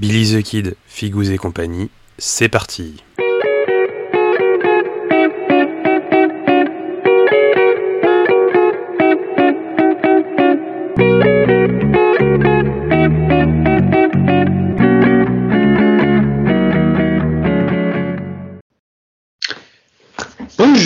Billy 0.00 0.32
the 0.32 0.42
Kid, 0.44 0.76
Figous 0.86 1.32
et 1.32 1.38
compagnie, 1.38 1.90
c'est 2.18 2.48
parti. 2.48 3.02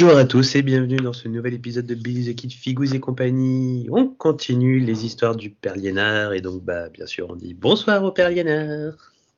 Bonjour 0.03 0.19
à 0.19 0.25
tous 0.25 0.57
et 0.57 0.63
bienvenue 0.63 0.97
dans 0.97 1.13
ce 1.13 1.29
nouvel 1.29 1.55
épisode 1.55 1.87
de 1.87 1.95
Billy 1.95 2.35
the 2.35 2.35
Kid, 2.35 2.53
et 2.93 2.99
compagnie. 2.99 3.87
On 3.89 4.09
continue 4.09 4.81
les 4.81 5.07
histoires 5.07 5.37
du 5.37 5.51
Père 5.51 5.77
Liénard 5.77 6.33
et 6.33 6.41
donc 6.41 6.61
bah 6.65 6.89
bien 6.89 7.07
sûr 7.07 7.31
on 7.31 7.37
dit 7.37 7.55
bonsoir 7.55 8.03
au 8.03 8.11
Père 8.11 8.29
Liénard. 8.29 8.95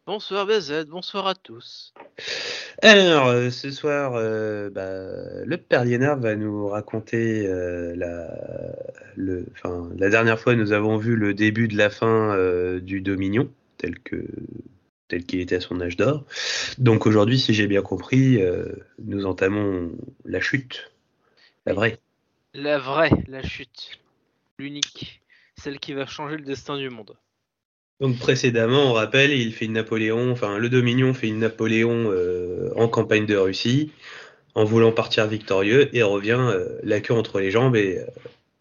Bonsoir 0.07 0.47
BZ, 0.47 0.87
bonsoir 0.89 1.27
à 1.27 1.35
tous. 1.35 1.93
Alors 2.81 3.27
euh, 3.27 3.51
ce 3.51 3.71
soir 3.71 4.15
euh, 4.15 4.71
bah, 4.71 5.45
le 5.45 5.57
Père 5.59 5.85
Liénard 5.85 6.19
va 6.19 6.35
nous 6.35 6.69
raconter 6.69 7.47
euh, 7.47 7.95
la, 7.95 8.35
le, 9.17 9.45
la 9.99 10.09
dernière 10.09 10.41
fois 10.41 10.55
nous 10.55 10.73
avons 10.73 10.97
vu 10.97 11.15
le 11.15 11.35
début 11.35 11.69
de 11.69 11.77
la 11.77 11.91
fin 11.91 12.39
du 12.79 13.03
Dominion 13.03 13.51
tel 13.77 13.99
que 13.99 14.25
tel 15.09 15.25
qu'il 15.25 15.41
était 15.41 15.57
à 15.57 15.61
son 15.61 15.81
âge 15.81 15.97
d'or. 15.97 16.25
Donc 16.79 17.07
aujourd'hui, 17.07 17.39
si 17.39 17.55
j'ai 17.55 17.67
bien 17.67 17.83
compris, 17.83 18.41
euh, 18.41 18.65
nous 19.05 19.27
entamons 19.27 19.93
la 20.25 20.41
chute, 20.41 20.93
la 21.67 21.75
vraie. 21.75 21.99
La 22.55 22.79
vraie, 22.79 23.11
la 23.29 23.43
chute. 23.43 23.99
L'unique. 24.59 25.21
Celle 25.57 25.79
qui 25.79 25.93
va 25.93 26.07
changer 26.07 26.37
le 26.37 26.45
destin 26.45 26.77
du 26.79 26.89
monde. 26.91 27.17
Donc 28.01 28.19
précédemment, 28.19 28.91
on 28.91 28.93
rappelle, 28.93 29.33
il 29.33 29.53
fait 29.53 29.67
une 29.67 29.75
Napoléon, 29.75 30.33
enfin 30.33 30.59
le 30.59 30.69
Dominion 30.69 31.15
fait 31.15 31.29
une 31.29 31.39
Napoléon 31.39 32.11
euh, 32.11 32.73
en 32.77 32.89
campagne 32.89 33.25
de 33.27 33.37
Russie, 33.37 33.93
en 34.55 34.65
voulant 34.65 34.93
partir 34.93 35.27
victorieux, 35.27 35.95
et 35.95 36.03
revient 36.03 36.39
euh, 36.41 36.79
la 36.83 37.01
queue 37.01 37.15
entre 37.15 37.41
les 37.41 37.51
jambes 37.51 37.77
et 37.77 38.01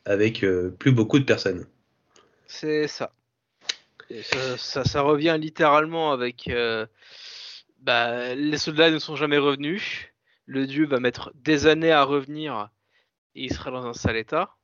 avec 0.05 0.45
plus 0.77 0.91
beaucoup 0.91 1.17
de 1.17 1.23
personnes. 1.23 1.65
C'est 2.45 2.87
ça. 2.87 3.11
Ça, 4.21 4.57
ça. 4.57 4.83
ça 4.83 5.01
revient 5.01 5.37
littéralement 5.39 6.11
avec... 6.11 6.47
euh, 6.47 6.85
bah, 7.83 8.33
les 8.33 8.57
soldats 8.57 8.91
ne 8.91 8.99
sont 8.99 9.15
jamais 9.15 9.37
revenus. 9.37 10.07
Le 10.45 10.65
dieu 10.65 10.85
va 10.85 10.99
mettre 10.99 11.31
des 11.35 11.67
années 11.67 11.91
à 11.91 12.03
revenir 12.03 12.69
et 13.35 13.45
il 13.45 13.53
sera 13.53 13.71
dans 13.71 13.85
un 13.85 13.93
sale 13.93 14.17
état. 14.17 14.55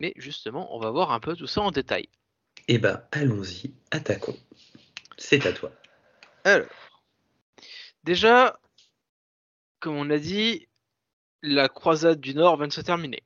Mais 0.00 0.12
justement, 0.16 0.74
on 0.74 0.78
va 0.78 0.90
voir 0.90 1.10
un 1.10 1.20
peu 1.20 1.34
tout 1.34 1.46
ça 1.46 1.60
en 1.62 1.70
détail. 1.70 2.08
Eh 2.68 2.78
ben, 2.78 3.02
allons-y, 3.12 3.74
attaquons. 3.90 4.36
C'est 5.16 5.46
à 5.46 5.52
toi. 5.52 5.72
Alors, 6.44 6.66
déjà, 8.04 8.58
comme 9.80 9.96
on 9.96 10.10
a 10.10 10.18
dit, 10.18 10.68
la 11.42 11.68
croisade 11.68 12.20
du 12.20 12.34
Nord 12.34 12.56
vient 12.56 12.68
de 12.68 12.72
se 12.72 12.80
terminer. 12.80 13.22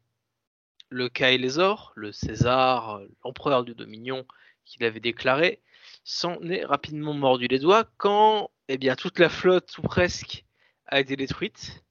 Le 0.91 1.09
Kaélésor, 1.09 1.93
le 1.97 2.13
César, 2.13 3.01
l'empereur 3.25 3.65
du 3.65 3.75
Dominion 3.75 4.27
qu'il 4.65 4.85
avait 4.85 5.01
déclaré, 5.01 5.63
s'en 6.05 6.41
est 6.43 6.65
rapidement 6.65 7.15
mordu 7.15 7.47
les 7.47 7.59
doigts 7.59 7.85
quand 7.97 8.51
eh 8.73 8.79
bien, 8.79 8.95
toute 8.95 9.19
la 9.19 9.29
flotte, 9.29 9.77
ou 9.79 9.83
presque, 9.83 10.45
a 10.87 11.01
été 11.01 11.17
détruite. 11.17 11.83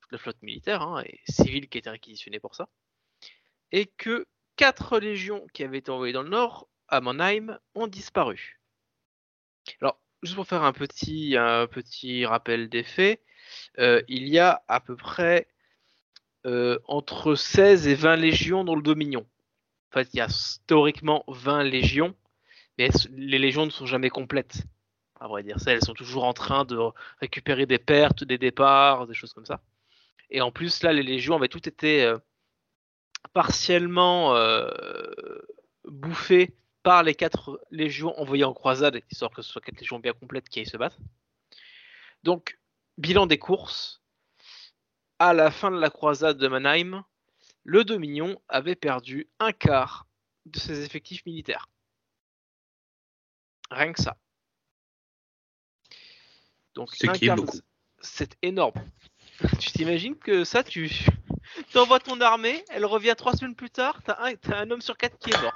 Toute 0.00 0.12
la 0.12 0.18
flotte 0.18 0.40
militaire 0.42 0.80
hein, 0.82 1.02
et 1.04 1.18
civile 1.28 1.68
qui 1.68 1.78
était 1.78 1.90
réquisitionnée 1.90 2.38
pour 2.38 2.54
ça. 2.54 2.68
Et 3.72 3.86
que 3.86 4.28
quatre 4.54 5.00
légions 5.00 5.44
qui 5.52 5.64
avaient 5.64 5.78
été 5.78 5.90
envoyées 5.90 6.12
dans 6.12 6.22
le 6.22 6.28
Nord, 6.28 6.68
à 6.86 7.00
Mannheim, 7.00 7.58
ont 7.74 7.88
disparu. 7.88 8.60
Alors, 9.80 10.00
juste 10.22 10.36
pour 10.36 10.46
faire 10.46 10.62
un 10.62 10.72
petit, 10.72 11.36
rappel 12.24 12.68
des 12.68 12.84
faits, 12.84 13.20
euh, 13.80 14.00
il 14.06 14.28
y 14.28 14.38
a 14.38 14.62
à 14.68 14.78
peu 14.78 14.94
près 14.94 15.48
entre 16.44 17.34
16 17.34 17.86
et 17.88 17.94
20 17.94 18.16
légions 18.16 18.64
dans 18.64 18.74
le 18.74 18.82
Dominion. 18.82 19.26
En 19.90 19.98
fait, 19.98 20.08
il 20.12 20.18
y 20.18 20.20
a 20.20 20.28
théoriquement 20.66 21.24
20 21.28 21.64
légions, 21.64 22.14
mais 22.78 22.90
les 23.10 23.38
légions 23.38 23.66
ne 23.66 23.70
sont 23.70 23.86
jamais 23.86 24.10
complètes. 24.10 24.62
À 25.18 25.28
vrai 25.28 25.42
dire, 25.42 25.56
elles 25.66 25.84
sont 25.84 25.94
toujours 25.94 26.24
en 26.24 26.32
train 26.32 26.64
de 26.64 26.78
récupérer 27.20 27.66
des 27.66 27.78
pertes, 27.78 28.24
des 28.24 28.38
départs, 28.38 29.06
des 29.06 29.14
choses 29.14 29.34
comme 29.34 29.44
ça. 29.44 29.60
Et 30.30 30.40
en 30.40 30.50
plus, 30.50 30.82
là, 30.82 30.92
les 30.92 31.02
légions 31.02 31.36
avaient 31.36 31.48
toutes 31.48 31.66
été 31.66 32.04
euh, 32.04 32.18
partiellement 33.32 34.34
euh, 34.36 34.70
bouffées 35.84 36.56
par 36.82 37.02
les 37.02 37.14
quatre 37.14 37.60
légions 37.70 38.18
envoyées 38.18 38.44
en 38.44 38.54
croisade, 38.54 39.00
histoire 39.10 39.30
que 39.30 39.42
ce 39.42 39.50
soit 39.50 39.60
quatre 39.60 39.80
légions 39.80 39.98
bien 39.98 40.12
complètes 40.14 40.48
qui 40.48 40.60
aillent 40.60 40.66
se 40.66 40.76
battre. 40.76 40.98
Donc, 42.22 42.58
bilan 42.96 43.26
des 43.26 43.38
courses. 43.38 43.99
À 45.20 45.34
la 45.34 45.50
fin 45.50 45.70
de 45.70 45.78
la 45.78 45.90
croisade 45.90 46.38
de 46.38 46.48
Mannheim, 46.48 47.04
le 47.64 47.84
Dominion 47.84 48.40
avait 48.48 48.74
perdu 48.74 49.28
un 49.38 49.52
quart 49.52 50.06
de 50.46 50.58
ses 50.58 50.82
effectifs 50.84 51.24
militaires. 51.26 51.68
Rien 53.70 53.92
que 53.92 54.00
ça. 54.02 54.16
Donc, 56.74 56.88
Ce 56.94 57.06
un 57.06 57.12
qui 57.12 57.24
est 57.24 57.28
quart 57.28 57.36
de- 57.36 57.42
beaucoup. 57.42 57.58
C'est 58.00 58.34
énorme. 58.42 58.72
tu 59.60 59.70
t'imagines 59.72 60.16
que 60.16 60.44
ça, 60.44 60.62
tu 60.64 60.90
envoies 61.74 62.00
ton 62.00 62.18
armée, 62.22 62.64
elle 62.70 62.86
revient 62.86 63.14
trois 63.16 63.34
semaines 63.36 63.54
plus 63.54 63.70
tard, 63.70 64.00
t'as 64.04 64.16
un, 64.24 64.34
t'as 64.36 64.56
un 64.58 64.70
homme 64.70 64.80
sur 64.80 64.96
quatre 64.96 65.18
qui 65.18 65.30
est 65.30 65.42
mort. 65.42 65.52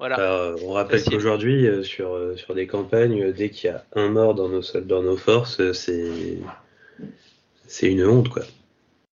Voilà. 0.00 0.16
Alors, 0.16 0.58
on 0.64 0.72
rappelle 0.72 1.04
qu'aujourd'hui, 1.04 1.68
euh, 1.68 1.84
sur, 1.84 2.14
euh, 2.14 2.36
sur 2.36 2.54
des 2.56 2.66
campagnes, 2.66 3.22
euh, 3.22 3.32
dès 3.32 3.50
qu'il 3.50 3.66
y 3.70 3.72
a 3.72 3.84
un 3.94 4.08
mort 4.08 4.34
dans 4.34 4.48
nos, 4.48 4.62
dans 4.80 5.02
nos 5.04 5.16
forces, 5.16 5.60
euh, 5.60 5.72
c'est 5.72 6.38
c'est 7.68 7.90
une 7.90 8.04
honte, 8.04 8.28
quoi. 8.28 8.42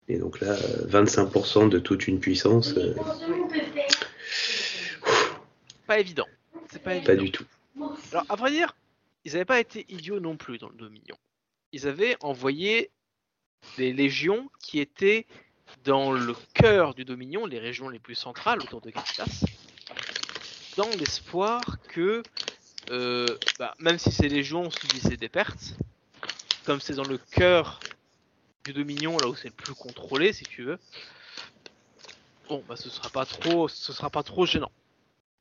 Et 0.10 0.18
donc 0.18 0.42
là, 0.42 0.54
euh, 0.54 0.88
25% 0.88 1.70
de 1.70 1.78
toute 1.78 2.08
une 2.08 2.20
puissance, 2.20 2.74
euh, 2.78 2.96
Pas 5.86 6.00
évident. 6.00 6.26
C'est 6.72 6.82
pas 6.82 6.96
évident. 6.96 7.14
pas 7.14 7.16
du 7.16 7.32
tout. 7.32 7.46
Alors, 8.12 8.26
à 8.28 8.36
vrai 8.36 8.52
dire, 8.52 8.76
ils 9.24 9.34
n'avaient 9.34 9.46
pas 9.46 9.60
été 9.60 9.86
idiots 9.90 10.20
non 10.20 10.36
plus 10.36 10.58
dans 10.58 10.70
le 10.70 10.76
Dominion. 10.76 11.16
Ils 11.72 11.88
avaient 11.88 12.18
envoyé 12.22 12.90
des 13.78 13.94
légions 13.94 14.50
qui 14.60 14.80
étaient 14.80 15.28
dans 15.84 16.12
le 16.12 16.36
cœur 16.56 16.96
du 16.96 17.06
Dominion, 17.06 17.46
les 17.46 17.60
régions 17.60 17.90
les 17.90 18.00
plus 18.00 18.16
centrales 18.16 18.60
autour 18.62 18.82
de 18.82 18.90
Capitas, 18.90 19.46
dans 20.76 20.90
l'espoir 20.98 21.62
que, 21.88 22.24
euh, 22.90 23.28
bah, 23.60 23.76
même 23.78 24.00
si 24.00 24.12
ces 24.12 24.28
légions 24.28 24.72
subissaient 24.72 25.18
des 25.18 25.30
pertes, 25.30 25.76
comme 26.66 26.80
c'est 26.80 26.96
dans 26.96 27.04
le 27.04 27.20
cœur 27.20 27.80
du 28.66 28.74
Dominion, 28.74 29.18
là 29.18 29.28
où 29.28 29.36
c'est 29.36 29.48
le 29.48 29.54
plus 29.54 29.74
contrôlé, 29.74 30.34
si 30.34 30.46
tu 30.46 30.64
veux, 30.64 30.80
bon, 32.48 32.64
bah, 32.68 32.76
ce 32.76 32.90
sera 32.90 33.10
pas 33.10 33.26
trop, 33.26 33.68
ce 33.68 33.94
sera 33.94 34.10
pas 34.10 34.24
trop 34.24 34.46
gênant. 34.46 34.72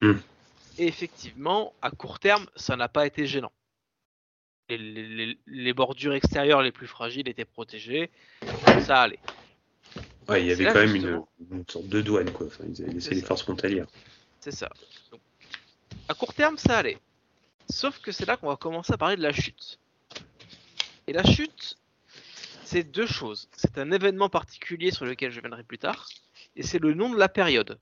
Hmm. 0.00 0.18
Et 0.78 0.86
effectivement, 0.86 1.72
à 1.82 1.90
court 1.90 2.20
terme, 2.20 2.46
ça 2.56 2.76
n'a 2.76 2.88
pas 2.88 3.06
été 3.06 3.26
gênant. 3.26 3.52
Les, 4.68 4.78
les- 4.78 5.08
les- 5.08 5.38
les 5.46 5.72
bordures 5.72 6.12
extérieures 6.12 6.62
les 6.62 6.72
plus 6.72 6.86
fragiles 6.86 7.28
étaient 7.28 7.44
protégées, 7.44 8.10
ça 8.82 9.02
allait. 9.02 9.18
Ouais, 10.28 10.42
il 10.42 10.48
y 10.48 10.52
avait 10.52 10.64
là, 10.64 10.72
quand 10.74 10.80
même 10.80 11.24
une, 11.50 11.64
sorte 11.68 11.88
de 11.88 12.02
douane, 12.02 12.30
quoi. 12.32 12.46
Enfin, 12.46 12.64
ils 12.68 12.82
avaient 12.82 12.92
laissé 12.92 13.14
les 13.14 13.22
ça. 13.22 13.28
forces 13.28 13.42
frontalières. 13.42 13.86
C'est 14.40 14.52
ça. 14.52 14.68
Donc, 15.10 15.20
à 16.06 16.14
court 16.14 16.34
terme, 16.34 16.58
ça 16.58 16.78
allait. 16.78 16.98
Sauf 17.70 17.98
que 18.00 18.12
c'est 18.12 18.26
là 18.26 18.36
qu'on 18.36 18.48
va 18.48 18.56
commencer 18.56 18.92
à 18.92 18.98
parler 18.98 19.16
de 19.16 19.22
la 19.22 19.32
chute. 19.32 19.78
Et 21.06 21.14
la 21.14 21.24
chute, 21.24 21.78
c'est 22.68 22.82
deux 22.84 23.06
choses. 23.06 23.48
C'est 23.56 23.78
un 23.78 23.90
événement 23.92 24.28
particulier 24.28 24.90
sur 24.90 25.04
lequel 25.06 25.30
je 25.32 25.40
viendrai 25.40 25.62
plus 25.64 25.78
tard, 25.78 26.06
et 26.56 26.62
c'est 26.62 26.78
le 26.78 26.94
nom 26.94 27.08
de 27.10 27.16
la 27.18 27.28
période. 27.28 27.78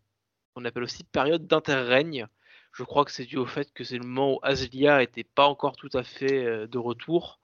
On 0.54 0.64
appelle 0.64 0.84
aussi 0.84 1.04
période 1.04 1.46
d'interrègne. 1.46 2.26
Je 2.72 2.82
crois 2.82 3.04
que 3.04 3.10
c'est 3.10 3.24
dû 3.24 3.36
au 3.36 3.46
fait 3.46 3.72
que 3.72 3.84
c'est 3.84 3.98
le 3.98 4.04
moment 4.06 4.34
où 4.34 4.38
Aslia 4.42 5.02
était 5.02 5.24
pas 5.24 5.46
encore 5.46 5.76
tout 5.76 5.90
à 5.94 6.02
fait 6.04 6.44
euh, 6.44 6.66
de 6.66 6.78
retour, 6.78 7.40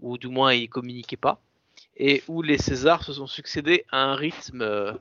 ou 0.00 0.18
du 0.18 0.28
moins 0.28 0.52
il 0.52 0.68
communiquait 0.68 1.16
pas, 1.16 1.40
et 1.96 2.22
où 2.28 2.42
les 2.42 2.58
Césars 2.58 3.04
se 3.04 3.12
sont 3.12 3.26
succédés 3.28 3.84
à 3.90 4.02
un 4.02 4.14
rythme, 4.14 4.62
euh, 4.62 4.92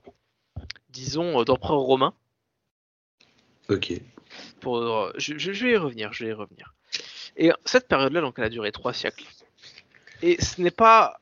disons, 0.90 1.42
euh, 1.42 1.44
d'empereur 1.44 1.80
romain 1.80 2.14
Ok. 3.70 3.94
pour, 4.60 5.12
je, 5.18 5.38
je- 5.38 5.52
je 5.54 5.66
vais 5.66 5.72
y 5.74 5.78
revenir, 5.78 6.14
je 6.14 6.26
vais 6.26 6.32
y 6.32 6.34
revenir. 6.34 6.74
Et 7.38 7.52
cette 7.66 7.88
période-là, 7.88 8.22
donc, 8.22 8.36
elle 8.38 8.46
a 8.46 8.50
duré 8.50 8.72
trois 8.72 8.94
siècles. 8.94 9.26
Et 10.22 10.40
ce 10.42 10.62
n'est 10.62 10.70
pas 10.72 11.21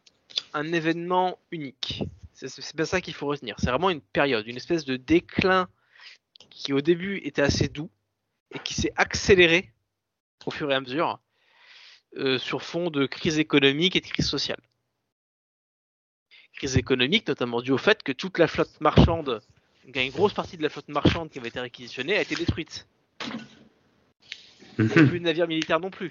un 0.54 0.72
événement 0.74 1.40
unique. 1.52 2.04
C'est 2.34 2.76
bien 2.76 2.86
ça 2.86 3.02
qu'il 3.02 3.14
faut 3.14 3.28
retenir. 3.28 3.56
C'est 3.60 3.70
vraiment 3.70 3.90
une 3.90 4.02
période, 4.02 4.48
une 4.48 4.56
espèce 4.56 4.86
de 4.86 4.96
déclin 4.96 5.68
qui 6.50 6.72
au 6.74 6.82
début 6.82 7.18
était 7.24 7.42
assez 7.42 7.68
doux 7.68 7.90
et 8.52 8.60
qui 8.60 8.74
s'est 8.74 8.94
accéléré 8.96 9.72
au 10.46 10.52
fur 10.52 10.72
et 10.72 10.76
à 10.76 10.80
mesure 10.80 11.20
euh, 12.18 12.38
sur 12.40 12.64
fond 12.64 12.90
de 12.90 13.06
crise 13.06 13.40
économique 13.40 13.96
et 13.96 14.02
de 14.02 14.08
crise 14.08 14.28
sociale. 14.28 14.60
Crise 16.54 16.78
économique 16.78 17.28
notamment 17.28 17.62
due 17.62 17.72
au 17.72 17.78
fait 17.78 18.04
que 18.04 18.12
toute 18.12 18.38
la 18.38 18.48
flotte 18.48 18.82
marchande, 18.82 19.42
une 19.86 20.12
grosse 20.12 20.34
partie 20.34 20.58
de 20.58 20.64
la 20.64 20.70
flotte 20.70 20.90
marchande 20.90 21.30
qui 21.30 21.40
avait 21.40 21.50
été 21.50 21.60
réquisitionnée 21.60 22.18
a 22.18 22.22
été 22.22 22.36
détruite. 22.36 22.88
Il 24.78 24.86
n'y 24.86 24.92
a 24.94 25.06
plus 25.06 25.20
de 25.20 25.26
navires 25.26 25.48
militaires 25.48 25.80
non 25.80 25.90
plus. 25.90 26.10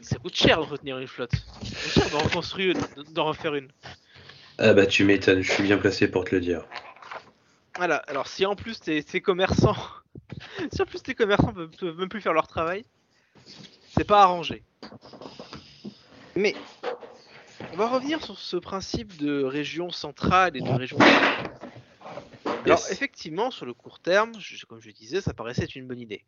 Ça 0.00 0.18
coûte 0.18 0.34
cher 0.34 0.58
d'entretenir 0.58 0.98
une 0.98 1.06
flotte. 1.06 1.32
Ça 1.34 1.70
coûte 1.70 1.92
cher 1.92 2.10
d'en 2.10 2.18
reconstruire, 2.18 2.74
d'en 3.12 3.26
refaire 3.26 3.54
une. 3.54 3.70
Ah 4.58 4.74
bah 4.74 4.86
tu 4.86 5.04
m'étonnes, 5.04 5.42
je 5.42 5.50
suis 5.52 5.62
bien 5.62 5.78
placé 5.78 6.08
pour 6.10 6.24
te 6.24 6.34
le 6.34 6.40
dire. 6.40 6.64
Voilà, 7.76 7.96
alors 8.06 8.26
si 8.28 8.44
en 8.44 8.54
plus 8.54 8.78
tes, 8.80 9.02
tes 9.02 9.20
commerçants, 9.20 9.76
si 10.72 10.82
en 10.82 10.86
plus 10.86 11.02
tes 11.02 11.14
commerçants 11.14 11.52
peuvent, 11.52 11.70
peuvent 11.78 11.98
même 11.98 12.08
plus 12.08 12.20
faire 12.20 12.34
leur 12.34 12.46
travail, 12.46 12.84
c'est 13.96 14.04
pas 14.06 14.22
arrangé. 14.22 14.62
Mais 16.36 16.54
on 17.72 17.76
va 17.76 17.88
revenir 17.88 18.22
sur 18.22 18.38
ce 18.38 18.56
principe 18.56 19.16
de 19.16 19.42
région 19.42 19.90
centrale 19.90 20.56
et 20.56 20.60
de 20.60 20.70
région. 20.70 20.98
Alors 22.64 22.84
effectivement, 22.90 23.50
sur 23.50 23.66
le 23.66 23.74
court 23.74 23.98
terme, 23.98 24.32
je- 24.38 24.64
comme 24.66 24.80
je 24.80 24.90
disais, 24.90 25.20
ça 25.20 25.34
paraissait 25.34 25.64
être 25.64 25.74
une 25.74 25.86
bonne 25.88 26.00
idée. 26.00 26.24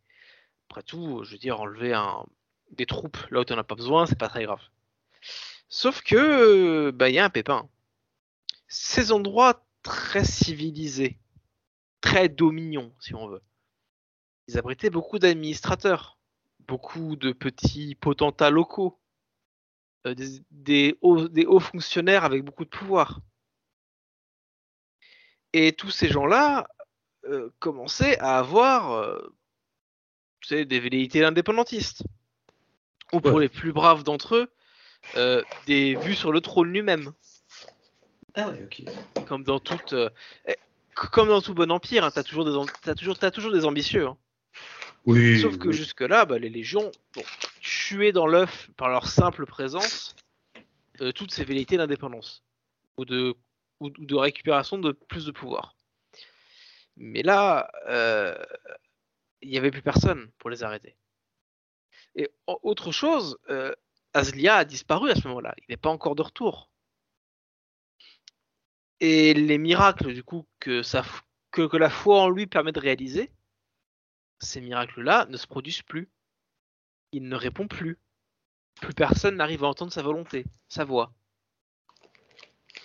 Après 0.70 0.82
tout, 0.82 1.22
je 1.24 1.32
veux 1.32 1.38
dire, 1.38 1.60
enlever 1.60 1.92
un, 1.92 2.24
des 2.70 2.86
troupes 2.86 3.18
là 3.30 3.40
où 3.40 3.44
tu 3.44 3.52
n'en 3.52 3.58
as 3.58 3.64
pas 3.64 3.74
besoin, 3.74 4.06
c'est 4.06 4.18
pas 4.18 4.28
très 4.28 4.44
grave. 4.44 4.60
Sauf 5.68 6.02
que, 6.02 6.90
bah, 6.90 7.08
il 7.08 7.14
y 7.14 7.18
a 7.18 7.24
un 7.24 7.30
pépin. 7.30 7.68
Ces 8.68 9.12
endroits 9.12 9.64
très 9.82 10.24
civilisés, 10.24 11.18
très 12.00 12.28
dominants, 12.28 12.92
si 13.00 13.14
on 13.14 13.28
veut, 13.28 13.42
ils 14.48 14.58
abritaient 14.58 14.90
beaucoup 14.90 15.18
d'administrateurs, 15.18 16.18
beaucoup 16.60 17.16
de 17.16 17.32
petits 17.32 17.94
potentats 17.94 18.50
locaux, 18.50 18.98
euh, 20.06 20.14
des, 20.50 20.98
hauts, 21.00 21.60
fonctionnaires 21.60 22.24
avec 22.24 22.44
beaucoup 22.44 22.64
de 22.64 22.70
pouvoir. 22.70 23.20
Et 25.52 25.72
tous 25.72 25.90
ces 25.90 26.08
gens-là 26.08 26.66
euh, 27.24 27.50
commençaient 27.58 28.18
à 28.18 28.38
avoir 28.38 28.92
euh, 28.92 29.34
des 30.50 30.80
velléités 30.80 31.24
indépendantistes. 31.24 32.04
Ou 33.12 33.20
pour 33.20 33.32
Ouais. 33.32 33.42
les 33.42 33.48
plus 33.48 33.72
braves 33.72 34.02
d'entre 34.02 34.36
eux, 34.36 34.52
euh, 35.16 35.42
des 35.66 35.94
vues 35.94 36.14
sur 36.14 36.32
le 36.32 36.40
trône 36.40 36.72
lui-même. 36.72 37.12
Ah 38.34 38.48
ouais, 38.48 38.64
ok. 38.64 38.82
Comme 39.26 39.44
dans 39.44 39.60
toute, 39.60 39.92
euh, 39.92 40.10
eh, 40.48 40.56
comme 40.94 41.28
dans 41.28 41.40
tout 41.40 41.54
bon 41.54 41.70
empire, 41.70 42.04
hein, 42.04 42.10
t'as 42.10 42.24
toujours 42.24 42.44
des, 42.44 43.30
toujours, 43.30 43.52
des 43.52 43.64
ambitieux. 43.64 44.06
hein. 44.06 44.18
Oui. 45.06 45.38
Sauf 45.40 45.58
que 45.58 45.68
oui. 45.68 45.74
jusque-là, 45.74 46.24
bah, 46.24 46.38
les 46.38 46.48
légions 46.48 46.90
bon, 47.14 47.22
tuaient 47.60 48.12
dans 48.12 48.26
l'œuf 48.26 48.70
par 48.76 48.88
leur 48.88 49.06
simple 49.06 49.46
présence 49.46 50.16
euh, 51.00 51.12
toutes 51.12 51.32
ces 51.32 51.44
velléités 51.44 51.76
d'indépendance 51.76 52.42
ou 52.96 53.04
de, 53.04 53.34
ou, 53.80 53.86
ou 53.86 54.06
de 54.06 54.14
récupération 54.14 54.78
de 54.78 54.92
plus 54.92 55.26
de 55.26 55.30
pouvoir. 55.30 55.76
Mais 56.96 57.22
là, 57.22 57.70
euh, 57.88 58.34
il 59.42 59.50
n'y 59.50 59.58
avait 59.58 59.70
plus 59.70 59.82
personne 59.82 60.30
pour 60.38 60.50
les 60.50 60.62
arrêter. 60.62 60.96
Et 62.16 62.30
au- 62.46 62.60
autre 62.62 62.92
chose, 62.92 63.38
euh, 63.50 63.72
Aslia 64.12 64.56
a 64.56 64.64
disparu 64.64 65.10
à 65.10 65.14
ce 65.14 65.26
moment-là. 65.28 65.54
Il 65.58 65.64
n'est 65.68 65.76
pas 65.76 65.90
encore 65.90 66.14
de 66.14 66.22
retour. 66.22 66.70
Et 69.00 69.34
les 69.34 69.58
miracles, 69.58 70.14
du 70.14 70.22
coup, 70.22 70.46
que, 70.60 70.82
la 71.76 71.90
foi 71.90 72.22
en 72.22 72.30
lui 72.30 72.46
permet 72.46 72.72
de 72.72 72.80
réaliser, 72.80 73.30
ces 74.38 74.60
miracles-là 74.60 75.26
ne 75.28 75.36
se 75.36 75.46
produisent 75.46 75.82
plus. 75.82 76.08
Il 77.12 77.28
ne 77.28 77.36
répond 77.36 77.66
plus. 77.66 77.98
Plus 78.80 78.94
personne 78.94 79.36
n'arrive 79.36 79.64
à 79.64 79.68
entendre 79.68 79.92
sa 79.92 80.02
volonté, 80.02 80.46
sa 80.68 80.84
voix. 80.84 81.12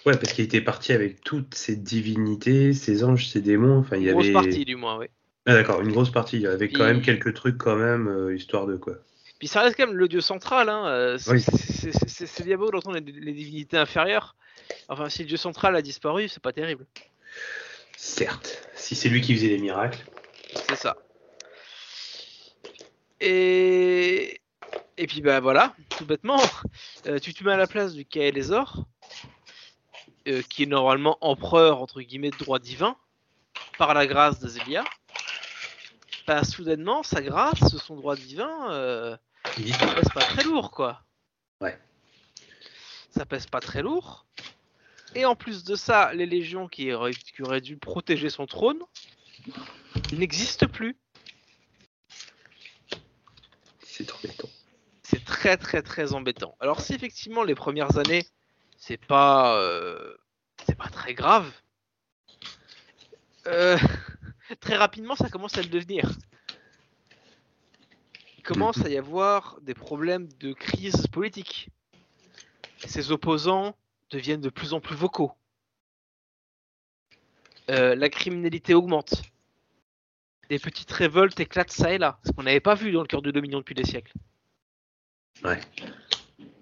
Ouais, 0.06 0.18
parce 0.18 0.34
qu'il 0.34 0.46
était 0.46 0.62
parti 0.62 0.94
avec 0.94 1.22
toutes 1.22 1.56
ces 1.56 1.76
divinités, 1.76 2.74
ces 2.74 3.04
anges, 3.04 3.28
ces 3.28 3.42
démons. 3.42 3.80
Enfin, 3.80 3.98
il 3.98 4.04
y 4.04 4.08
Une 4.08 4.14
grosse 4.14 4.26
avait. 4.26 4.34
partie, 4.34 4.66
du 4.66 4.76
moins, 4.76 4.98
oui. 4.98 5.08
Ah 5.46 5.54
d'accord, 5.54 5.82
une 5.82 5.92
grosse 5.92 6.12
partie. 6.12 6.38
Il 6.38 6.44
y 6.44 6.48
avait 6.48 6.70
quand 6.70 6.84
même 6.86 7.02
quelques 7.02 7.34
trucs 7.34 7.58
quand 7.58 7.76
même, 7.76 8.08
euh, 8.08 8.36
histoire 8.36 8.68
de 8.68 8.78
quoi. 8.78 8.98
Puis 9.40 9.48
ça 9.48 9.62
reste 9.62 9.78
quand 9.78 9.88
même 9.88 9.96
le 9.96 10.08
dieu 10.08 10.22
central. 10.22 10.70
Hein. 10.70 10.86
euh, 10.88 11.18
c'est- 11.18 11.32
Oui. 11.32 12.44
bien 12.46 12.58
beau 12.58 12.70
d'entendre 12.72 12.98
les, 13.00 13.12
les 13.12 13.34
divinités 13.34 13.78
inférieures. 13.78 14.36
Enfin, 14.90 15.10
si 15.10 15.20
le 15.24 15.28
dieu 15.28 15.38
central 15.38 15.76
a 15.76 15.82
disparu, 15.82 16.28
c'est 16.28 16.42
pas 16.44 16.54
terrible. 16.54 16.86
Certes, 17.98 18.68
si 18.76 18.96
c'est 18.96 19.10
lui 19.10 19.22
qui 19.22 19.34
faisait 19.36 19.48
les 19.48 19.58
miracles. 19.60 20.00
C'est 20.68 20.76
ça. 20.76 20.98
Et... 23.20 24.42
Et 24.98 25.08
puis 25.08 25.22
bah 25.22 25.40
voilà, 25.40 25.74
tout 25.98 26.06
bêtement, 26.06 26.42
euh, 27.08 27.20
tu 27.20 27.34
te 27.34 27.42
mets 27.46 27.54
à 27.54 27.58
la 27.58 27.68
place 27.68 27.94
du 27.94 28.04
Kael'Ezor, 28.04 28.84
euh, 30.28 30.42
qui 30.50 30.64
est 30.64 30.66
normalement 30.66 31.18
empereur 31.22 31.82
entre 31.82 32.02
guillemets 32.02 32.32
de 32.32 32.38
droit 32.38 32.60
divin, 32.60 32.98
par 33.78 33.94
la 33.94 34.06
grâce 34.08 34.40
d'Azelia. 34.40 34.84
Bah 36.28 36.44
soudainement, 36.44 37.02
sa 37.02 37.22
grâce, 37.22 37.78
son 37.78 37.96
droit 37.96 38.18
divin, 38.18 38.72
euh, 38.72 39.16
Ça 39.44 39.94
pèse 39.96 40.10
pas 40.14 40.22
très 40.22 40.44
lourd 40.44 40.72
quoi. 40.72 41.04
Ouais. 41.62 41.78
Ça 43.12 43.26
pèse 43.26 43.48
pas 43.48 43.60
très 43.60 43.82
lourd. 43.82 44.26
Et 45.16 45.26
en 45.26 45.36
plus 45.36 45.64
de 45.64 45.76
ça, 45.76 46.14
les 46.14 46.26
légions 46.26 46.68
qui 46.68 46.92
auraient, 46.94 47.14
qui 47.14 47.42
auraient 47.42 47.62
dû 47.62 47.78
protéger 47.78 48.30
son 48.30 48.46
trône 48.46 48.80
n'existent 50.14 50.68
plus. 50.68 50.98
C'est 53.84 54.12
embêtant. 54.14 54.50
c'est 55.04 55.26
très 55.26 55.58
très 55.58 55.82
très 55.82 56.14
embêtant. 56.14 56.56
Alors 56.60 56.80
si 56.80 56.94
effectivement 56.94 57.44
les 57.44 57.56
premières 57.56 57.98
années 57.98 58.26
c'est 58.78 59.04
pas 59.04 59.60
euh, 59.60 60.16
c'est 60.66 60.78
pas 60.78 60.88
très 60.88 61.14
grave, 61.14 61.52
euh, 63.48 63.78
très 64.62 64.78
rapidement 64.78 65.16
ça 65.16 65.30
commence 65.30 65.58
à 65.58 65.62
le 65.62 65.68
devenir. 65.68 66.10
Il 68.50 68.54
commence 68.54 68.84
à 68.84 68.90
y 68.90 68.98
avoir 68.98 69.62
des 69.62 69.76
problèmes 69.76 70.28
de 70.40 70.54
crise 70.54 71.06
politique. 71.06 71.70
Ses 72.84 73.12
opposants 73.12 73.76
deviennent 74.10 74.42
de 74.42 74.50
plus 74.50 74.74
en 74.74 74.80
plus 74.80 74.96
vocaux. 74.96 75.32
Euh, 77.70 77.94
la 77.94 78.10
criminalité 78.10 78.74
augmente. 78.74 79.22
Des 80.50 80.58
petites 80.58 80.92
révoltes 80.92 81.40
éclatent 81.40 81.70
ça 81.70 81.94
et 81.94 82.00
là, 82.00 82.20
ce 82.26 82.32
qu'on 82.32 82.42
n'avait 82.42 82.60
pas 82.60 82.74
vu 82.74 82.92
dans 82.92 83.02
le 83.02 83.08
cœur 83.08 83.22
du 83.22 83.32
Dominion 83.32 83.60
depuis 83.60 83.76
des 83.76 83.86
siècles 83.86 84.14
Ouais. 85.44 85.62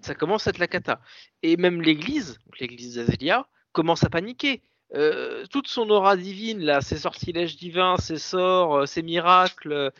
ça 0.02 0.14
commence 0.14 0.46
à 0.46 0.50
être 0.50 0.58
la 0.58 0.68
cata. 0.68 1.00
Et 1.42 1.56
même 1.56 1.80
l'église, 1.80 2.38
l'église 2.60 2.96
d'Azélia, 2.96 3.48
commence 3.72 4.04
à 4.04 4.10
paniquer. 4.10 4.62
Euh, 4.94 5.44
toute 5.50 5.68
son 5.68 5.90
aura 5.90 6.16
divine, 6.16 6.60
là, 6.60 6.80
ses 6.80 6.98
sortilèges 6.98 7.56
divins, 7.56 7.98
ses 7.98 8.18
sorts, 8.18 8.76
euh, 8.76 8.86
ses 8.86 9.02
miracles, 9.02 9.72
euh, 9.72 9.90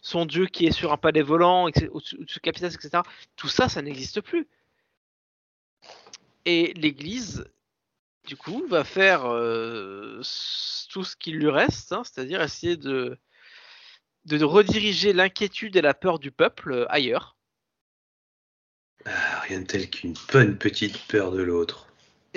son 0.00 0.26
dieu 0.26 0.46
qui 0.46 0.66
est 0.66 0.70
sur 0.70 0.92
un 0.92 0.96
palais 0.96 1.22
volant, 1.22 1.64
au-dessus 1.64 2.40
etc. 2.44 3.00
Tout 3.36 3.48
ça, 3.48 3.68
ça 3.68 3.82
n'existe 3.82 4.20
plus. 4.20 4.46
Et 6.44 6.72
l'église, 6.74 7.46
du 8.26 8.36
coup, 8.36 8.64
va 8.68 8.84
faire 8.84 9.22
tout 9.22 11.04
ce 11.04 11.16
qu'il 11.16 11.36
lui 11.36 11.50
reste, 11.50 11.92
hein, 11.92 12.02
c'est-à-dire 12.04 12.40
essayer 12.40 12.76
de, 12.76 13.18
rediriger 14.30 15.12
l'inquiétude 15.12 15.76
et 15.76 15.82
la 15.82 15.94
peur 15.94 16.18
du 16.18 16.30
peuple 16.30 16.86
ailleurs. 16.90 17.36
Ah, 19.04 19.40
rien 19.40 19.60
de 19.60 19.66
tel 19.66 19.90
qu'une 19.90 20.14
bonne 20.32 20.56
petite 20.56 20.98
peur 21.08 21.32
de 21.32 21.42
l'autre. 21.42 21.87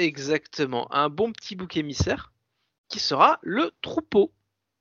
Exactement, 0.01 0.91
un 0.91 1.09
bon 1.09 1.31
petit 1.31 1.55
bouc 1.55 1.77
émissaire 1.77 2.33
qui 2.89 2.97
sera 2.97 3.37
le 3.43 3.71
troupeau, 3.83 4.33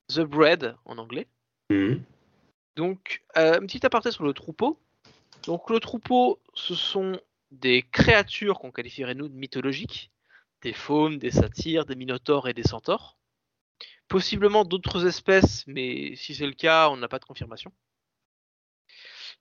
the 0.09 0.21
bread 0.21 0.75
en 0.87 0.97
anglais. 0.97 1.29
Mhm. 1.69 2.03
Donc, 2.77 3.23
euh, 3.37 3.59
un 3.59 3.67
petit 3.67 3.85
aparté 3.85 4.13
sur 4.13 4.25
le 4.25 4.33
troupeau. 4.33 4.81
Donc, 5.43 5.69
le 5.69 5.79
troupeau, 5.79 6.41
ce 6.55 6.75
sont 6.75 7.21
des 7.51 7.83
créatures 7.83 8.59
qu'on 8.59 8.73
qualifierait 8.73 9.15
nous 9.15 9.29
de 9.29 9.35
mythologiques, 9.35 10.11
des 10.63 10.73
faunes, 10.73 11.19
des 11.19 11.31
satyres, 11.31 11.85
des 11.85 11.97
minotaures 11.97 12.49
et 12.49 12.55
des 12.55 12.63
centaures. 12.63 13.19
Possiblement 14.09 14.65
d'autres 14.65 15.05
espèces, 15.05 15.67
mais 15.67 16.17
si 16.17 16.35
c'est 16.35 16.47
le 16.47 16.55
cas, 16.55 16.89
on 16.89 16.97
n'a 16.97 17.09
pas 17.09 17.19
de 17.19 17.27
confirmation. 17.27 17.71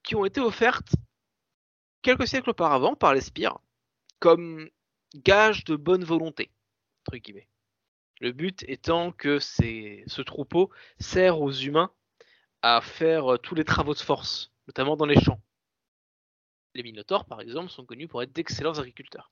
Qui 0.04 0.18
ont 0.18 0.26
été 0.26 0.42
offertes 0.42 0.92
quelques 2.02 2.28
siècles 2.28 2.50
auparavant 2.50 2.96
par 2.96 3.14
les 3.14 3.22
spires 3.22 3.60
comme 4.20 4.70
gage 5.16 5.64
de 5.66 5.76
bonne 5.76 6.04
volonté, 6.04 6.52
entre 7.08 7.18
guillemets. 7.18 7.48
Le 8.22 8.32
but 8.32 8.64
étant 8.68 9.12
que 9.12 9.40
ce 9.40 10.22
troupeau 10.22 10.70
sert 11.00 11.40
aux 11.40 11.52
humains 11.52 11.92
à 12.62 12.82
faire 12.82 13.34
euh, 13.34 13.38
tous 13.38 13.56
les 13.56 13.64
travaux 13.64 13.94
de 13.94 14.00
force, 14.00 14.52
notamment 14.68 14.98
dans 14.98 15.06
les 15.06 15.20
champs. 15.22 15.42
Les 16.76 16.84
Minotaures, 16.84 17.26
par 17.26 17.40
exemple, 17.42 17.70
sont 17.72 17.86
connus 17.86 18.08
pour 18.08 18.22
être 18.22 18.34
d'excellents 18.34 18.78
agriculteurs. 18.78 19.32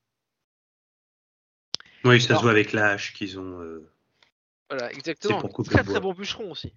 Oui, 2.06 2.22
ça 2.22 2.30
Alors- 2.30 2.40
se 2.40 2.44
voit 2.44 2.52
avec 2.52 2.72
la 2.72 2.92
hache 2.92 3.14
qu'ils 3.14 3.38
ont. 3.38 3.62
euh, 3.62 3.92
Voilà, 4.70 4.92
exactement. 4.94 5.42
pour 5.42 5.66
Très 5.66 5.84
très 5.84 6.00
bois. 6.00 6.00
bon 6.00 6.14
bûcheron 6.14 6.52
aussi. 6.52 6.74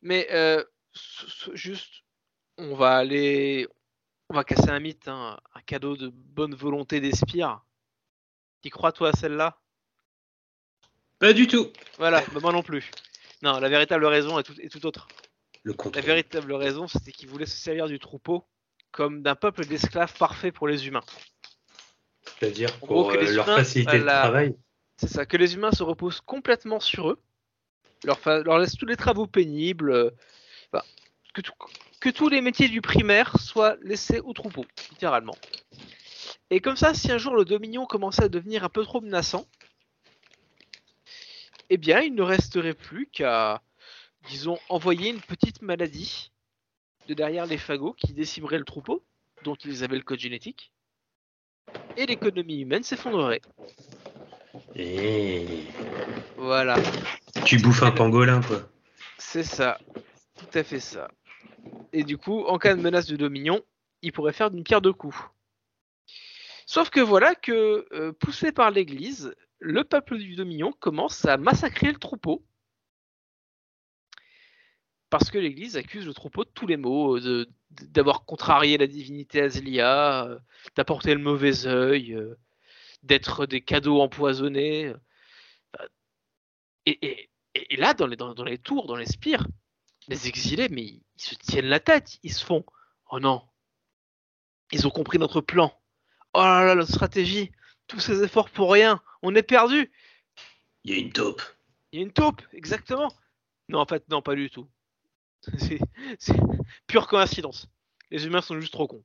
Mais 0.00 0.28
euh, 0.30 0.64
juste, 1.54 2.04
on 2.56 2.74
va 2.76 2.96
aller, 2.96 3.66
on 4.30 4.34
va 4.34 4.44
casser 4.44 4.70
un 4.70 4.80
mythe, 4.80 5.08
hein, 5.08 5.38
un 5.54 5.60
cadeau 5.62 5.96
de 5.96 6.08
bonne 6.08 6.54
volonté 6.54 7.00
des 7.00 7.12
spires. 7.12 7.60
Tu 8.62 8.70
crois 8.70 8.92
toi 8.92 9.10
à 9.10 9.12
celle-là? 9.12 9.58
Pas 11.18 11.32
du 11.32 11.46
tout. 11.46 11.72
Voilà, 11.98 12.22
bah, 12.32 12.40
moi 12.40 12.52
non 12.52 12.62
plus. 12.62 12.90
Non, 13.42 13.58
la 13.58 13.68
véritable 13.68 14.04
raison 14.06 14.38
est 14.38 14.42
tout, 14.42 14.60
est 14.60 14.68
tout 14.68 14.84
autre. 14.86 15.08
Le 15.62 15.74
La 15.94 16.00
véritable 16.00 16.52
raison, 16.52 16.86
c'était 16.88 17.12
qu'ils 17.12 17.28
voulaient 17.28 17.46
se 17.46 17.56
servir 17.56 17.86
du 17.88 17.98
troupeau 17.98 18.44
comme 18.90 19.22
d'un 19.22 19.34
peuple 19.34 19.66
d'esclaves 19.66 20.16
parfait 20.18 20.52
pour 20.52 20.66
les 20.68 20.86
humains. 20.86 21.04
C'est-à-dire 22.38 22.78
pour 22.80 23.12
que 23.12 23.16
euh, 23.18 23.22
les 23.22 23.32
leur 23.32 23.46
de 23.46 24.04
la- 24.04 24.20
travail. 24.20 24.56
C'est 24.96 25.08
ça, 25.08 25.26
que 25.26 25.36
les 25.36 25.54
humains 25.54 25.72
se 25.72 25.82
reposent 25.82 26.20
complètement 26.20 26.80
sur 26.80 27.10
eux, 27.10 27.20
leur, 28.04 28.18
fa- 28.18 28.42
leur 28.42 28.58
laissent 28.58 28.76
tous 28.76 28.86
les 28.86 28.96
travaux 28.96 29.26
pénibles, 29.26 29.90
euh, 29.92 30.10
enfin, 30.72 30.84
que, 31.38 31.42
tout- 31.42 31.52
que 32.00 32.08
tous 32.08 32.28
les 32.28 32.40
métiers 32.40 32.68
du 32.68 32.80
primaire 32.80 33.38
soient 33.38 33.76
laissés 33.82 34.18
au 34.20 34.32
troupeau, 34.32 34.64
littéralement. 34.90 35.36
Et 36.50 36.58
comme 36.60 36.76
ça, 36.76 36.94
si 36.94 37.12
un 37.12 37.18
jour 37.18 37.36
le 37.36 37.44
Dominion 37.44 37.86
commençait 37.86 38.24
à 38.24 38.28
devenir 38.28 38.64
un 38.64 38.68
peu 38.68 38.82
trop 38.82 39.00
menaçant, 39.00 39.46
eh 41.70 41.76
bien, 41.76 42.00
il 42.00 42.14
ne 42.14 42.22
resterait 42.22 42.74
plus 42.74 43.06
qu'à, 43.06 43.62
disons, 44.28 44.58
envoyer 44.68 45.10
une 45.10 45.20
petite 45.20 45.62
maladie 45.62 46.32
de 47.06 47.14
derrière 47.14 47.46
les 47.46 47.58
fagots 47.58 47.92
qui 47.92 48.12
décimerait 48.14 48.58
le 48.58 48.64
troupeau, 48.64 49.04
dont 49.44 49.54
ils 49.64 49.84
avaient 49.84 49.96
le 49.96 50.02
code 50.02 50.18
génétique, 50.18 50.72
et 51.96 52.06
l'économie 52.06 52.60
humaine 52.62 52.82
s'effondrerait. 52.82 53.42
Et 54.74 55.62
Voilà. 56.36 56.74
tu 57.44 57.58
bouffes 57.58 57.82
un 57.84 57.92
pangolin, 57.92 58.40
quoi. 58.42 58.68
C'est 59.18 59.44
ça, 59.44 59.78
tout 60.36 60.58
à 60.58 60.64
fait 60.64 60.80
ça. 60.80 61.08
Et 61.92 62.04
du 62.04 62.18
coup, 62.18 62.44
en 62.44 62.58
cas 62.58 62.74
de 62.74 62.80
menace 62.80 63.06
de 63.06 63.16
Dominion, 63.16 63.62
il 64.02 64.12
pourrait 64.12 64.32
faire 64.32 64.50
d'une 64.50 64.64
pierre 64.64 64.82
deux 64.82 64.92
coups. 64.92 65.16
Sauf 66.66 66.90
que 66.90 67.00
voilà 67.00 67.34
que, 67.34 67.86
euh, 67.92 68.12
poussé 68.12 68.52
par 68.52 68.70
l'Église, 68.70 69.34
le 69.58 69.84
peuple 69.84 70.18
du 70.18 70.36
Dominion 70.36 70.72
commence 70.72 71.24
à 71.24 71.38
massacrer 71.38 71.90
le 71.90 71.98
troupeau. 71.98 72.44
Parce 75.10 75.30
que 75.30 75.38
l'Église 75.38 75.78
accuse 75.78 76.06
le 76.06 76.12
troupeau 76.12 76.44
de 76.44 76.50
tous 76.50 76.66
les 76.66 76.76
maux, 76.76 77.16
euh, 77.16 77.46
d'avoir 77.70 78.26
contrarié 78.26 78.76
la 78.76 78.86
divinité 78.86 79.40
Azélia, 79.40 80.26
euh, 80.26 80.38
d'apporter 80.76 81.14
le 81.14 81.20
mauvais 81.20 81.66
œil, 81.66 82.18
d'être 83.02 83.46
des 83.46 83.62
cadeaux 83.62 84.02
empoisonnés. 84.02 84.92
Et, 86.84 87.30
là, 87.78 87.94
dans 87.94 88.06
les 88.06 88.58
tours, 88.58 88.86
dans 88.86 88.96
les 88.96 89.06
spires, 89.06 89.46
les 90.08 90.28
exilés, 90.28 90.68
mais 90.68 90.82
ils, 90.82 91.02
se 91.16 91.34
tiennent 91.34 91.66
la 91.66 91.80
tête. 91.80 92.18
Ils 92.22 92.32
se 92.32 92.44
font 92.44 92.64
Oh 93.10 93.20
non, 93.20 93.42
ils 94.72 94.86
ont 94.86 94.90
compris 94.90 95.18
notre 95.18 95.40
plan. 95.40 95.72
Oh 96.34 96.40
là 96.40 96.64
là, 96.64 96.74
notre 96.74 96.92
stratégie. 96.92 97.52
Tous 97.86 98.00
ces 98.00 98.22
efforts 98.22 98.50
pour 98.50 98.72
rien. 98.72 99.02
On 99.22 99.34
est 99.34 99.42
perdu. 99.42 99.90
Il 100.84 100.92
y 100.92 100.94
a 100.94 100.98
une 100.98 101.12
taupe. 101.12 101.42
Il 101.92 101.98
y 101.98 102.02
a 102.02 102.04
une 102.04 102.12
taupe, 102.12 102.42
exactement. 102.52 103.12
Non, 103.68 103.80
en 103.80 103.86
fait, 103.86 104.06
non, 104.08 104.20
pas 104.20 104.34
du 104.34 104.50
tout. 104.50 104.68
C'est 106.18 106.36
pure 106.86 107.06
coïncidence. 107.06 107.68
Les 108.10 108.26
humains 108.26 108.42
sont 108.42 108.60
juste 108.60 108.72
trop 108.72 108.86
cons. 108.86 109.04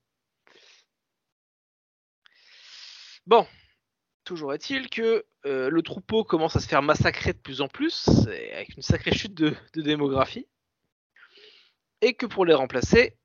Bon, 3.26 3.48
toujours 4.26 4.54
est-il 4.54 4.90
que 4.90 5.26
euh, 5.46 5.70
le 5.70 5.82
troupeau 5.82 6.26
commence 6.26 6.58
à 6.58 6.60
se 6.60 6.68
faire 6.68 6.82
massacrer 6.82 7.32
de 7.32 7.38
plus 7.38 7.62
en 7.62 7.70
plus, 7.70 8.10
avec 8.28 8.76
une 8.76 8.82
sacrée 8.82 9.14
chute 9.14 9.34
de, 9.34 9.56
de 9.74 9.82
démographie, 9.82 10.48
et 12.04 12.14
que 12.14 12.26
pour 12.26 12.46
les 12.46 12.54
remplacer, 12.54 13.18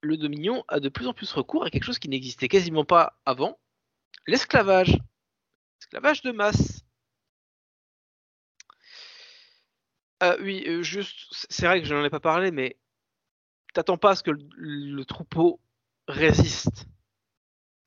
le 0.00 0.16
Dominion 0.16 0.64
a 0.66 0.80
de 0.80 0.88
plus 0.88 1.06
en 1.06 1.14
plus 1.14 1.32
recours 1.32 1.64
à 1.64 1.70
quelque 1.70 1.84
chose 1.84 2.00
qui 2.00 2.08
n'existait 2.08 2.48
quasiment 2.48 2.84
pas 2.84 3.16
avant, 3.24 3.60
l'esclavage. 4.26 4.98
Esclavage 5.80 6.22
de 6.22 6.32
masse. 6.32 6.84
Ah 10.18 10.36
oui, 10.40 10.64
euh, 10.66 10.82
juste, 10.82 11.28
c'est 11.30 11.66
vrai 11.66 11.80
que 11.80 11.86
je 11.86 11.94
n'en 11.94 12.04
ai 12.04 12.10
pas 12.10 12.20
parlé, 12.20 12.50
mais 12.50 12.76
t'attends 13.72 13.98
pas 13.98 14.10
à 14.10 14.16
ce 14.16 14.24
que 14.24 14.32
le, 14.32 14.44
le 14.56 15.04
troupeau 15.04 15.60
résiste. 16.08 16.86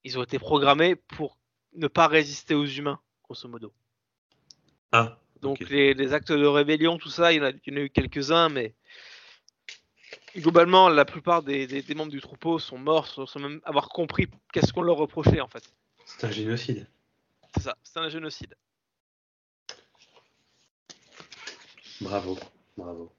Ils 0.05 0.17
ont 0.17 0.23
été 0.23 0.39
programmés 0.39 0.95
pour 0.95 1.39
ne 1.73 1.87
pas 1.87 2.07
résister 2.07 2.55
aux 2.55 2.65
humains, 2.65 3.01
grosso 3.23 3.49
modo. 3.49 3.73
Ah, 4.93 5.19
Donc 5.41 5.59
les, 5.59 5.93
les 5.93 6.13
actes 6.13 6.31
de 6.31 6.45
rébellion, 6.45 6.97
tout 6.97 7.09
ça, 7.09 7.33
il 7.33 7.37
y 7.37 7.39
en 7.41 7.45
a, 7.45 7.49
il 7.49 7.61
y 7.65 7.73
en 7.73 7.77
a 7.77 7.81
eu 7.81 7.89
quelques-uns, 7.89 8.47
mais 8.47 8.75
globalement, 10.41 10.89
la 10.89 11.05
plupart 11.05 11.43
des, 11.43 11.67
des- 11.67 11.81
des 11.81 11.95
membres 11.95 12.11
du 12.11 12.21
troupeau 12.21 12.59
sont 12.59 12.77
morts 12.77 13.07
sans, 13.07 13.25
sans 13.25 13.39
même 13.39 13.61
avoir 13.63 13.89
compris 13.89 14.27
qu'est-ce 14.53 14.73
qu'on 14.73 14.81
leur 14.81 14.97
reprochait 14.97 15.41
en 15.41 15.47
fait. 15.47 15.63
c'est 16.05 16.25
un 16.25 16.31
génocide. 16.31 16.87
C'est 17.55 17.63
ça, 17.63 17.75
c'est 17.83 17.99
un 17.99 18.09
génocide. 18.09 18.55
Bravo, 22.01 22.37
bravo. 22.77 23.11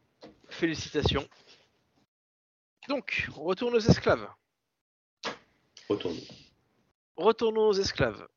Félicitations. 0.48 1.26
Donc, 2.88 3.28
on 3.36 3.44
retourne 3.44 3.74
aux 3.74 3.80
esclaves. 3.80 4.28
Retournons. 5.88 6.20
Retournons 7.16 7.68
aux 7.68 7.72
esclaves. 7.72 8.28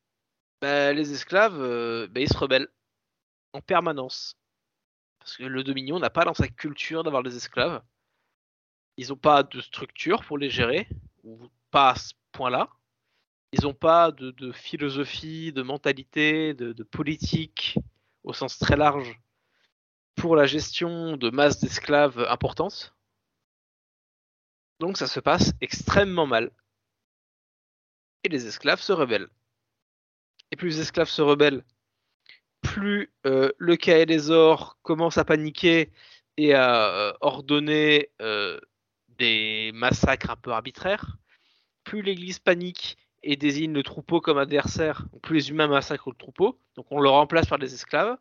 Bah, 0.61 0.93
les 0.93 1.11
esclaves, 1.11 1.59
euh, 1.59 2.07
bah, 2.07 2.21
ils 2.21 2.29
se 2.29 2.37
rebellent 2.37 2.69
en 3.53 3.61
permanence. 3.61 4.35
Parce 5.19 5.35
que 5.37 5.43
le 5.43 5.63
Dominion 5.63 5.99
n'a 5.99 6.09
pas 6.09 6.23
dans 6.25 6.33
sa 6.33 6.47
culture 6.47 7.03
d'avoir 7.03 7.23
des 7.23 7.35
esclaves. 7.35 7.81
Ils 8.99 9.07
n'ont 9.07 9.15
pas 9.15 9.43
de 9.43 9.61
structure 9.61 10.25
pour 10.25 10.37
les 10.37 10.49
gérer, 10.49 10.85
ou 11.23 11.47
pas 11.71 11.91
à 11.91 11.95
ce 11.95 12.13
point-là. 12.33 12.67
Ils 13.53 13.61
n'ont 13.61 13.73
pas 13.73 14.11
de, 14.11 14.51
philosophie, 14.51 15.53
de 15.53 15.61
mentalité, 15.61 16.53
de, 16.53 16.83
politique, 16.83 17.79
au 18.25 18.33
sens 18.33 18.59
très 18.59 18.75
large, 18.75 19.17
pour 20.15 20.35
la 20.35 20.45
gestion 20.45 21.15
de 21.15 21.29
masses 21.29 21.61
d'esclaves 21.61 22.25
importantes. 22.27 22.93
Donc 24.81 24.97
ça 24.97 25.07
se 25.07 25.21
passe 25.21 25.53
extrêmement 25.61 26.27
mal 26.27 26.51
et 28.25 28.27
les 28.27 28.47
esclaves 28.47 28.81
se 28.81 28.91
rebellent. 28.91 29.29
Et 30.51 30.57
plus 30.57 30.75
les 30.75 30.81
esclaves 30.81 31.07
se 31.07 31.21
rebellent, 31.21 31.63
plus 32.61 33.13
euh, 33.25 33.49
le 33.59 33.77
Kael'Ezor 33.77 34.77
commence 34.81 35.17
à 35.17 35.23
paniquer 35.23 35.89
et 36.35 36.53
à 36.53 36.89
euh, 36.93 37.13
ordonner 37.21 38.09
euh, 38.21 38.59
des 39.19 39.71
massacres 39.73 40.29
un 40.31 40.35
peu 40.35 40.51
arbitraires. 40.51 41.17
Plus 41.83 42.01
l'Église 42.01 42.39
panique 42.39 42.97
et 43.23 43.35
désigne 43.35 43.73
le 43.73 43.83
troupeau 43.83 44.21
comme 44.21 44.37
adversaire, 44.37 45.05
plus 45.21 45.35
les 45.35 45.49
humains 45.49 45.67
massacrent 45.67 46.09
le 46.09 46.15
troupeau, 46.15 46.59
donc 46.75 46.87
on 46.91 46.99
le 46.99 47.09
remplace 47.09 47.47
par 47.47 47.59
des 47.59 47.73
esclaves, 47.73 48.17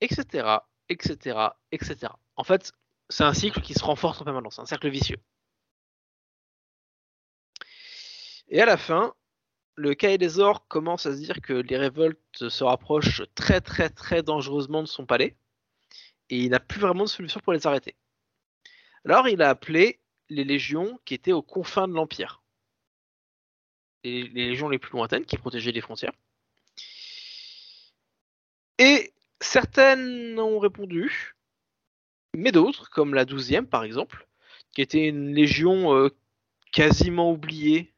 etc., 0.00 0.58
etc., 0.88 1.48
etc. 1.72 2.12
En 2.36 2.44
fait, 2.44 2.72
c'est 3.08 3.24
un 3.24 3.34
cycle 3.34 3.60
qui 3.60 3.74
se 3.74 3.84
renforce 3.84 4.20
en 4.20 4.24
permanence, 4.24 4.58
un 4.58 4.66
cercle 4.66 4.88
vicieux. 4.88 5.18
Et 8.48 8.60
à 8.60 8.66
la 8.66 8.76
fin, 8.76 9.14
le 9.76 9.94
Kael'Ezor 9.94 10.66
commence 10.68 11.06
à 11.06 11.12
se 11.12 11.20
dire 11.20 11.40
que 11.40 11.52
les 11.52 11.76
révoltes 11.76 12.48
se 12.48 12.64
rapprochent 12.64 13.22
très 13.34 13.60
très 13.60 13.88
très 13.88 14.22
dangereusement 14.22 14.82
de 14.82 14.88
son 14.88 15.06
palais, 15.06 15.36
et 16.28 16.38
il 16.38 16.50
n'a 16.50 16.60
plus 16.60 16.80
vraiment 16.80 17.04
de 17.04 17.08
solution 17.08 17.40
pour 17.40 17.52
les 17.52 17.66
arrêter. 17.66 17.96
Alors 19.04 19.28
il 19.28 19.42
a 19.42 19.48
appelé 19.48 20.00
les 20.28 20.44
légions 20.44 20.98
qui 21.04 21.14
étaient 21.14 21.32
aux 21.32 21.42
confins 21.42 21.88
de 21.88 21.94
l'Empire. 21.94 22.42
Les, 24.04 24.28
légions 24.28 24.68
les 24.68 24.78
plus 24.78 24.92
lointaines 24.92 25.26
qui 25.26 25.36
protégeaient 25.36 25.72
les 25.72 25.80
frontières. 25.80 26.12
Et 28.78 29.12
certaines 29.40 30.38
ont 30.38 30.58
répondu, 30.58 31.34
mais 32.34 32.52
d'autres, 32.52 32.88
comme 32.90 33.14
la 33.14 33.24
12e 33.24 33.66
par 33.66 33.84
exemple, 33.84 34.26
qui 34.72 34.80
était 34.80 35.06
une 35.06 35.34
légion 35.34 35.94
euh, 35.94 36.08
quasiment 36.72 37.30
oubliée, 37.30 37.92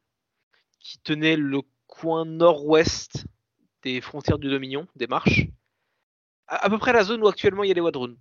qui 0.80 0.98
tenait 0.98 1.36
le 1.36 1.62
coin 1.86 2.24
nord-ouest 2.24 3.26
des 3.82 4.00
frontières 4.00 4.38
du 4.38 4.48
Dominion, 4.48 4.88
des 4.96 5.06
marches, 5.06 5.46
à, 6.48 6.68
peu 6.68 6.78
près 6.78 6.92
la 6.92 7.04
zone 7.04 7.22
où 7.22 7.28
actuellement 7.28 7.64
il 7.64 7.68
y 7.68 7.70
a 7.70 7.74
les 7.74 7.80
Wadrun. 7.80 8.16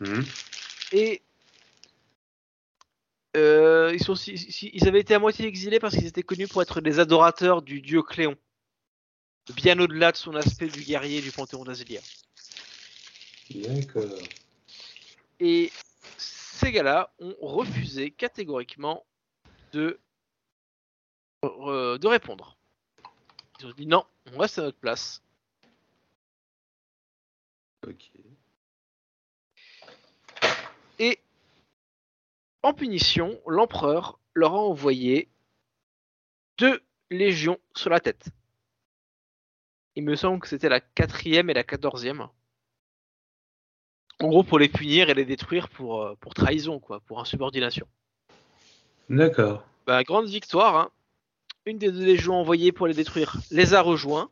Mhm. 0.00 0.24
Et 0.92 1.22
euh, 3.36 3.92
ils, 3.94 4.02
sont, 4.02 4.14
avaient 4.88 5.00
été 5.00 5.14
à 5.14 5.18
moitié 5.18 5.46
exilés 5.46 5.78
parce 5.78 5.94
qu'ils 5.94 6.06
étaient 6.06 6.22
connus 6.22 6.48
pour 6.48 6.62
être 6.62 6.80
des 6.80 6.98
adorateurs 6.98 7.62
du 7.62 7.80
dieu 7.80 8.02
Cléon, 8.02 8.36
bien 9.54 9.78
au-delà 9.78 10.10
de 10.10 10.16
son 10.16 10.34
aspect 10.34 10.66
du 10.66 10.82
guerrier 10.82 11.20
du 11.20 11.30
panthéon 11.30 11.64
d'Azelia. 11.64 12.00
D'accord. 13.54 14.18
Et 15.38 15.70
ces 16.16 16.72
gars-là 16.72 17.12
ont 17.20 17.36
refusé 17.40 18.10
catégoriquement 18.10 19.04
de, 19.72 20.00
euh, 21.44 21.98
de 21.98 22.06
répondre. 22.08 22.56
Ils 23.60 23.66
ont 23.66 23.72
dit 23.72 23.86
non, 23.86 24.04
on 24.32 24.38
reste 24.38 24.58
à 24.58 24.62
notre 24.62 24.78
place. 24.78 25.22
Ok. 27.86 28.10
En 32.62 32.72
punition, 32.72 33.40
l'empereur 33.46 34.18
leur 34.34 34.54
a 34.54 34.58
envoyé 34.58 35.28
deux 36.58 36.80
légions 37.10 37.58
sur 37.74 37.90
la 37.90 38.00
tête. 38.00 38.26
Il 39.96 40.04
me 40.04 40.16
semble 40.16 40.40
que 40.40 40.48
c'était 40.48 40.68
la 40.68 40.80
quatrième 40.80 41.50
et 41.50 41.54
la 41.54 41.64
quatorzième. 41.64 42.28
En 44.20 44.28
gros, 44.28 44.42
pour 44.42 44.58
les 44.58 44.68
punir 44.68 45.08
et 45.08 45.14
les 45.14 45.24
détruire 45.24 45.68
pour, 45.68 46.02
euh, 46.02 46.14
pour 46.20 46.34
trahison, 46.34 46.78
quoi, 46.78 47.00
pour 47.00 47.20
insubordination. 47.20 47.86
D'accord. 49.08 49.64
Bah, 49.86 50.04
grande 50.04 50.28
victoire. 50.28 50.76
hein. 50.76 50.90
Une 51.66 51.78
des 51.78 51.90
deux 51.90 52.04
légions 52.04 52.36
envoyées 52.36 52.72
pour 52.72 52.86
les 52.86 52.94
détruire 52.94 53.36
les 53.50 53.74
a 53.74 53.82
rejoints. 53.82 54.30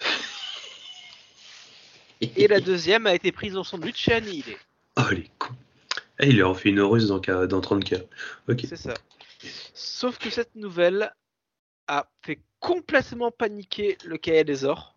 Et 2.20 2.48
la 2.48 2.60
deuxième 2.60 3.06
a 3.06 3.14
été 3.14 3.32
prise 3.32 3.56
en 3.56 3.64
sandwich 3.64 4.08
et 4.08 4.12
annihilée. 4.12 4.58
Oh, 4.96 5.08
les 5.10 5.30
cons. 5.38 5.54
Eh, 6.20 6.28
il 6.28 6.36
leur 6.38 6.50
en 6.50 6.54
fait 6.54 6.68
une 6.68 6.78
heureuse 6.78 7.08
dans, 7.08 7.22
ca- 7.22 7.46
dans 7.46 7.60
30 7.60 7.84
cas. 7.84 7.98
Ok. 8.48 8.64
C'est 8.68 8.76
ça. 8.76 8.94
Sauf 9.74 10.18
que 10.18 10.30
cette 10.30 10.54
nouvelle 10.54 11.14
a 11.86 12.06
fait 12.22 12.40
complètement 12.58 13.30
paniquer 13.30 13.96
le 14.04 14.18
cahier 14.18 14.44
des 14.44 14.64
ors, 14.64 14.96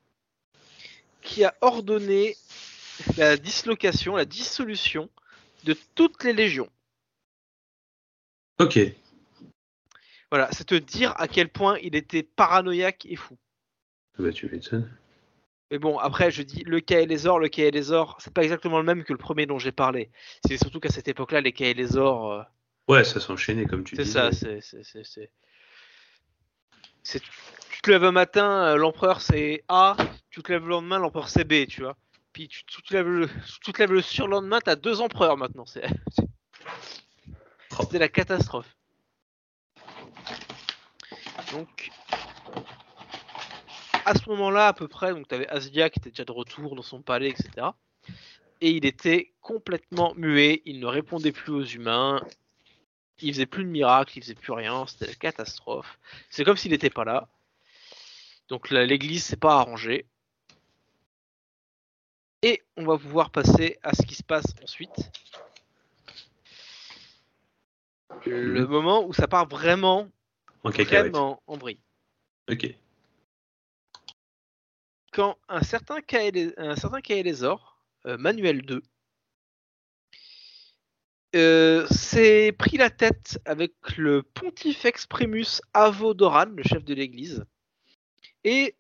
qui 1.22 1.44
a 1.46 1.56
ordonné 1.62 2.36
la 3.18 3.38
dislocation, 3.38 4.16
la 4.18 4.26
dissolution 4.26 5.10
de 5.64 5.76
toutes 5.96 6.24
les 6.26 6.34
légions. 6.34 6.70
Ok. 8.60 8.80
Voilà, 10.30 10.50
c'est 10.52 10.66
te 10.66 10.76
dire 10.76 11.14
à 11.18 11.28
quel 11.28 11.48
point 11.48 11.78
il 11.82 11.96
était 11.96 12.24
paranoïaque 12.24 13.06
et 13.06 13.16
fou. 13.16 13.38
Bah, 14.20 14.32
tu 14.32 14.48
m'étonnes. 14.48 14.92
Mais 15.74 15.80
bon, 15.80 15.98
après, 15.98 16.30
je 16.30 16.44
dis 16.44 16.62
le 16.68 16.82
cahier 16.82 17.08
des 17.08 17.26
ors, 17.26 17.40
le 17.40 17.48
cahier 17.48 17.72
des 17.72 17.92
ors, 17.92 18.18
c'est 18.20 18.32
pas 18.32 18.44
exactement 18.44 18.78
le 18.78 18.84
même 18.84 19.04
que 19.04 19.12
le 19.12 19.18
premier 19.18 19.48
dont 19.48 19.58
j'ai 19.58 19.72
parlé. 19.72 20.12
C'est 20.46 20.56
surtout 20.58 20.80
qu'à 20.80 20.92
cette 20.92 21.08
époque-là, 21.08 21.42
les 21.42 21.52
cahiers 21.52 21.74
des 21.74 21.98
ors, 21.98 22.32
euh, 22.32 22.44
Ouais, 22.88 23.04
ça 23.04 23.20
s'enchaînait 23.20 23.66
comme 23.66 23.84
tu 23.84 23.96
dis. 23.96 24.06
ça, 24.06 24.32
c'est, 24.32 24.62
c'est, 24.62 24.84
c'est, 24.84 25.04
c'est- 25.04 25.32
Tu 27.72 27.82
te 27.82 27.90
lèves 27.90 28.04
un 28.04 28.12
matin, 28.12 28.66
euh, 28.66 28.76
l'empereur 28.76 29.20
c'est 29.20 29.64
A, 29.68 29.98
tu 30.30 30.44
te 30.44 30.52
lèves 30.52 30.62
le 30.62 30.70
lendemain, 30.70 31.00
l'empereur 31.00 31.28
c'est 31.28 31.44
B, 31.44 31.66
tu 31.66 31.82
vois. 31.82 31.98
Puis 32.34 32.48
tu, 32.50 32.64
tu 32.66 32.84
te 32.84 32.94
lèves 32.94 33.08
le, 33.10 33.28
tu 33.64 33.74
te 33.74 33.80
lèves 33.80 33.94
le 33.94 34.04
surlendemain, 34.04 34.60
t'as 34.64 34.76
deux 34.76 35.02
empereurs 35.02 35.38
maintenant. 35.38 35.66
C'est, 35.66 35.88
c'était 37.80 37.98
la 37.98 38.10
catastrophe. 38.10 38.78
Donc, 41.52 41.90
à 44.06 44.16
ce 44.16 44.30
moment-là, 44.30 44.68
à 44.68 44.74
peu 44.74 44.88
près, 44.88 45.14
donc 45.14 45.28
t'avais 45.28 45.48
Asdia 45.48 45.90
qui 45.90 46.00
était 46.00 46.10
déjà 46.10 46.26
de 46.26 46.32
retour 46.32 46.76
dans 46.76 46.82
son 46.82 47.02
palais, 47.02 47.30
etc. 47.30 47.68
Et 48.62 48.72
il 48.72 48.86
était 48.86 49.34
complètement 49.42 50.14
muet, 50.16 50.62
il 50.66 50.80
ne 50.80 50.86
répondait 50.86 51.32
plus 51.32 51.52
aux 51.52 51.64
humains, 51.64 52.22
il 53.20 53.34
faisait 53.34 53.46
plus 53.46 53.64
de 53.64 53.70
miracles, 53.70 54.18
il 54.18 54.22
faisait 54.22 54.36
plus 54.36 54.54
rien, 54.54 54.86
c'était 54.88 55.08
la 55.08 55.16
catastrophe. 55.16 56.00
C'est 56.30 56.44
comme 56.44 56.58
s'il 56.58 56.72
n'était 56.72 56.90
pas 56.90 57.06
là. 57.06 57.28
Donc 58.50 58.70
l'église 58.70 59.24
s'est 59.24 59.38
pas 59.38 59.60
arrangée. 59.60 60.06
Et 62.42 62.62
on 62.76 62.86
va 62.86 62.98
pouvoir 62.98 63.32
passer 63.32 63.80
à 63.84 63.94
ce 63.94 64.02
qui 64.02 64.16
se 64.16 64.24
passe 64.24 64.46
ensuite. 64.62 65.12
Le 68.26 68.66
moment 68.68 69.06
où 69.06 69.14
ça 69.14 69.28
part 69.28 69.48
vraiment, 69.48 70.10
En 70.64 70.70
vraiment 70.70 71.42
en 71.48 71.58
vrille. 71.58 71.80
Ok. 72.50 72.76
Quand 75.14 75.38
un 75.48 75.62
certain 75.64 76.02
Kael- 76.02 76.54
un 76.58 76.76
certain 76.76 77.02
Kael'Ezor, 77.02 77.78
euh, 78.08 78.18
Manuel 78.18 78.64
II, 78.70 78.80
euh, 81.36 81.88
s'est 81.88 82.52
pris 82.52 82.78
la 82.78 82.90
tête 82.90 83.40
avec 83.46 83.74
le 83.98 84.24
Pontifex 84.24 85.08
Primus 85.08 85.62
Avodoran, 85.74 86.46
le 86.56 86.64
chef 86.64 86.84
de 86.84 86.94
l'église, 86.94 87.46
et 88.44 88.76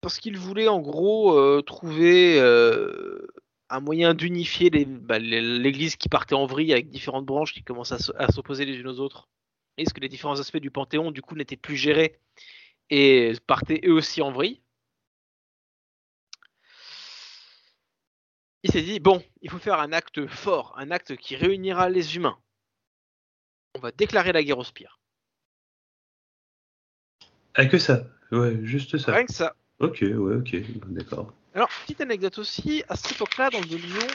parce 0.00 0.18
qu'il 0.18 0.38
voulait 0.38 0.68
en 0.68 0.80
gros 0.80 1.38
euh, 1.38 1.62
trouver 1.62 2.38
euh, 2.40 3.26
un 3.70 3.80
moyen 3.80 4.14
d'unifier 4.14 4.70
bah, 4.70 5.18
l'église 5.18 5.96
qui 5.96 6.08
partait 6.08 6.34
en 6.34 6.46
vrille 6.46 6.72
avec 6.72 6.90
différentes 6.90 7.26
branches 7.26 7.52
qui 7.52 7.62
commençaient 7.62 8.12
à 8.16 8.30
s'opposer 8.32 8.64
les 8.64 8.76
unes 8.76 8.88
aux 8.88 9.00
autres, 9.00 9.28
et 9.78 9.84
ce 9.86 9.92
que 9.94 10.00
les 10.00 10.08
différents 10.08 10.40
aspects 10.40 10.58
du 10.58 10.70
Panthéon 10.70 11.10
du 11.10 11.22
coup 11.22 11.34
n'étaient 11.36 11.56
plus 11.56 11.76
gérés 11.76 12.20
et 12.90 13.32
partaient 13.46 13.80
eux 13.84 13.92
aussi 13.92 14.22
en 14.22 14.30
vrille. 14.30 14.60
Il 18.62 18.72
s'est 18.72 18.82
dit 18.82 19.00
bon, 19.00 19.22
il 19.42 19.50
faut 19.50 19.58
faire 19.58 19.80
un 19.80 19.92
acte 19.92 20.26
fort, 20.26 20.74
un 20.76 20.90
acte 20.90 21.16
qui 21.16 21.36
réunira 21.36 21.88
les 21.88 22.16
humains. 22.16 22.38
On 23.74 23.80
va 23.80 23.92
déclarer 23.92 24.32
la 24.32 24.42
guerre 24.42 24.58
aux 24.58 24.64
spires. 24.64 24.98
Ah, 27.54 27.66
que 27.66 27.78
ça 27.78 28.04
Ouais, 28.32 28.58
juste 28.62 28.98
ça. 28.98 29.12
Rien 29.12 29.24
que 29.24 29.32
ça. 29.32 29.54
Ok, 29.78 29.98
ouais, 30.02 30.36
ok. 30.36 30.56
D'accord. 30.88 31.32
Alors, 31.54 31.68
petite 31.82 32.00
anecdote 32.00 32.38
aussi, 32.38 32.82
à 32.88 32.96
cette 32.96 33.12
époque-là, 33.12 33.50
dans 33.50 33.60
le 33.60 33.66
Dominion, 33.66 34.06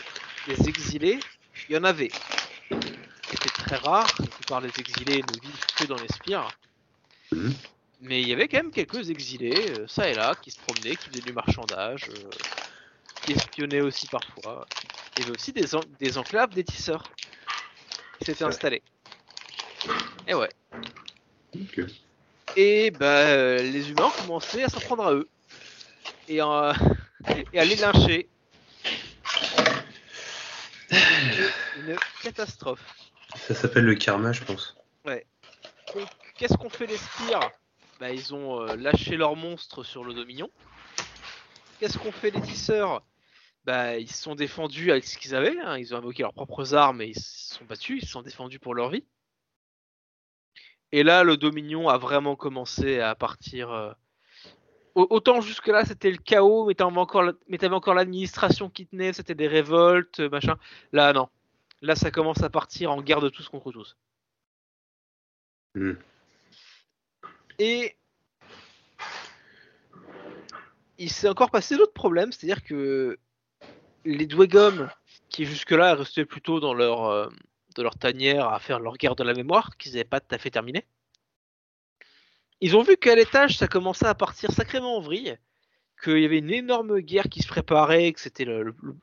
les 0.47 0.69
exilés, 0.69 1.19
il 1.69 1.75
y 1.75 1.77
en 1.77 1.83
avait. 1.83 2.11
C'était 3.29 3.49
très 3.49 3.77
rare, 3.77 4.07
la 4.19 4.27
plupart 4.27 4.61
des 4.61 4.71
exilés 4.79 5.21
ne 5.21 5.41
vivent 5.41 5.65
que 5.77 5.85
dans 5.85 5.95
les 5.95 6.07
spires. 6.07 6.47
Mhm. 7.31 7.53
Mais 8.01 8.21
il 8.21 8.27
y 8.27 8.33
avait 8.33 8.47
quand 8.47 8.57
même 8.57 8.71
quelques 8.71 9.09
exilés, 9.09 9.71
euh, 9.79 9.87
ça 9.87 10.09
et 10.09 10.15
là, 10.15 10.35
qui 10.41 10.51
se 10.51 10.59
promenaient, 10.59 10.95
qui 10.95 11.09
faisaient 11.09 11.21
du 11.21 11.33
marchandage, 11.33 12.09
euh, 12.09 12.29
qui 13.23 13.33
espionnaient 13.33 13.81
aussi 13.81 14.07
parfois. 14.07 14.65
Il 15.17 15.21
y 15.21 15.23
avait 15.25 15.35
aussi 15.35 15.51
des, 15.53 15.75
en- 15.75 15.83
des 15.99 16.17
enclaves 16.17 16.49
des 16.53 16.63
tisseurs 16.63 17.03
qui 18.19 18.25
s'étaient 18.25 18.43
Ouais. 18.43 18.49
installés. 18.49 18.81
Et 20.27 20.33
ouais. 20.33 20.49
Et 22.55 22.91
bah, 22.91 23.05
euh, 23.05 23.61
les 23.61 23.89
humains 23.89 24.05
ont 24.05 24.21
commencé 24.21 24.63
à 24.63 24.69
s'en 24.69 24.79
prendre 24.79 25.05
à 25.05 25.13
eux. 25.13 25.27
Et, 26.27 26.37
et 27.53 27.59
à 27.59 27.65
les 27.65 27.75
lyncher. 27.75 28.27
Une 30.91 31.95
catastrophe. 32.21 32.83
Ça 33.47 33.55
s'appelle 33.55 33.85
le 33.85 33.95
karma, 33.95 34.31
je 34.33 34.43
pense. 34.43 34.75
Donc, 35.05 36.07
qu'est-ce 36.37 36.55
qu'ont 36.55 36.69
fait 36.69 36.87
les 36.87 36.97
spires? 36.97 37.49
Bah, 37.99 38.11
ils 38.11 38.33
ont 38.33 38.61
euh, 38.61 38.75
lâché 38.75 39.17
leurs 39.17 39.35
monstres 39.35 39.83
sur 39.83 40.03
le 40.03 40.13
Dominion. 40.13 40.49
Qu'est-ce 41.79 41.97
qu'ont 41.97 42.11
fait 42.11 42.31
les 42.31 42.41
tisseurs? 42.41 43.01
Bah, 43.63 43.97
ils 43.97 44.09
se 44.11 44.21
sont 44.21 44.35
défendus 44.35 44.91
avec 44.91 45.05
ce 45.05 45.17
qu'ils 45.17 45.35
avaient. 45.35 45.59
hein. 45.59 45.77
Ils 45.77 45.93
ont 45.93 45.97
invoqué 45.97 46.23
leurs 46.23 46.33
propres 46.33 46.73
armes 46.73 47.01
et 47.01 47.09
ils 47.09 47.19
se 47.19 47.55
sont 47.55 47.65
battus. 47.65 48.01
Ils 48.01 48.05
se 48.05 48.11
sont 48.11 48.21
défendus 48.23 48.59
pour 48.59 48.73
leur 48.73 48.89
vie. 48.89 49.03
Et 50.91 51.03
là, 51.03 51.23
le 51.23 51.37
Dominion 51.37 51.87
a 51.87 51.97
vraiment 51.97 52.35
commencé 52.35 52.99
à 52.99 53.15
partir. 53.15 53.71
euh, 53.71 53.93
au- 54.95 55.07
Autant 55.09 55.39
jusque-là, 55.41 55.85
c'était 55.85 56.11
le 56.11 56.17
chaos, 56.17 56.65
mais 56.65 56.73
t'avais 56.73 56.97
encore, 56.97 57.31
mais 57.47 57.63
encore 57.69 57.93
l'administration 57.93 58.69
qui 58.69 58.87
tenait, 58.87 59.13
c'était 59.13 59.35
des 59.35 59.47
révoltes, 59.47 60.19
machin. 60.19 60.57
Là, 60.91 61.13
non. 61.13 61.29
Là, 61.81 61.95
ça 61.95 62.11
commence 62.11 62.43
à 62.43 62.49
partir 62.49 62.91
en 62.91 63.01
guerre 63.01 63.21
de 63.21 63.29
tous 63.29 63.47
contre 63.47 63.71
tous. 63.71 63.95
Hmm. 65.75 65.93
Et 67.57 67.95
il 70.97 71.09
s'est 71.09 71.29
encore 71.29 71.51
passé 71.51 71.77
d'autres 71.77 71.93
problèmes, 71.93 72.31
c'est-à-dire 72.31 72.63
que 72.63 73.17
les 74.05 74.25
Dwegom, 74.25 74.89
qui 75.29 75.45
jusque-là 75.45 75.95
restaient 75.95 76.25
plutôt 76.25 76.59
dans 76.59 76.73
leur, 76.73 77.05
euh, 77.05 77.29
leur 77.77 77.97
tanière 77.97 78.49
à 78.49 78.59
faire 78.59 78.79
leur 78.79 78.97
guerre 78.97 79.15
de 79.15 79.23
la 79.23 79.33
mémoire, 79.33 79.77
qu'ils 79.77 79.93
n'avaient 79.93 80.03
pas 80.03 80.19
tout 80.19 80.33
à 80.35 80.37
fait 80.37 80.51
terminé, 80.51 80.85
ils 82.61 82.75
ont 82.75 82.83
vu 82.83 82.95
qu'à 82.95 83.15
l'étage, 83.15 83.57
ça 83.57 83.67
commençait 83.67 84.05
à 84.05 84.13
partir 84.13 84.51
sacrément 84.51 84.97
en 84.97 85.01
vrille, 85.01 85.35
qu'il 86.03 86.19
y 86.19 86.25
avait 86.25 86.37
une 86.37 86.51
énorme 86.51 86.99
guerre 86.99 87.27
qui 87.29 87.41
se 87.41 87.47
préparait, 87.47 88.13
que 88.13 88.21
c'était 88.21 88.45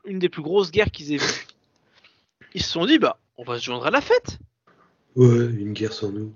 une 0.05 0.19
des 0.19 0.29
plus 0.29 0.41
grosses 0.41 0.71
guerres 0.71 0.91
qu'ils 0.91 1.13
aient 1.13 1.17
vues. 1.17 1.47
Ils 2.53 2.63
se 2.63 2.71
sont 2.71 2.85
dit, 2.85 2.99
bah, 2.99 3.19
on 3.37 3.43
va 3.43 3.59
se 3.59 3.65
joindre 3.65 3.85
à 3.85 3.91
la 3.91 4.01
fête. 4.01 4.39
Ouais, 5.15 5.45
une 5.45 5.73
guerre 5.73 5.93
sans 5.93 6.11
nous. 6.11 6.33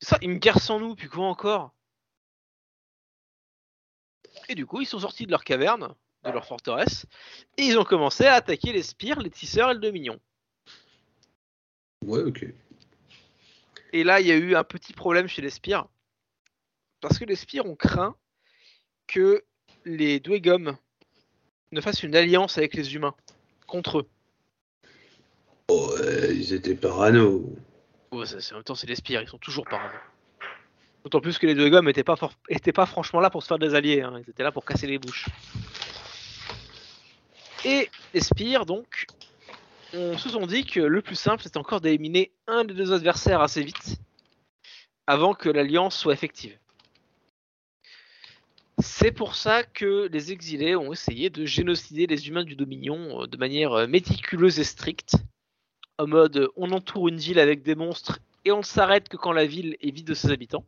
Ça, 0.00 0.18
une 0.22 0.38
guerre 0.38 0.60
sans 0.60 0.80
nous, 0.80 0.94
puis 0.96 1.08
quoi 1.08 1.26
encore? 1.26 1.72
Et 4.48 4.54
du 4.54 4.66
coup, 4.66 4.80
ils 4.80 4.86
sont 4.86 5.00
sortis 5.00 5.26
de 5.26 5.30
leur 5.30 5.44
caverne, 5.44 5.94
de 6.28 6.34
leur 6.34 6.46
forteresse, 6.46 7.06
et 7.56 7.62
ils 7.62 7.78
ont 7.78 7.84
commencé 7.84 8.24
à 8.26 8.34
attaquer 8.34 8.72
les 8.72 8.82
spires, 8.82 9.20
les 9.20 9.30
tisseurs 9.30 9.70
et 9.70 9.74
le 9.74 9.80
dominion. 9.80 10.18
Ouais, 12.04 12.22
ok. 12.22 12.46
Et 13.92 14.04
là, 14.04 14.20
il 14.20 14.26
y 14.26 14.32
a 14.32 14.36
eu 14.36 14.54
un 14.54 14.64
petit 14.64 14.92
problème 14.92 15.28
chez 15.28 15.42
les 15.42 15.50
spires, 15.50 15.86
parce 17.00 17.18
que 17.18 17.24
les 17.24 17.36
spires 17.36 17.66
ont 17.66 17.76
craint 17.76 18.14
que 19.06 19.44
les 19.84 20.20
Dwegom 20.20 20.76
ne 21.72 21.80
fassent 21.80 22.02
une 22.02 22.14
alliance 22.14 22.58
avec 22.58 22.74
les 22.74 22.94
humains, 22.94 23.14
contre 23.66 23.98
eux. 23.98 24.08
Oh, 25.68 25.90
ouais, 25.98 26.34
ils 26.34 26.54
étaient 26.54 26.74
parano. 26.74 27.44
Oh, 28.10 28.24
ça, 28.24 28.40
c'est- 28.40 28.52
en 28.52 28.56
même 28.56 28.64
temps, 28.64 28.74
c'est 28.74 28.86
les 28.86 28.96
spires, 28.96 29.20
ils 29.22 29.28
sont 29.28 29.38
toujours 29.38 29.64
parano. 29.64 29.94
D'autant 31.04 31.20
plus 31.20 31.38
que 31.38 31.46
les 31.46 31.54
Dwegom 31.54 31.82
n'étaient 31.82 32.04
pas, 32.04 32.16
for- 32.16 32.32
étaient 32.48 32.72
pas 32.72 32.86
franchement 32.86 33.20
là 33.20 33.30
pour 33.30 33.42
se 33.42 33.48
faire 33.48 33.58
des 33.58 33.74
alliés, 33.74 34.02
hein, 34.02 34.20
ils 34.26 34.30
étaient 34.30 34.42
là 34.42 34.52
pour 34.52 34.64
casser 34.64 34.86
les 34.86 34.98
bouches. 34.98 35.26
Et 37.64 37.90
les 38.14 38.20
spires, 38.20 38.66
donc, 38.66 39.06
on 39.94 40.16
se 40.16 40.28
sont 40.28 40.46
dit 40.46 40.64
que 40.64 40.80
le 40.80 41.02
plus 41.02 41.16
simple, 41.16 41.42
c'était 41.42 41.58
encore 41.58 41.80
d'éliminer 41.80 42.30
un 42.46 42.64
des 42.64 42.74
deux 42.74 42.92
adversaires 42.92 43.40
assez 43.40 43.62
vite, 43.62 43.96
avant 45.06 45.34
que 45.34 45.48
l'alliance 45.48 45.96
soit 45.96 46.12
effective. 46.12 46.58
C'est 48.80 49.10
pour 49.10 49.34
ça 49.34 49.64
que 49.64 50.08
les 50.12 50.30
exilés 50.30 50.76
ont 50.76 50.92
essayé 50.92 51.30
de 51.30 51.44
génocider 51.44 52.06
les 52.06 52.28
humains 52.28 52.44
du 52.44 52.54
Dominion 52.54 53.22
euh, 53.22 53.26
de 53.26 53.36
manière 53.36 53.72
euh, 53.72 53.86
méticuleuse 53.88 54.60
et 54.60 54.64
stricte. 54.64 55.16
En 55.98 56.06
mode, 56.06 56.48
on 56.54 56.70
entoure 56.70 57.08
une 57.08 57.16
ville 57.16 57.40
avec 57.40 57.64
des 57.64 57.74
monstres 57.74 58.20
et 58.44 58.52
on 58.52 58.58
ne 58.58 58.62
s'arrête 58.62 59.08
que 59.08 59.16
quand 59.16 59.32
la 59.32 59.46
ville 59.46 59.76
est 59.80 59.90
vide 59.90 60.06
de 60.06 60.14
ses 60.14 60.30
habitants. 60.30 60.64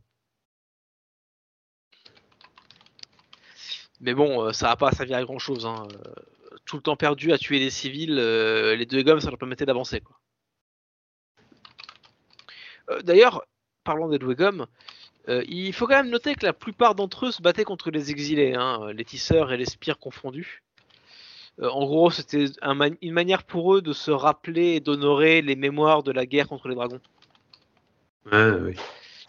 Mais 4.00 4.14
bon, 4.14 4.46
euh, 4.46 4.53
ça 4.53 4.68
va 4.68 4.76
pas 4.76 4.90
servir 4.90 5.18
à 5.18 5.22
grand 5.22 5.38
chose. 5.38 5.64
Hein. 5.64 5.87
Tout 6.65 6.77
le 6.77 6.83
temps 6.83 6.97
perdu 6.97 7.33
à 7.33 7.39
tuer 7.39 7.59
des 7.59 7.71
civils, 7.71 8.19
euh, 8.19 8.75
les 8.75 8.87
deux 8.87 9.03
gommes, 9.03 9.21
ça 9.21 9.29
leur 9.31 9.39
permettait 9.39 9.67
d'avancer. 9.67 10.03
Euh, 12.91 13.03
D'ailleurs, 13.03 13.45
parlant 13.85 14.09
des 14.09 14.19
Dwegom, 14.19 14.67
euh, 15.29 15.45
il 15.49 15.73
faut 15.73 15.87
quand 15.87 15.97
même 16.03 16.11
noter 16.11 16.35
que 16.35 16.45
la 16.45 16.53
plupart 16.53 16.95
d'entre 16.95 17.27
eux 17.27 17.31
se 17.33 17.43
battaient 17.43 17.65
contre 17.65 17.91
les 17.91 18.11
exilés, 18.11 18.55
hein, 18.55 18.93
les 18.93 19.05
tisseurs 19.05 19.53
et 19.53 19.57
les 19.57 19.65
spires 19.65 19.99
confondus. 19.99 20.63
Euh, 21.61 21.69
en 21.71 21.85
gros, 21.85 22.11
c'était 22.11 22.47
un 22.63 22.79
une 23.01 23.13
manière 23.13 23.45
pour 23.45 23.75
eux 23.75 23.83
de 23.83 23.93
se 23.93 24.11
rappeler 24.11 24.75
et 24.77 24.81
d'honorer 24.81 25.43
les 25.43 25.57
mémoires 25.57 26.03
de 26.03 26.11
la 26.13 26.27
guerre 26.27 26.49
contre 26.49 26.69
les 26.69 26.75
dragons. 26.75 27.01
Oui. 28.33 28.75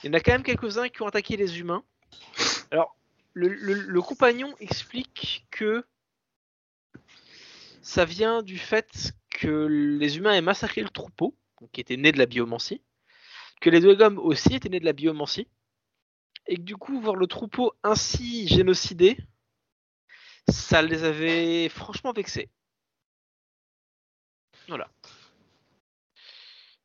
Il 0.03 0.07
y 0.07 0.09
en 0.09 0.13
a 0.13 0.19
quand 0.19 0.31
même 0.31 0.43
quelques-uns 0.43 0.89
qui 0.89 1.01
ont 1.01 1.07
attaqué 1.07 1.37
les 1.37 1.59
humains. 1.59 1.83
Alors, 2.71 2.95
le, 3.33 3.47
le- 3.47 3.73
le 3.73 4.01
compagnon 4.01 4.53
explique 4.59 5.45
que 5.51 5.83
ça 7.81 8.05
vient 8.05 8.43
du 8.43 8.57
fait 8.57 9.13
que 9.29 9.65
les 9.65 10.17
humains 10.17 10.33
aient 10.33 10.41
massacré 10.41 10.81
le 10.81 10.89
troupeau, 10.89 11.35
qui 11.71 11.81
était 11.81 11.97
né 11.97 12.11
de 12.11 12.17
la 12.17 12.25
biomancie, 12.25 12.81
que 13.59 13.69
les 13.69 13.79
Dwegom 13.79 14.17
aussi 14.17 14.55
étaient 14.55 14.69
nés 14.69 14.79
de 14.79 14.85
la 14.85 14.93
biomancie, 14.93 15.47
et 16.47 16.55
que 16.55 16.61
du 16.61 16.75
coup, 16.75 16.99
voir 16.99 17.15
le 17.15 17.27
troupeau 17.27 17.73
ainsi 17.83 18.47
génocidé, 18.47 19.17
ça 20.49 20.81
les 20.81 21.03
avait 21.03 21.69
franchement 21.69 22.13
vexés. 22.13 22.49
Voilà. 24.67 24.89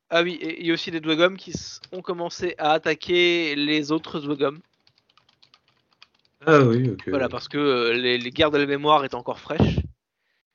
Ah 0.08 0.22
oui, 0.22 0.34
et 0.40 0.60
il 0.60 0.66
y 0.66 0.70
a 0.70 0.74
aussi 0.74 0.90
des 0.90 1.00
Dwegom 1.00 1.36
qui 1.36 1.52
ont 1.92 2.02
commencé 2.02 2.54
à 2.58 2.72
attaquer 2.72 3.54
les 3.56 3.90
autres 3.92 4.20
Dwegom. 4.20 4.60
Ah 6.46 6.60
oui, 6.60 6.90
ok. 6.90 7.08
Voilà, 7.08 7.28
parce 7.28 7.48
que 7.48 7.58
euh, 7.58 7.92
les, 7.92 8.18
les 8.18 8.30
guerres 8.30 8.52
de 8.52 8.58
la 8.58 8.66
mémoire 8.66 9.04
étaient 9.04 9.16
encore 9.16 9.40
fraîches. 9.40 9.80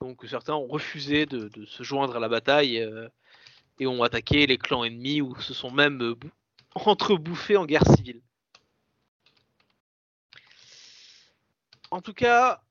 Donc 0.01 0.25
certains 0.27 0.55
ont 0.55 0.65
refusé 0.65 1.27
de, 1.27 1.65
se 1.65 1.83
joindre 1.83 2.15
à 2.15 2.19
la 2.19 2.27
bataille 2.27 2.79
euh, 2.79 3.07
et 3.79 3.85
ont 3.85 4.01
attaqué 4.01 4.47
les 4.47 4.57
clans 4.57 4.83
ennemis 4.83 5.21
ou 5.21 5.39
se 5.39 5.53
sont 5.53 5.69
même 5.69 6.01
euh, 6.01 6.15
bou- 6.15 6.31
entrebouffés 6.73 7.55
en 7.55 7.67
guerre 7.67 7.85
civile. 7.85 8.19
En 11.91 12.01
tout 12.01 12.13
cas, 12.13 12.63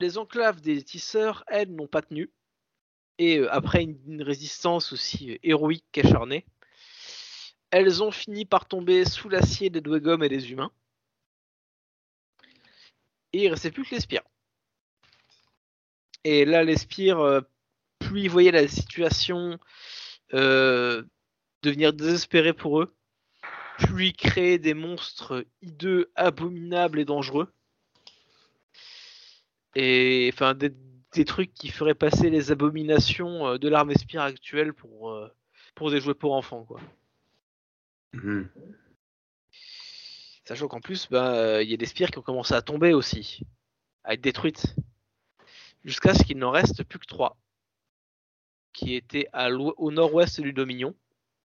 les 0.00 0.18
enclaves 0.18 0.60
des 0.60 0.82
tisseurs, 0.82 1.44
elles, 1.46 1.72
n'ont 1.72 1.86
pas 1.86 2.02
tenu. 2.02 2.32
Et 3.18 3.38
euh, 3.38 3.54
après 3.54 3.84
une, 3.84 4.22
résistance 4.22 4.92
aussi 4.92 5.38
héroïque 5.44 5.84
qu'acharnée, 5.92 6.44
elles 7.70 8.02
ont 8.02 8.10
fini 8.10 8.46
par 8.46 8.66
tomber 8.66 9.04
sous 9.04 9.28
l'acier 9.28 9.70
des 9.70 9.80
Dwegom 9.80 10.22
et 10.22 10.28
des 10.28 10.50
humains. 10.50 10.72
Et 13.32 13.44
il 13.44 13.48
restait 13.48 13.70
plus 13.70 13.84
que 13.84 13.94
les 13.94 14.00
spires. 14.00 14.24
Et 16.24 16.44
là, 16.44 16.64
les 16.64 16.76
spires, 16.76 17.20
euh, 17.20 17.40
plus 17.98 18.22
ils 18.22 18.30
voyaient 18.30 18.50
la 18.50 18.66
situation 18.68 19.58
euh, 20.32 21.02
devenir 21.62 21.92
désespérée 21.92 22.52
pour 22.52 22.80
eux, 22.80 22.94
plus 23.78 24.08
ils 24.08 24.16
créaient 24.16 24.58
des 24.58 24.74
monstres 24.74 25.44
hideux, 25.62 26.10
abominables 26.14 26.98
et 26.98 27.04
dangereux. 27.04 27.52
Et 29.74 30.30
enfin, 30.32 30.54
des, 30.54 30.72
des 31.12 31.24
trucs 31.24 31.52
qui 31.52 31.68
feraient 31.68 31.94
passer 31.94 32.30
les 32.30 32.52
abominations 32.52 33.46
euh, 33.46 33.58
de 33.58 33.68
l'armée 33.68 33.96
spire 33.96 34.22
actuelle 34.22 34.72
pour, 34.72 35.16
pour 35.74 35.90
des 35.90 36.00
jouets 36.00 36.14
pour 36.14 36.34
enfants, 36.34 36.64
quoi. 36.64 36.80
Mhm. 38.12 38.48
Sachant 40.44 40.68
qu'en 40.68 40.80
plus, 40.80 41.08
bah, 41.10 41.34
euh, 41.34 41.62
il 41.62 41.70
y 41.70 41.74
a 41.74 41.78
des 41.78 41.86
spires 41.86 42.10
qui 42.10 42.18
ont 42.18 42.22
commencé 42.22 42.54
à 42.54 42.60
tomber 42.60 42.92
aussi, 42.92 43.40
à 44.04 44.14
être 44.14 44.20
détruites, 44.20 44.76
jusqu'à 45.84 46.14
ce 46.14 46.24
qu'il 46.24 46.38
n'en 46.38 46.50
reste 46.50 46.82
plus 46.84 46.98
que 46.98 47.06
trois, 47.06 47.36
qui 48.72 48.94
étaient 48.94 49.28
à 49.32 49.50
au 49.50 49.90
nord-ouest 49.90 50.40
du 50.40 50.52
Dominion, 50.52 50.94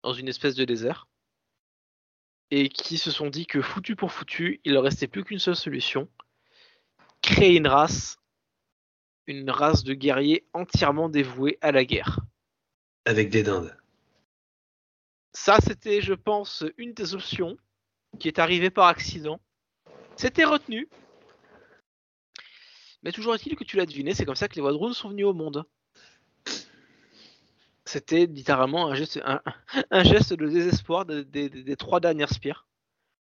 dans 0.03 0.13
une 0.13 0.27
espèce 0.27 0.55
de 0.55 0.65
désert, 0.65 1.07
et 2.51 2.69
qui 2.69 2.97
se 2.97 3.11
sont 3.11 3.29
dit 3.29 3.45
que 3.45 3.61
foutu 3.61 3.95
pour 3.95 4.11
foutu, 4.11 4.61
il 4.63 4.73
leur 4.73 4.83
restait 4.83 5.07
plus 5.07 5.23
qu'une 5.23 5.39
seule 5.39 5.55
solution 5.55 6.09
créer 7.25 7.57
une 7.57 7.67
race, 7.67 8.17
une 9.25 9.49
race 9.49 9.83
de 9.83 9.95
guerriers 9.95 10.45
entièrement 10.53 11.09
dévoués 11.09 11.57
à 11.61 11.71
la 11.71 11.83
guerre. 11.83 12.19
Avec 13.05 13.29
des 13.29 13.41
dindes. 13.41 13.75
Ça, 15.33 15.57
c'était, 15.59 16.01
je 16.01 16.13
pense, 16.13 16.63
une 16.77 16.93
des 16.93 17.15
options 17.15 17.57
qui 18.19 18.27
est 18.27 18.39
arrivée 18.39 18.69
par 18.69 18.85
accident. 18.85 19.39
C'était 20.15 20.45
retenu. 20.45 20.87
Mais 23.05 23.11
toujours 23.11 23.35
est-il 23.35 23.55
que 23.55 23.63
tu 23.63 23.77
l'as 23.77 23.85
deviné, 23.85 24.13
c'est 24.13 24.25
comme 24.25 24.35
ça 24.35 24.47
que 24.47 24.55
les 24.55 24.61
Wadroun 24.61 24.93
sont 24.93 25.09
venus 25.09 25.25
au 25.27 25.33
monde. 25.33 25.63
C'était 27.85 28.25
littéralement 28.25 28.87
un 28.89 28.95
geste, 28.95 29.21
un, 29.23 29.41
un 29.91 30.03
geste 30.03 30.33
de 30.33 30.47
désespoir 30.49 31.05
des, 31.05 31.23
des- 31.23 31.49
des- 31.49 31.63
des 31.63 31.75
trois 31.77 31.99
dernières 31.99 32.31
spires, 32.33 32.67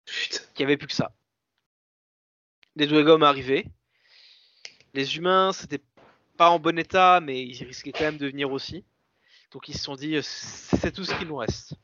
Putain. 0.06 0.40
qui 0.56 0.64
avait 0.64 0.78
plus 0.78 0.88
que 0.88 0.94
ça. 0.94 1.14
Les 2.78 2.88
Dwegom 2.88 3.22
arrivaient. 3.24 3.66
Les 4.94 5.18
humains, 5.18 5.52
c'était 5.52 5.84
pas 6.38 6.50
en 6.50 6.60
bon 6.60 6.80
état, 6.80 7.20
mais 7.20 7.44
ils 7.44 7.64
risquaient 7.66 7.92
quand 7.92 8.06
même 8.06 8.18
de 8.18 8.28
venir 8.28 8.52
aussi. 8.52 8.86
Donc 9.52 9.68
ils 9.68 9.78
se 9.78 9.84
sont 9.84 9.96
dit, 9.96 10.16
euh, 10.16 10.22
c'est 10.24 10.94
tout 10.94 11.04
ce 11.04 11.14
qui 11.16 11.26
nous 11.26 11.36
reste. 11.36 11.76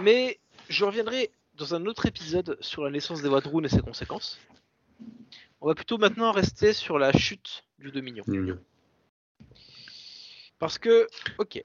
Mais 0.00 0.38
je 0.68 0.84
reviendrai 0.84 1.30
dans 1.54 1.74
un 1.74 1.86
autre 1.86 2.06
épisode 2.06 2.56
sur 2.60 2.82
la 2.84 2.90
naissance 2.90 3.22
des 3.22 3.28
Wadroun 3.28 3.64
et 3.64 3.68
ses 3.68 3.80
conséquences. 3.80 4.38
On 5.60 5.66
va 5.66 5.74
plutôt 5.74 5.98
maintenant 5.98 6.32
rester 6.32 6.72
sur 6.72 6.98
la 6.98 7.12
chute 7.12 7.64
du 7.78 7.90
Dominion. 7.92 8.24
Parce 10.58 10.78
que, 10.78 11.06
ok, 11.38 11.62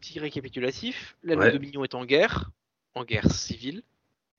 petit 0.00 0.18
récapitulatif, 0.18 1.16
là 1.22 1.36
Ouais. 1.36 1.46
le 1.46 1.52
Dominion 1.52 1.84
est 1.84 1.94
en 1.94 2.04
guerre, 2.04 2.50
en 2.94 3.04
guerre 3.04 3.30
civile, 3.30 3.82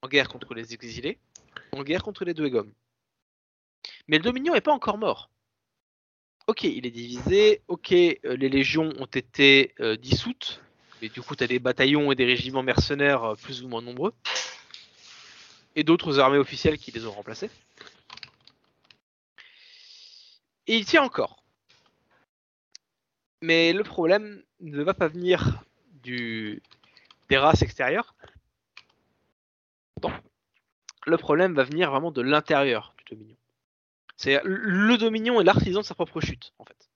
en 0.01 0.07
guerre 0.07 0.27
contre 0.27 0.53
les 0.53 0.73
exilés, 0.73 1.19
en 1.71 1.83
guerre 1.83 2.03
contre 2.03 2.25
les 2.25 2.33
Dwegom. 2.33 2.71
Mais 4.07 4.17
le 4.17 4.23
Dominion 4.23 4.53
n'est 4.53 4.61
pas 4.61 4.73
encore 4.73 4.97
mort. 4.97 5.29
Ok, 6.47 6.63
il 6.63 6.85
est 6.85 6.91
divisé, 6.91 7.61
ok, 7.67 7.93
euh, 7.93 8.17
les 8.35 8.49
légions 8.49 8.91
ont 8.99 9.05
été 9.05 9.73
euh, 9.79 9.95
dissoutes, 9.95 10.61
mais 11.03 11.09
du 11.09 11.21
coup, 11.21 11.35
tu 11.35 11.43
as 11.43 11.47
des 11.47 11.59
bataillons 11.59 12.13
et 12.13 12.15
des 12.15 12.23
régiments 12.23 12.63
mercenaires 12.63 13.25
euh, 13.25 13.35
plus 13.35 13.61
ou 13.61 13.67
moins 13.67 13.81
nombreux, 13.81 14.13
et 15.75 15.83
d'autres 15.83 16.19
armées 16.19 16.37
officielles 16.37 16.77
qui 16.77 16.91
les 16.91 17.05
ont 17.05 17.11
remplacés. 17.11 17.49
Et 20.65 20.77
il 20.77 20.85
tient 20.85 21.03
encore. 21.03 21.43
Mais 23.41 23.73
le 23.73 23.83
problème 23.83 24.41
ne 24.61 24.81
va 24.81 24.93
pas 24.93 25.09
venir 25.09 25.65
du... 26.03 26.63
des 27.27 27.37
races 27.37 27.63
extérieures. 27.63 28.15
Non. 30.01 30.13
Le 31.05 31.17
problème 31.17 31.53
va 31.53 31.65
venir 31.65 31.91
vraiment 31.91 32.11
de 32.11 32.21
l'intérieur 32.21 32.95
du 32.97 33.03
Dominion. 33.13 33.35
C'est 34.15 34.39
le 34.45 34.97
Dominion 34.97 35.41
est 35.41 35.43
l'artisan 35.43 35.81
de 35.81 35.85
sa 35.85 35.95
propre 35.95 36.21
chute, 36.21 36.53
en 36.59 36.63
fait. 36.63 36.89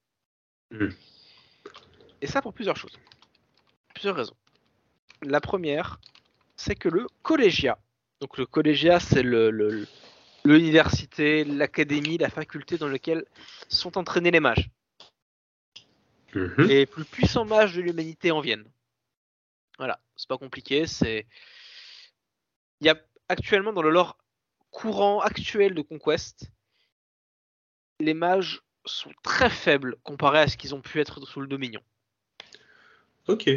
Hmm. 0.72 0.92
Et 2.22 2.28
ça 2.28 2.42
pour 2.42 2.54
plusieurs 2.54 2.78
choses. 2.78 2.98
Plusieurs 3.98 4.16
raisons. 4.16 4.38
La 5.24 5.42
première, 5.42 6.00
c'est 6.56 6.76
que 6.76 6.88
le 6.88 7.08
collégia, 7.24 7.80
donc 8.22 8.38
le 8.38 8.46
collégia, 8.46 9.00
c'est 9.00 9.24
le, 9.24 9.50
le- 9.50 9.88
l'université, 10.46 11.44
l'académie, 11.44 12.20
la 12.20 12.30
faculté 12.30 12.78
dans 12.78 12.90
laquelle 12.90 13.26
sont 13.70 13.98
entraînés 13.98 14.30
les 14.30 14.40
mages. 14.40 14.70
Les 16.60 16.86
plus 16.86 17.06
puissants 17.06 17.46
mages 17.46 17.74
de 17.76 17.82
l'humanité 17.82 18.30
en 18.30 18.40
viennent. 18.40 18.70
Voilà, 19.80 20.00
c'est 20.16 20.28
pas 20.30 20.38
compliqué, 20.38 20.86
c'est. 20.86 21.26
Il 22.82 22.86
y 22.86 22.92
a 22.92 23.02
actuellement 23.30 23.74
dans 23.74 23.82
le 23.82 23.90
lore 23.90 24.16
courant 24.70 25.22
actuel 25.22 25.74
de 25.74 25.82
Conquest, 25.82 26.52
les 28.00 28.14
mages 28.14 28.62
sont 28.86 29.12
très 29.24 29.50
faibles 29.50 29.96
comparés 30.04 30.42
à 30.42 30.48
ce 30.48 30.56
qu'ils 30.56 30.76
ont 30.76 30.82
pu 30.82 31.00
être 31.00 31.26
sous 31.26 31.42
le 31.42 31.48
Dominion. 31.48 31.82
Ok. 33.28 33.50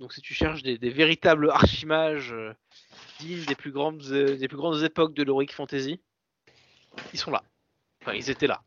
Donc 0.00 0.14
si 0.14 0.22
tu 0.22 0.32
cherches 0.32 0.62
des, 0.62 0.78
des 0.78 0.88
véritables 0.88 1.50
archimages 1.50 2.32
euh, 2.32 2.54
dignes 3.18 3.44
des 3.44 3.54
plus 3.54 3.70
grandes 3.70 4.02
euh, 4.10 4.34
des 4.34 4.48
plus 4.48 4.56
grandes 4.56 4.82
époques 4.82 5.12
de 5.12 5.22
l'heroic 5.22 5.52
fantasy, 5.52 6.00
ils 7.12 7.18
sont 7.18 7.30
là. 7.30 7.44
Enfin, 8.00 8.14
ils 8.14 8.30
étaient 8.30 8.46
là. 8.46 8.62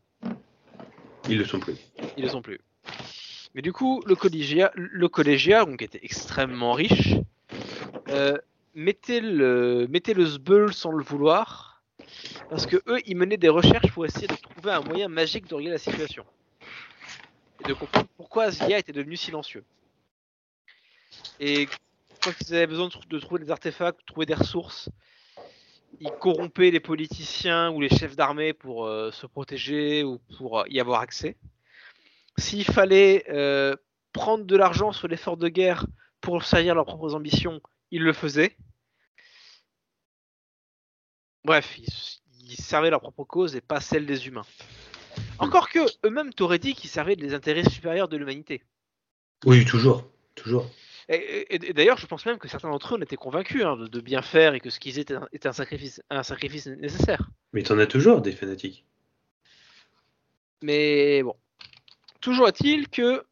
Ils 1.28 1.36
le 1.36 1.44
sont 1.44 1.58
plus. 1.58 1.74
Ils 2.16 2.22
le 2.22 2.28
sont 2.28 2.40
plus. 2.40 2.60
Mais 3.56 3.62
du 3.62 3.72
coup, 3.72 4.00
le 4.06 4.14
collégia, 4.14 4.70
le 4.76 5.08
collégia 5.08 5.64
donc 5.64 5.82
était 5.82 5.98
extrêmement 6.04 6.72
riche, 6.72 7.16
euh, 8.10 8.38
mettez 8.74 9.20
le, 9.20 9.88
mettez 9.90 10.14
le 10.14 10.26
sans 10.70 10.92
le 10.92 11.02
vouloir, 11.02 11.82
parce 12.48 12.66
que 12.66 12.76
eux, 12.86 13.00
ils 13.06 13.16
menaient 13.16 13.38
des 13.38 13.48
recherches 13.48 13.90
pour 13.90 14.06
essayer 14.06 14.28
de 14.28 14.36
trouver 14.36 14.70
un 14.70 14.82
moyen 14.82 15.08
magique 15.08 15.48
de 15.48 15.56
régler 15.56 15.72
la 15.72 15.78
situation. 15.78 16.24
Et 17.64 17.68
de 17.68 17.74
comprendre 17.74 18.06
pourquoi 18.16 18.52
Zia 18.52 18.78
était 18.78 18.92
devenu 18.92 19.16
silencieux. 19.16 19.64
Et 21.40 21.68
quand 22.22 22.32
ils 22.40 22.54
avaient 22.54 22.66
besoin 22.66 22.88
de, 23.08 23.18
trouver 23.18 23.44
des 23.44 23.50
artefacts, 23.50 24.00
de 24.00 24.04
trouver 24.06 24.26
des 24.26 24.34
ressources, 24.34 24.88
ils 26.00 26.10
corrompaient 26.20 26.70
les 26.70 26.80
politiciens 26.80 27.70
ou 27.70 27.80
les 27.80 27.88
chefs 27.88 28.16
d'armée 28.16 28.52
pour 28.52 28.86
euh, 28.86 29.10
se 29.12 29.26
protéger 29.26 30.02
ou 30.02 30.18
pour 30.36 30.60
euh, 30.60 30.64
y 30.68 30.80
avoir 30.80 31.00
accès. 31.00 31.36
S'il 32.36 32.64
fallait 32.64 33.24
euh, 33.28 33.76
prendre 34.12 34.44
de 34.44 34.56
l'argent 34.56 34.92
sur 34.92 35.06
l'effort 35.06 35.36
de 35.36 35.48
guerre 35.48 35.86
pour 36.20 36.42
servir 36.44 36.74
leurs 36.74 36.86
propres 36.86 37.14
ambitions, 37.14 37.60
ils 37.90 38.02
le 38.02 38.12
faisaient. 38.12 38.56
Bref, 41.44 41.78
ils, 41.78 41.86
ils 42.48 42.56
servaient 42.56 42.90
leur 42.90 43.00
propre 43.00 43.24
cause 43.24 43.54
et 43.54 43.60
pas 43.60 43.80
celle 43.80 44.06
des 44.06 44.26
humains. 44.26 44.46
Encore 45.38 45.68
que 45.68 45.80
eux-mêmes 46.04 46.32
t'auraient 46.32 46.58
dit 46.58 46.74
qu'ils 46.74 46.90
servaient 46.90 47.16
des 47.16 47.34
intérêts 47.34 47.68
supérieurs 47.68 48.08
de 48.08 48.16
l'humanité. 48.16 48.62
Oui, 49.44 49.64
toujours. 49.64 50.04
Toujours. 50.34 50.68
Et, 51.08 51.14
et- 51.54 51.68
et 51.70 51.72
d'ailleurs, 51.74 51.98
je 51.98 52.06
pense 52.06 52.24
même 52.24 52.38
que 52.38 52.48
certains 52.48 52.70
d'entre 52.70 52.94
eux 52.94 52.98
en 52.98 53.02
étaient 53.02 53.16
convaincus 53.16 53.62
hein, 53.64 53.76
de, 53.76 53.86
de 53.86 54.00
bien 54.00 54.22
faire 54.22 54.54
et 54.54 54.60
que 54.60 54.70
ce 54.70 54.80
qu'ils 54.80 54.98
étaient 54.98 55.14
un- 55.16 55.28
était 55.32 55.48
un 55.48 55.52
sacrifice, 55.52 56.02
un 56.10 56.22
sacrifice 56.22 56.66
nécessaire. 56.66 57.28
Mais 57.52 57.62
t'en 57.62 57.78
as 57.78 57.86
toujours 57.86 58.20
des 58.22 58.32
fanatiques. 58.32 58.84
Mais 60.62 61.22
bon, 61.22 61.36
toujours 62.20 62.48
est-il 62.48 62.88
que 62.88 63.24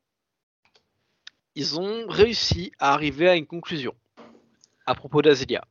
ils 1.54 1.78
ont 1.80 2.06
réussi 2.08 2.72
à 2.78 2.92
arriver 2.94 3.28
à 3.28 3.36
une 3.36 3.46
conclusion 3.46 3.94
à 4.86 4.94
propos 4.94 5.22
d'Azelia. 5.22 5.64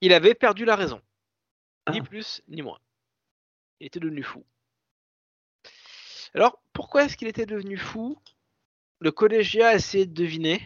Il 0.00 0.12
avait 0.12 0.34
perdu 0.34 0.64
la 0.64 0.76
raison, 0.76 1.00
ni 1.90 2.00
Ah. 2.00 2.04
plus 2.04 2.42
ni 2.48 2.62
moins. 2.62 2.78
Il 3.80 3.86
était 3.86 4.00
devenu 4.00 4.22
fou. 4.22 4.44
Alors, 6.34 6.60
pourquoi 6.72 7.04
est-ce 7.04 7.16
qu'il 7.16 7.28
était 7.28 7.46
devenu 7.46 7.78
fou? 7.78 8.18
Le 8.98 9.12
collégiat 9.12 9.68
a 9.68 9.74
essayé 9.74 10.06
de 10.06 10.14
deviner, 10.14 10.60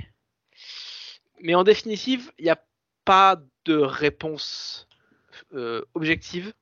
mais 1.40 1.54
en 1.54 1.64
définitive, 1.64 2.32
il 2.38 2.44
n'y 2.44 2.50
a 2.50 2.62
pas 3.04 3.40
de 3.64 3.76
réponse 3.76 4.88
euh, 5.52 5.84
objective 5.94 6.52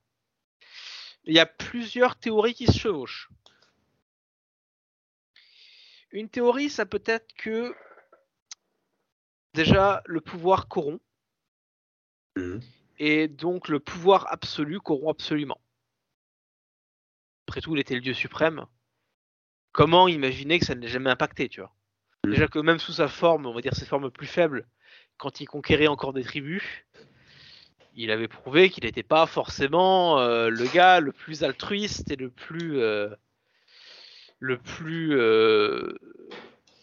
il 1.29 1.35
y 1.35 1.39
a 1.39 1.45
plusieurs 1.45 2.15
théories 2.15 2.55
qui 2.55 2.65
se 2.65 2.77
chevauchent. 2.77 3.29
Une 6.11 6.27
théorie, 6.27 6.71
ça 6.71 6.87
peut 6.87 7.03
être 7.05 7.31
que 7.35 7.75
déjà 9.53 10.01
le 10.05 10.21
pouvoir 10.21 10.67
corrompt 10.67 11.01
Mhm. 12.35 12.61
et 12.99 13.27
donc 13.27 13.67
le 13.67 13.79
pouvoir 13.79 14.31
absolu 14.31 14.79
corrompt 14.79 15.09
absolument. 15.11 15.61
Après 17.47 17.61
tout, 17.61 17.75
il 17.75 17.79
était 17.79 17.95
le 17.95 18.01
dieu 18.01 18.13
suprême. 18.13 18.65
Comment 19.79 20.09
imaginer 20.09 20.59
que 20.59 20.65
ça 20.65 20.75
ne 20.75 20.81
l'ait 20.81 20.89
jamais 20.89 21.09
impacté, 21.09 21.47
tu 21.47 21.61
vois 21.61 21.71
Mhm. 22.25 22.31
Déjà 22.31 22.47
que 22.49 22.59
même 22.59 22.79
sous 22.79 22.91
sa 22.91 23.07
forme, 23.07 23.45
on 23.45 23.53
va 23.53 23.61
dire 23.61 23.73
ses 23.73 23.85
formes 23.85 24.11
plus 24.11 24.27
faibles, 24.27 24.67
quand 25.17 25.39
il 25.39 25.45
conquérait 25.45 25.87
encore 25.87 26.11
des 26.11 26.23
tribus, 26.23 26.63
il 27.95 28.11
avait 28.11 28.27
prouvé 28.27 28.69
qu'il 28.69 28.83
n'était 28.83 29.03
pas 29.03 29.25
forcément 29.25 30.19
euh, 30.19 30.49
le 30.49 30.65
gars 30.65 30.99
le 30.99 31.13
plus 31.13 31.45
altruiste 31.45 32.11
et 32.11 32.17
le 32.17 32.29
plus 32.29 32.79
euh, 32.79 33.09
le 34.39 34.57
plus 34.57 35.17
euh, 35.17 35.97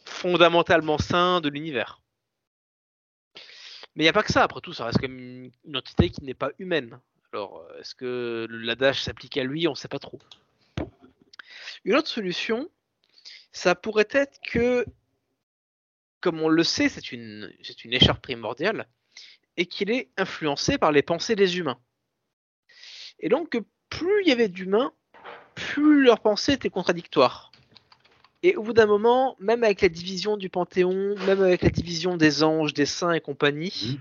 fondamentalement 0.06 0.96
sain 0.96 1.42
de 1.42 1.50
l'univers. 1.50 2.00
Mais 3.94 4.04
il 4.04 4.06
n'y 4.06 4.10
a 4.10 4.14
pas 4.14 4.22
que 4.22 4.32
ça, 4.32 4.42
après 4.42 4.60
tout, 4.62 4.72
ça 4.72 4.86
reste 4.86 5.00
comme 5.00 5.18
une, 5.18 5.50
une 5.66 5.76
entité 5.76 6.08
qui 6.08 6.24
n'est 6.24 6.34
pas 6.34 6.50
humaine. 6.58 6.98
Alors, 7.32 7.66
est-ce 7.78 7.94
que 7.94 8.46
l'adage 8.50 9.02
s'applique 9.02 9.36
à 9.36 9.44
lui? 9.44 9.68
On 9.68 9.72
ne 9.72 9.76
sait 9.76 9.88
pas 9.88 9.98
trop. 9.98 10.18
Une 11.84 11.94
autre 11.94 12.08
solution, 12.08 12.68
ça 13.56 13.74
pourrait 13.74 14.08
être 14.10 14.38
que, 14.42 14.84
comme 16.20 16.42
on 16.42 16.50
le 16.50 16.62
sait, 16.62 16.90
c'est 16.90 17.10
une, 17.10 17.50
c'est 17.62 17.86
une 17.86 17.94
écharpe 17.94 18.20
primordiale, 18.20 18.86
et 19.56 19.64
qu'il 19.64 19.90
est 19.90 20.10
influencé 20.18 20.76
par 20.76 20.92
les 20.92 21.00
pensées 21.00 21.36
des 21.36 21.56
humains. 21.56 21.80
Et 23.18 23.30
donc, 23.30 23.58
plus 23.88 24.22
il 24.22 24.28
y 24.28 24.32
avait 24.32 24.50
d'humains, 24.50 24.92
plus 25.54 26.02
leurs 26.02 26.20
pensées 26.20 26.52
étaient 26.52 26.68
contradictoires. 26.68 27.50
Et 28.42 28.56
au 28.56 28.62
bout 28.62 28.74
d'un 28.74 28.84
moment, 28.84 29.36
même 29.40 29.64
avec 29.64 29.80
la 29.80 29.88
division 29.88 30.36
du 30.36 30.50
Panthéon, 30.50 31.16
même 31.26 31.40
avec 31.40 31.62
la 31.62 31.70
division 31.70 32.18
des 32.18 32.42
anges, 32.42 32.74
des 32.74 32.84
saints 32.84 33.14
et 33.14 33.22
compagnie, 33.22 33.72
Mhm. 33.92 34.00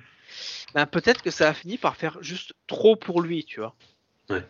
ben 0.74 0.86
peut-être 0.86 1.22
que 1.22 1.32
ça 1.32 1.48
a 1.48 1.54
fini 1.54 1.78
par 1.78 1.96
faire 1.96 2.22
juste 2.22 2.54
trop 2.68 2.98
pour 2.98 3.22
lui, 3.22 3.46
tu 3.46 3.62
vois. 3.62 3.74
Ouais. 4.30 4.44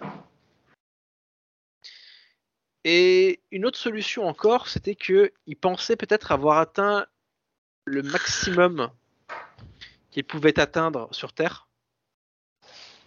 Et 2.87 3.14
une 3.55 3.65
autre 3.65 3.77
solution 3.79 4.27
encore, 4.27 4.67
c'était 4.67 4.95
que 4.95 5.31
il 5.47 5.55
pensait 5.55 5.95
peut-être 5.95 6.31
avoir 6.33 6.57
atteint 6.57 7.05
le 7.85 8.01
maximum 8.03 8.89
qu'il 10.11 10.25
pouvait 10.25 10.59
atteindre 10.59 11.07
sur 11.11 11.31
Terre. 11.31 11.67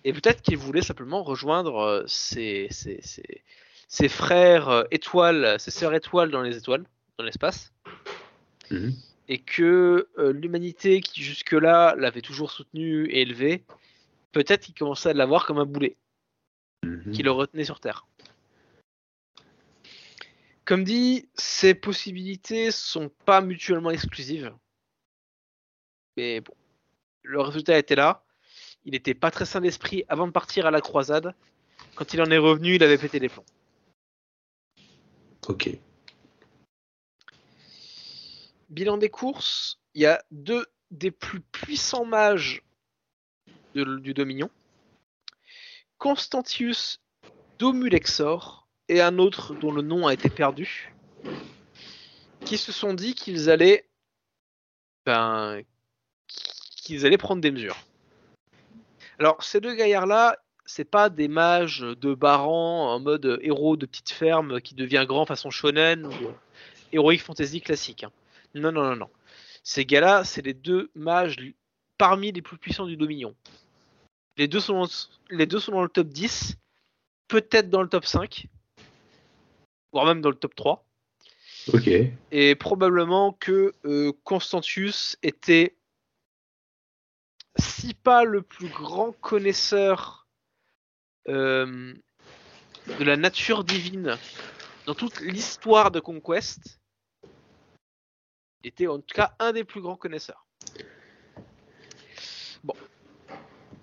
Et 0.04 0.12
peut-être 0.14 0.40
qu'il 0.40 0.56
voulait 0.56 0.80
simplement 0.82 1.22
rejoindre 1.22 1.76
euh, 1.78 2.04
ses, 2.06 2.68
ses- 2.70 3.02
ses- 3.02 3.42
ses 3.88 4.08
frères 4.08 4.68
euh, 4.68 4.84
étoiles, 4.90 5.58
ses 5.60 5.70
sœurs 5.70 5.92
étoiles 5.94 6.30
dans 6.30 6.40
les 6.42 6.56
étoiles, 6.56 6.84
dans 7.18 7.24
l'espace. 7.24 7.72
Mhm. 8.70 8.94
Et 9.28 9.38
que 9.40 10.08
euh, 10.18 10.32
l'humanité 10.32 11.02
qui 11.02 11.22
jusque-là 11.22 11.94
l'avait 11.98 12.22
toujours 12.22 12.50
soutenu 12.50 13.06
et 13.06 13.20
élevé, 13.20 13.64
peut-être 14.32 14.62
qu'il 14.64 14.74
commençait 14.74 15.10
à 15.10 15.14
l'avoir 15.14 15.44
comme 15.44 15.58
un 15.58 15.66
boulet 15.66 15.96
Mhm. 16.84 17.12
qui 17.12 17.22
le 17.22 17.32
retenait 17.32 17.64
sur 17.64 17.80
Terre. 17.80 18.06
Comme 20.68 20.84
dit, 20.84 21.30
ces 21.34 21.74
possibilités 21.74 22.70
sont 22.70 23.08
pas 23.24 23.40
mutuellement 23.40 23.90
exclusives. 23.90 24.54
Mais 26.18 26.42
bon, 26.42 26.52
le 27.22 27.40
résultat 27.40 27.78
était 27.78 27.94
là. 27.94 28.22
Il 28.84 28.92
n'était 28.92 29.14
pas 29.14 29.30
très 29.30 29.46
sain 29.46 29.62
d'esprit 29.62 30.04
avant 30.08 30.26
de 30.26 30.32
partir 30.32 30.66
à 30.66 30.70
la 30.70 30.82
croisade. 30.82 31.34
Quand 31.94 32.12
il 32.12 32.20
en 32.20 32.30
est 32.30 32.36
revenu, 32.36 32.74
il 32.74 32.82
avait 32.82 32.98
pété 32.98 33.18
les 33.18 33.30
plombs. 33.30 33.46
Ok. 35.48 35.70
Bilan 38.68 38.98
des 38.98 39.08
courses, 39.08 39.80
il 39.94 40.02
y 40.02 40.06
a 40.06 40.22
deux 40.30 40.66
des 40.90 41.10
plus 41.10 41.40
puissants 41.40 42.04
mages 42.04 42.62
de- 43.72 44.00
du 44.00 44.12
Dominion. 44.12 44.50
Constantius 45.96 47.00
Domulexor 47.58 48.67
et 48.88 49.00
un 49.00 49.18
autre 49.18 49.54
dont 49.54 49.72
le 49.72 49.82
nom 49.82 50.06
a 50.06 50.14
été 50.14 50.30
perdu, 50.30 50.92
qui 52.44 52.58
se 52.58 52.72
sont 52.72 52.94
dit 52.94 53.14
qu'ils 53.14 53.50
allaient, 53.50 53.86
ben, 55.04 55.62
qu'ils 56.76 57.04
allaient 57.06 57.18
prendre 57.18 57.42
des 57.42 57.50
mesures. 57.50 57.76
Alors 59.18 59.42
ces 59.42 59.60
deux 59.60 59.74
gaillards-là, 59.74 60.38
c'est 60.64 60.84
pas 60.84 61.08
des 61.08 61.28
mages 61.28 61.80
de 61.80 62.14
Baran 62.14 62.92
en 62.94 63.00
mode 63.00 63.38
héros 63.42 63.76
de 63.76 63.86
petite 63.86 64.10
ferme 64.10 64.60
qui 64.60 64.74
devient 64.74 65.04
grand 65.08 65.26
façon 65.26 65.50
shonen 65.50 66.06
ou 66.06 66.12
heroic 66.92 67.18
fantasy 67.18 67.60
classique. 67.60 68.04
hein. 68.04 68.12
Non, 68.54 68.72
non, 68.72 68.84
non, 68.84 68.96
non. 68.96 69.10
Ces 69.62 69.84
gars-là, 69.84 70.24
c'est 70.24 70.42
les 70.42 70.54
deux 70.54 70.90
mages 70.94 71.36
parmi 71.98 72.32
les 72.32 72.42
plus 72.42 72.56
puissants 72.56 72.86
du 72.86 72.96
Dominion. 72.96 73.34
Les 74.36 74.46
deux 74.46 74.60
sont, 74.60 74.86
les 75.30 75.46
deux 75.46 75.58
sont 75.58 75.72
dans 75.72 75.82
le 75.82 75.88
top 75.88 76.08
10, 76.08 76.56
peut-être 77.26 77.68
dans 77.68 77.82
le 77.82 77.88
top 77.88 78.06
5, 78.06 78.46
voire 79.92 80.06
même 80.06 80.20
dans 80.20 80.30
le 80.30 80.36
top 80.36 80.54
3. 80.54 80.84
Ok. 81.72 81.90
Et 82.30 82.54
probablement 82.54 83.32
que 83.32 83.74
euh, 83.84 84.12
Constantius 84.24 85.16
était, 85.22 85.76
si 87.56 87.94
pas 87.94 88.24
le 88.24 88.42
plus 88.42 88.68
grand 88.68 89.12
connaisseur 89.12 90.26
euh, 91.28 91.94
de 92.98 93.04
la 93.04 93.16
nature 93.16 93.64
divine 93.64 94.18
dans 94.86 94.94
toute 94.94 95.20
l'histoire 95.20 95.90
de 95.90 96.00
Conquest, 96.00 96.80
était 98.64 98.86
en 98.86 98.98
tout 98.98 99.14
cas 99.14 99.34
un 99.38 99.52
des 99.52 99.64
plus 99.64 99.80
grands 99.80 99.96
connaisseurs. 99.96 100.46
Bon. 102.64 102.74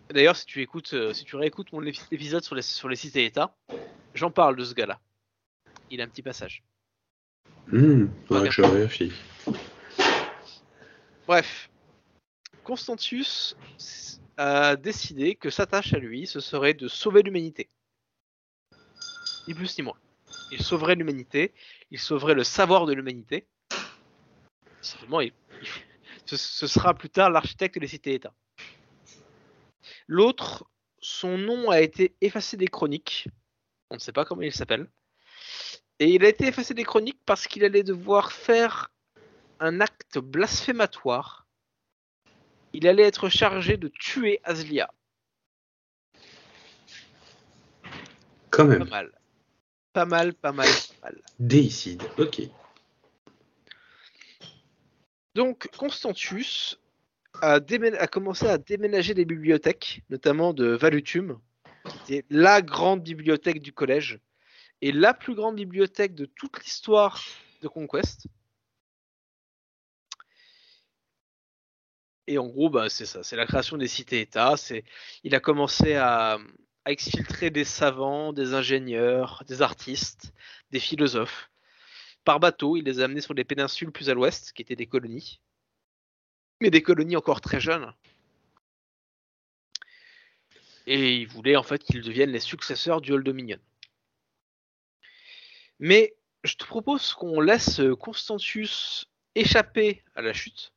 D'ailleurs, 0.10 0.36
si 0.36 0.46
tu 0.46 0.62
écoutes, 0.62 0.94
euh, 0.94 1.14
si 1.14 1.26
tu 1.26 1.36
réécoutes 1.36 1.72
mon 1.72 1.82
épi- 1.82 2.02
épisode 2.12 2.44
sur 2.44 2.56
les, 2.56 2.62
sur 2.62 2.90
les 2.90 2.96
cités-états, 2.96 3.56
j'en 4.14 4.32
parle 4.32 4.56
de 4.56 4.64
ce 4.64 4.74
gars-là. 4.74 5.00
Il 5.90 6.02
a 6.02 6.04
un 6.04 6.08
petit 6.08 6.22
passage. 6.22 6.64
Hmm. 7.68 8.06
Ouais, 8.30 8.50
je 8.52 8.62
vérifie. 8.62 9.12
Bref, 11.28 11.70
Constantius 12.64 13.56
a 14.38 14.76
décidé 14.76 15.36
que 15.36 15.50
sa 15.50 15.66
tâche 15.66 15.94
à 15.94 15.98
lui, 15.98 16.28
ce 16.28 16.40
serait 16.40 16.74
de 16.74 16.88
sauver 16.88 17.24
l'humanité. 17.24 17.70
Ni 19.48 19.54
plus 19.54 19.78
ni 19.78 19.84
moins. 19.84 19.98
Il 20.52 20.62
sauverait 20.62 20.96
l'humanité, 20.96 21.54
il 21.92 22.00
sauverait 22.00 22.36
le 22.36 22.44
savoir 22.44 22.86
de 22.86 22.94
l'humanité. 22.94 23.48
Il- 25.24 25.32
il- 25.62 25.68
ce, 26.26 26.38
ce 26.38 26.68
sera 26.68 26.94
plus 26.94 27.10
tard 27.10 27.30
l'architecte 27.30 27.78
des 27.80 27.88
cités-États. 27.88 28.34
L'autre, 30.08 30.66
son 31.00 31.38
nom 31.38 31.70
a 31.70 31.82
été 31.82 32.16
effacé 32.22 32.58
des 32.58 32.68
chroniques. 32.68 33.28
On 33.90 33.96
ne 33.96 34.00
sait 34.00 34.12
pas 34.12 34.26
comment 34.26 34.42
il 34.42 34.52
s'appelle. 34.54 34.90
Et 36.00 36.14
il 36.14 36.26
a 36.26 36.30
été 36.30 36.48
effacé 36.48 36.74
des 36.74 36.84
chroniques 36.84 37.22
parce 37.26 37.48
qu'il 37.48 37.64
allait 37.64 37.84
devoir 37.84 38.32
faire 38.32 38.92
un 39.60 39.80
acte 39.80 40.18
blasphématoire. 40.18 41.48
Il 42.74 42.88
allait 42.88 43.04
être 43.04 43.30
chargé 43.30 43.78
de 43.78 43.88
tuer 43.88 44.42
Aslia. 44.44 44.90
Quand 48.50 48.68
Pas 48.68 48.78
même. 48.78 48.90
mal. 48.90 49.12
Pas 49.94 50.06
mal, 50.06 50.34
pas 50.34 50.52
mal, 50.52 50.68
pas 51.02 51.08
mal. 51.10 51.22
Déicide, 51.40 52.04
ok. 52.18 52.42
Donc, 55.36 55.70
Constantius 55.78 56.80
a, 57.42 57.56
a 57.56 58.08
commencé 58.08 58.46
à 58.48 58.58
déménager 58.58 59.14
des 59.14 59.24
bibliothèques, 59.24 60.02
notamment 60.10 60.54
de 60.54 60.68
Valutum, 60.68 61.40
qui 61.86 62.16
était 62.16 62.26
la 62.30 62.62
grande 62.62 63.04
bibliothèque 63.04 63.62
du 63.62 63.72
collège, 63.72 64.20
et 64.82 64.92
la 64.92 65.14
plus 65.14 65.36
grande 65.36 65.56
bibliothèque 65.56 66.16
de 66.16 66.26
toute 66.26 66.64
l'histoire 66.64 67.24
de 67.62 67.68
Conquest. 67.68 68.28
Et 72.28 72.38
en 72.38 72.48
gros, 72.48 72.70
bah, 72.70 72.90
c'est 72.90 73.06
ça, 73.06 73.24
c'est 73.24 73.36
la 73.36 73.46
création 73.46 73.78
des 73.78 73.88
cités-États. 73.88 74.56
Il 75.24 75.36
a 75.36 75.40
commencé 75.40 75.96
à, 75.96 76.40
exfiltrer 76.88 77.50
des 77.50 77.64
savants, 77.64 78.32
des 78.32 78.54
ingénieurs, 78.54 79.44
des 79.48 79.64
artistes, 79.64 80.34
des 80.72 80.80
philosophes. 80.80 81.50
Par 82.24 82.40
bateau, 82.40 82.78
il 82.78 82.84
les 82.84 83.00
a 83.00 83.06
amenés 83.06 83.22
sur 83.22 83.34
les 83.34 83.44
péninsules 83.44 83.92
plus 83.92 84.10
à 84.10 84.14
l'ouest, 84.14 84.54
qui 84.54 84.62
étaient 84.62 84.76
des 84.76 84.86
colonies. 84.86 85.42
Mais 86.62 86.70
des 86.70 86.84
colonies 86.84 87.16
encore 87.16 87.42
très 87.42 87.60
jeunes. 87.60 87.92
Et 90.88 91.16
il 91.16 91.28
voulait 91.28 91.56
en 91.56 91.64
fait 91.64 91.84
qu'ils 91.84 92.04
deviennent 92.04 92.32
les 92.32 92.40
successeurs 92.40 93.02
du 93.02 93.12
Old 93.12 93.26
Dominion. 93.26 93.60
Mais 95.80 96.16
je 96.44 96.56
te 96.56 96.66
propose 96.66 97.14
qu'on 97.14 97.40
laisse 97.42 97.82
Constantius 98.00 99.06
échapper 99.36 100.04
à 100.16 100.22
la 100.22 100.34
chute 100.34 100.72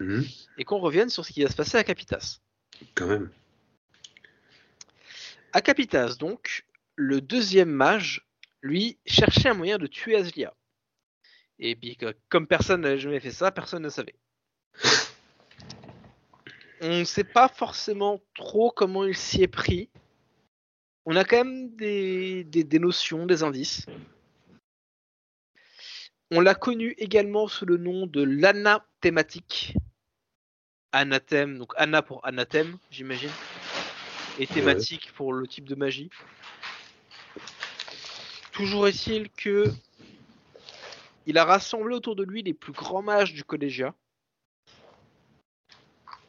Mhm, 0.00 0.24
et 0.58 0.64
qu'on 0.64 0.78
revienne 0.80 1.10
sur 1.10 1.24
ce 1.24 1.32
qui 1.32 1.42
va 1.44 1.50
se 1.50 1.54
passer 1.54 1.76
à 1.76 1.84
Capitas. 1.84 2.40
Quand 2.94 3.06
même. 3.06 3.30
À 5.52 5.60
Capitas, 5.60 6.16
donc, 6.18 6.64
le 6.96 7.20
deuxième 7.20 7.70
mage, 7.70 8.26
lui, 8.62 8.98
cherchait 9.06 9.50
un 9.50 9.54
moyen 9.54 9.78
de 9.78 9.86
tuer 9.86 10.16
Aslia. 10.16 10.54
Et 11.58 11.76
puis, 11.76 11.96
comme 12.28 12.46
personne 12.48 12.80
n'avait 12.80 12.98
jamais 12.98 13.20
fait 13.20 13.30
ça, 13.30 13.52
personne 13.52 13.82
ne 13.82 13.88
savait. 13.90 14.16
On 16.80 16.98
ne 17.00 17.04
sait 17.04 17.22
pas 17.24 17.46
forcément 17.48 18.20
trop 18.34 18.72
comment 18.72 19.04
il 19.04 19.16
s'y 19.16 19.42
est 19.42 19.46
pris. 19.48 19.88
On 21.04 21.14
a 21.14 21.24
quand 21.24 21.44
même 21.44 21.76
des, 21.76 22.42
des- 22.44 22.64
des 22.64 22.78
notions, 22.80 23.26
des 23.26 23.42
indices. 23.44 23.86
On 26.34 26.40
l'a 26.40 26.54
connu 26.54 26.94
également 26.96 27.46
sous 27.46 27.66
le 27.66 27.76
nom 27.76 28.06
de 28.06 28.22
l'anathématique. 28.22 29.74
Anathème, 30.90 31.58
donc 31.58 31.74
Anna 31.76 32.00
pour 32.00 32.24
anathème, 32.26 32.78
j'imagine. 32.90 33.28
Et 34.38 34.46
thématique 34.46 35.12
pour 35.14 35.34
le 35.34 35.46
type 35.46 35.68
de 35.68 35.74
magie. 35.74 36.08
Toujours 38.52 38.88
est-il 38.88 39.28
que 39.28 39.70
il 41.26 41.36
a 41.36 41.44
rassemblé 41.44 41.94
autour 41.94 42.16
de 42.16 42.24
lui 42.24 42.42
les 42.42 42.54
plus 42.54 42.72
grands 42.72 43.02
mages 43.02 43.34
du 43.34 43.44
collégiat. 43.44 43.94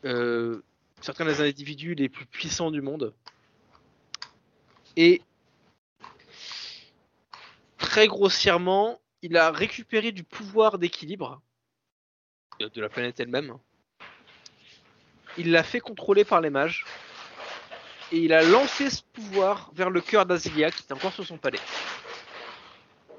Euh, 0.03 0.61
certains 0.99 1.23
des 1.23 1.39
individus 1.39 1.95
les 1.95 2.09
plus 2.09 2.25
puissants 2.25 2.71
du 2.71 2.81
monde. 2.81 3.13
Et 4.97 5.21
très 7.77 8.07
grossièrement, 8.07 8.99
il 9.23 9.37
a 9.37 9.51
récupéré 9.51 10.11
du 10.11 10.23
pouvoir 10.23 10.77
d'équilibre 10.77 11.41
de 12.59 12.81
la 12.81 12.89
planète 12.89 13.19
elle-même. 13.19 13.57
Il 15.37 15.51
l'a 15.51 15.63
fait 15.63 15.79
contrôler 15.79 16.25
par 16.25 16.41
les 16.41 16.49
mages. 16.49 16.85
Et 18.11 18.19
il 18.19 18.33
a 18.33 18.43
lancé 18.43 18.89
ce 18.89 19.01
pouvoir 19.01 19.71
vers 19.73 19.89
le 19.89 20.01
cœur 20.01 20.25
d'Azilia 20.25 20.69
qui 20.69 20.83
est 20.83 20.91
encore 20.91 21.13
sur 21.13 21.25
son 21.25 21.37
palais. 21.37 21.59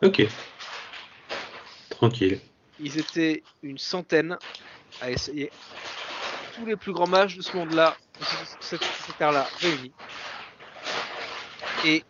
Ok. 0.02 0.22
Tranquille. 1.88 2.38
Ils 2.78 2.98
étaient 2.98 3.42
une 3.62 3.78
centaine 3.78 4.38
à 5.00 5.10
essayer. 5.10 5.50
Tous 6.54 6.66
les 6.66 6.76
plus 6.76 6.92
grands 6.92 7.08
mages 7.08 7.36
de 7.36 7.42
ce 7.42 7.56
monde-là, 7.56 7.96
de 8.20 8.24
ce- 8.24 8.56
cette, 8.60 8.84
cette 8.84 9.16
terre-là, 9.18 9.48
réunis. 9.58 9.92
Et. 11.84 12.04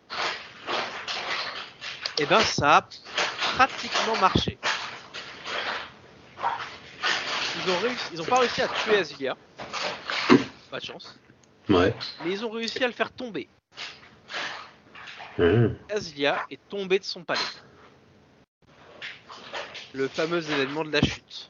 Et 2.19 2.25
ben, 2.25 2.39
ça 2.41 2.77
a 2.77 2.89
pratiquement 3.55 4.17
marché. 4.19 4.57
Ils 7.55 7.71
ont, 7.71 7.79
réussi, 7.79 8.05
ils 8.13 8.21
ont 8.21 8.25
pas 8.25 8.39
réussi 8.39 8.61
à 8.61 8.67
tuer 8.67 8.97
Azilia. 8.97 9.37
Pas 10.69 10.79
de 10.79 10.85
chance. 10.85 11.17
Ouais. 11.69 11.93
Mais 12.23 12.31
ils 12.31 12.45
ont 12.45 12.49
réussi 12.49 12.83
à 12.83 12.87
le 12.87 12.93
faire 12.93 13.11
tomber. 13.11 13.47
Mhm. 15.37 15.75
Azilia 15.89 16.45
est 16.51 16.59
tombée 16.69 16.99
de 16.99 17.05
son 17.05 17.23
palais. 17.23 17.39
Le 19.93 20.07
fameux 20.09 20.43
événement 20.51 20.83
de 20.83 20.91
la 20.91 21.01
chute. 21.01 21.49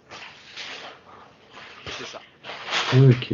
C'est 1.98 2.06
ça. 2.06 2.22
Ok. 2.94 3.34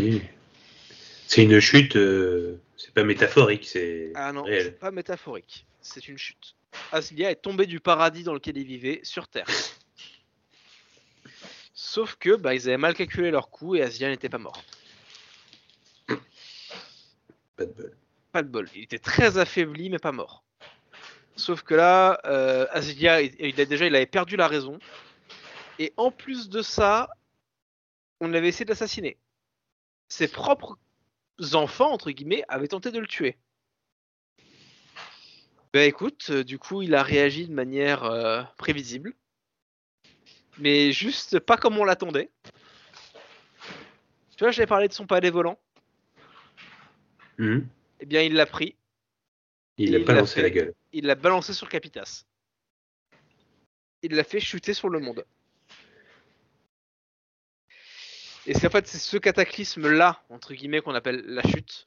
C'est 1.27 1.43
une 1.43 1.59
chute, 1.59 1.97
euh, 1.97 2.61
c'est 2.77 2.93
pas 2.93 3.03
métaphorique, 3.03 3.65
c'est 3.65 4.11
Ah 4.15 4.31
non, 4.31 4.45
c'est 4.45 4.79
pas 4.79 4.91
métaphorique. 4.91 5.65
C'est 5.81 6.07
une 6.07 6.17
chute. 6.17 6.55
Azilia 6.91 7.31
est 7.31 7.35
tombée 7.35 7.65
du 7.65 7.79
paradis 7.79 8.23
dans 8.23 8.33
lequel 8.33 8.57
il 8.57 8.65
vivait 8.65 8.99
sur 9.03 9.27
Terre. 9.27 9.47
Sauf 11.73 12.15
que 12.15 12.35
bah, 12.35 12.53
ils 12.53 12.67
avaient 12.67 12.77
mal 12.77 12.93
calculé 12.93 13.31
leur 13.31 13.49
coup 13.49 13.75
et 13.75 13.81
Azilia 13.81 14.09
n'était 14.09 14.29
pas 14.29 14.37
mort. 14.37 14.63
Pas 17.55 17.65
de 17.65 17.73
bol. 17.73 17.97
Pas 18.31 18.43
de 18.43 18.47
bol. 18.47 18.69
Il 18.75 18.83
était 18.83 18.99
très 18.99 19.37
affaibli 19.37 19.89
mais 19.89 19.99
pas 19.99 20.11
mort. 20.11 20.43
Sauf 21.35 21.63
que 21.63 21.73
là, 21.73 22.19
euh, 22.25 22.67
il, 22.75 23.35
il 23.39 23.61
a 23.61 23.65
déjà, 23.65 23.87
il 23.87 23.95
avait 23.95 24.05
perdu 24.05 24.35
la 24.35 24.47
raison. 24.47 24.79
Et 25.79 25.93
en 25.97 26.11
plus 26.11 26.49
de 26.49 26.61
ça, 26.61 27.09
on 28.19 28.33
avait 28.33 28.49
essayé 28.49 28.65
d'assassiner. 28.65 29.17
Ses 30.07 30.27
propres 30.27 30.77
enfants, 31.53 31.91
entre 31.91 32.11
guillemets, 32.11 32.43
avaient 32.47 32.67
tenté 32.67 32.91
de 32.91 32.99
le 32.99 33.07
tuer. 33.07 33.37
Bah 35.73 35.85
écoute, 35.85 36.27
euh, 36.31 36.43
du 36.43 36.59
coup, 36.59 36.81
il 36.81 36.93
a 36.95 37.03
réagi 37.03 37.47
de 37.47 37.53
manière 37.53 38.03
euh, 38.03 38.43
prévisible. 38.57 39.13
Mais 40.57 40.91
juste 40.91 41.39
pas 41.39 41.55
comme 41.55 41.77
on 41.77 41.85
l'attendait. 41.85 42.29
Tu 44.35 44.43
vois, 44.43 44.51
j'avais 44.51 44.67
parlé 44.67 44.89
de 44.89 44.93
son 44.93 45.07
palais 45.07 45.29
volant. 45.29 45.57
Mhm. 47.37 47.67
Eh 48.01 48.05
bien, 48.05 48.21
il 48.21 48.33
l'a 48.33 48.45
pris. 48.45 48.75
Il 49.77 49.91
l'a 49.91 50.13
lancé 50.13 50.35
fait. 50.35 50.41
la 50.41 50.49
gueule. 50.49 50.73
il 50.91 51.05
l'a 51.05 51.15
balancé 51.15 51.53
sur 51.53 51.69
Capitas. 51.69 52.25
Il 54.03 54.15
l'a 54.15 54.23
fait 54.23 54.39
chuter 54.39 54.73
sur 54.73 54.89
le 54.89 54.99
monde. 54.99 55.25
Et 58.45 58.53
c'est 58.55 58.67
en 58.67 58.71
fait 58.71 58.87
c'est 58.87 58.97
ce 58.97 59.17
cataclysme-là, 59.17 60.23
entre 60.29 60.53
guillemets, 60.53 60.81
qu'on 60.81 60.95
appelle 60.95 61.23
la 61.27 61.43
chute. 61.43 61.85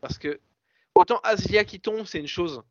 Parce 0.00 0.16
que 0.16 0.40
autant 0.94 1.18
Aslia 1.24 1.64
qui 1.64 1.80
tombe, 1.80 2.06
c'est 2.06 2.20
une 2.20 2.28
chose. 2.28 2.62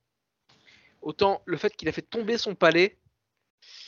Autant 1.05 1.43
le 1.45 1.55
fait 1.55 1.75
qu'il 1.75 1.87
a 1.87 1.91
fait 1.91 2.01
tomber 2.01 2.39
son 2.39 2.55
palais 2.55 2.97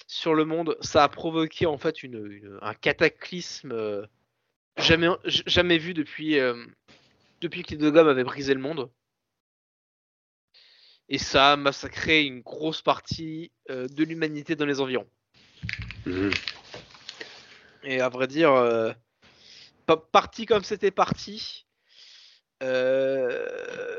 sur 0.05 0.35
le 0.35 0.45
monde, 0.45 0.77
ça 0.81 1.03
a 1.03 1.09
provoqué 1.09 1.65
en 1.65 1.79
fait 1.79 2.03
une, 2.03 2.23
une- 2.31 2.59
un 2.61 2.75
cataclysme 2.75 3.71
euh, 3.71 4.05
jamais, 4.77 5.77
vu 5.79 5.95
depuis, 5.95 6.37
euh, 6.37 6.63
depuis 7.41 7.63
que 7.63 7.71
les 7.71 7.77
deux 7.77 7.89
gommes 7.89 8.07
avaient 8.07 8.23
brisé 8.23 8.53
le 8.53 8.59
monde. 8.59 8.91
Et 11.09 11.17
ça 11.17 11.53
a 11.53 11.55
massacré 11.55 12.23
une 12.23 12.41
grosse 12.41 12.83
partie 12.83 13.51
euh, 13.71 13.87
de 13.87 14.03
l'humanité 14.03 14.55
dans 14.55 14.67
les 14.67 14.79
environs. 14.79 15.09
Mhm. 16.05 16.31
Et 17.81 17.99
à 17.99 18.09
vrai 18.09 18.27
dire, 18.27 18.51
pa- 19.87 19.97
parti 19.97 20.45
comme 20.45 20.63
c'était 20.63 20.91
parti, 20.91 21.65
euh, 22.61 23.96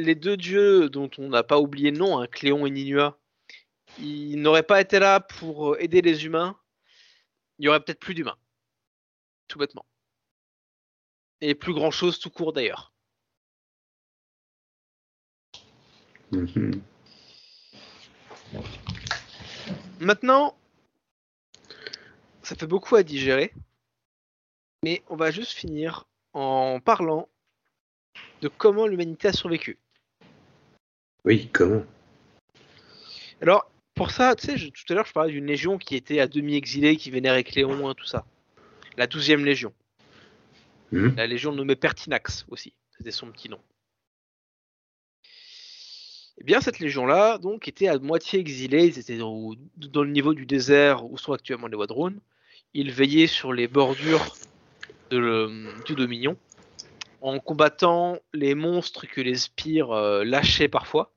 les 0.00 0.14
deux 0.14 0.36
dieux 0.36 0.88
dont 0.88 1.10
on 1.18 1.28
n'a 1.28 1.42
pas 1.42 1.58
oublié 1.58 1.90
le 1.90 1.98
nom, 1.98 2.18
hein, 2.18 2.26
Cléon 2.26 2.66
et 2.66 2.70
Ninua, 2.70 3.18
ils 3.98 4.40
n'auraient 4.40 4.62
pas 4.62 4.80
été 4.80 4.98
là 4.98 5.20
pour 5.20 5.78
aider 5.78 6.02
les 6.02 6.24
humains, 6.24 6.58
il 7.58 7.66
y 7.66 7.68
aurait 7.68 7.80
peut-être 7.80 8.00
plus 8.00 8.14
d'humains. 8.14 8.38
Tout 9.48 9.58
bêtement. 9.58 9.84
Et 11.40 11.54
plus 11.54 11.74
grand 11.74 11.90
chose 11.90 12.18
tout 12.18 12.30
court 12.30 12.52
d'ailleurs. 12.52 12.92
Mhm. 16.32 16.82
Maintenant, 20.00 20.56
ça 22.42 22.56
fait 22.56 22.66
beaucoup 22.66 22.96
à 22.96 23.02
digérer. 23.02 23.52
Mais 24.82 25.02
on 25.08 25.16
va 25.16 25.30
juste 25.30 25.52
finir 25.52 26.06
en 26.32 26.80
parlant 26.80 27.28
de 28.40 28.48
comment 28.48 28.86
l'humanité 28.86 29.28
a 29.28 29.32
survécu. 29.32 29.78
Oui, 31.24 31.48
comment? 31.52 31.84
Alors, 33.40 33.70
pour 33.94 34.10
ça, 34.10 34.34
tu 34.36 34.46
sais, 34.46 34.56
tout 34.56 34.92
à 34.92 34.94
l'heure, 34.94 35.06
je 35.06 35.12
parlais 35.12 35.32
d'une 35.32 35.46
légion 35.46 35.78
qui 35.78 35.96
était 35.96 36.20
à 36.20 36.26
demi 36.26 36.56
exilée, 36.56 36.96
qui 36.96 37.10
vénérait 37.10 37.44
Cléon, 37.44 37.88
hein, 37.88 37.94
tout 37.94 38.06
ça. 38.06 38.24
La 38.96 39.06
douzième 39.06 39.44
légion. 39.44 39.72
Hmm? 40.92 41.10
La 41.16 41.26
légion 41.26 41.52
nommée 41.52 41.76
Pertinax 41.76 42.44
aussi. 42.48 42.72
C'était 42.96 43.10
son 43.10 43.30
petit 43.30 43.48
nom. 43.48 43.60
Eh 46.38 46.44
bien, 46.44 46.60
cette 46.60 46.78
légion-là, 46.78 47.38
donc, 47.38 47.68
était 47.68 47.88
à 47.88 47.98
moitié 47.98 48.40
exilée. 48.40 48.86
Ils 48.86 48.98
étaient 48.98 49.18
dans 49.18 50.02
le 50.02 50.10
niveau 50.10 50.32
du 50.32 50.46
désert 50.46 51.04
où 51.04 51.18
sont 51.18 51.32
actuellement 51.32 51.66
les 51.66 51.76
Wadroun. 51.76 52.18
Ils 52.72 52.90
veillaient 52.90 53.26
sur 53.26 53.52
les 53.52 53.68
bordures 53.68 54.34
de 55.10 55.18
le- 55.18 55.74
du 55.84 55.94
Dominion 55.94 56.36
en 57.20 57.38
combattant 57.38 58.18
les 58.32 58.54
monstres 58.54 59.06
que 59.06 59.20
les 59.20 59.36
spires 59.36 59.92
euh, 59.92 60.24
lâchaient 60.24 60.68
parfois. 60.68 61.12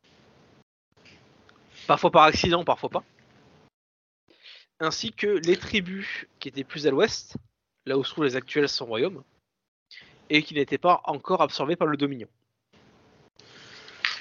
Parfois 1.87 2.11
par 2.11 2.23
accident, 2.23 2.63
parfois 2.63 2.89
pas. 2.89 3.03
Ainsi 4.79 5.13
que 5.13 5.27
les 5.27 5.57
tribus 5.57 6.25
qui 6.39 6.49
étaient 6.49 6.63
plus 6.63 6.87
à 6.87 6.91
l'ouest, 6.91 7.37
là 7.85 7.97
où 7.97 8.03
se 8.03 8.11
trouvent 8.11 8.25
les 8.25 8.35
actuels 8.35 8.69
sans 8.69 8.85
royaume, 8.85 9.23
et 10.29 10.43
qui 10.43 10.53
n'étaient 10.53 10.77
pas 10.77 11.01
encore 11.05 11.41
absorbées 11.41 11.75
par 11.75 11.87
le 11.87 11.97
Dominion. 11.97 12.27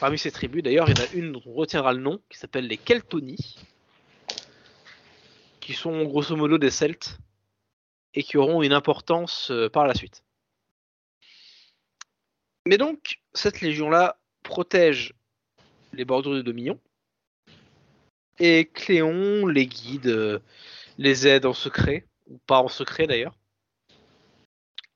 Parmi 0.01 0.19
ces 0.19 0.33
tribus, 0.33 0.63
d'ailleurs, 0.63 0.89
il 0.91 0.99
y 0.99 1.01
en 1.01 1.05
a 1.05 1.13
une 1.15 1.33
dont 1.33 1.43
on 1.47 1.55
retiendra 1.55 1.93
le 1.93 2.01
nom, 2.01 2.21
qui 2.29 2.39
s'appelle 2.39 2.67
les 2.67 2.77
Keltoni, 2.77 3.57
qui 5.61 5.75
sont 5.75 6.03
grosso 6.05 6.35
modo 6.35 6.59
des 6.59 6.71
Celtes, 6.71 7.19
et 8.15 8.23
qui 8.23 8.37
auront 8.37 8.63
une 8.63 8.73
importance 8.73 9.51
euh, 9.51 9.69
par 9.69 9.87
la 9.87 9.95
suite. 9.95 10.25
Mais 12.67 12.79
donc, 12.79 13.21
cette 13.35 13.61
légion-là 13.61 14.19
protège 14.43 15.15
les 15.93 16.05
bordures 16.05 16.35
du 16.35 16.43
Dominion, 16.43 16.81
et 18.39 18.67
Cléon 18.67 19.47
les 19.47 19.67
guide, 19.67 20.07
euh, 20.07 20.39
les 20.99 21.27
aide 21.27 21.47
en 21.47 21.53
secret, 21.53 22.07
ou 22.29 22.39
pas 22.39 22.61
en 22.61 22.69
secret 22.69 23.07
d'ailleurs, 23.07 23.37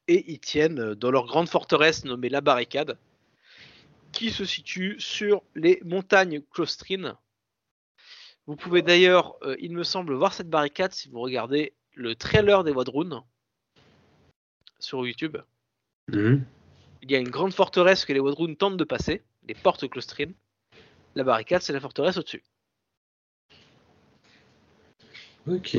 et 0.09 0.33
ils 0.33 0.41
tiennent 0.41 0.81
euh, 0.81 0.95
dans 0.95 1.11
leur 1.11 1.27
grande 1.27 1.49
forteresse 1.49 2.05
nommée 2.05 2.29
la 2.29 2.41
Barricade, 2.41 2.99
qui 4.13 4.31
se 4.31 4.45
situe 4.45 4.97
sur 4.99 5.43
les 5.55 5.81
montagnes 5.85 6.41
Clostrines. 6.51 7.15
Vous 8.47 8.57
pouvez 8.57 8.81
d'ailleurs, 8.81 9.37
euh, 9.43 9.57
il 9.59 9.73
me 9.73 9.83
semble, 9.83 10.15
voir 10.15 10.33
cette 10.33 10.49
barricade 10.49 10.93
si 10.93 11.09
vous 11.09 11.21
regardez 11.21 11.75
le 11.95 12.15
trailer 12.15 12.63
des 12.63 12.71
Wadroun 12.71 13.23
sur 14.79 15.05
YouTube. 15.05 15.37
Hmm. 16.09 16.39
Il 17.09 17.13
y 17.13 17.15
a 17.15 17.21
une 17.21 17.31
grande 17.31 17.55
forteresse 17.55 18.05
que 18.05 18.13
les 18.13 18.19
Wadroun 18.19 18.57
tentent 18.57 18.77
de 18.77 18.83
passer, 18.83 19.23
les 19.47 19.55
portes 19.55 19.89
Clostrines. 19.89 20.35
La 21.15 21.23
barricade, 21.23 21.63
c'est 21.63 21.73
la 21.73 21.79
forteresse 21.79 22.17
au-dessus. 22.17 22.43
Ok. 25.47 25.77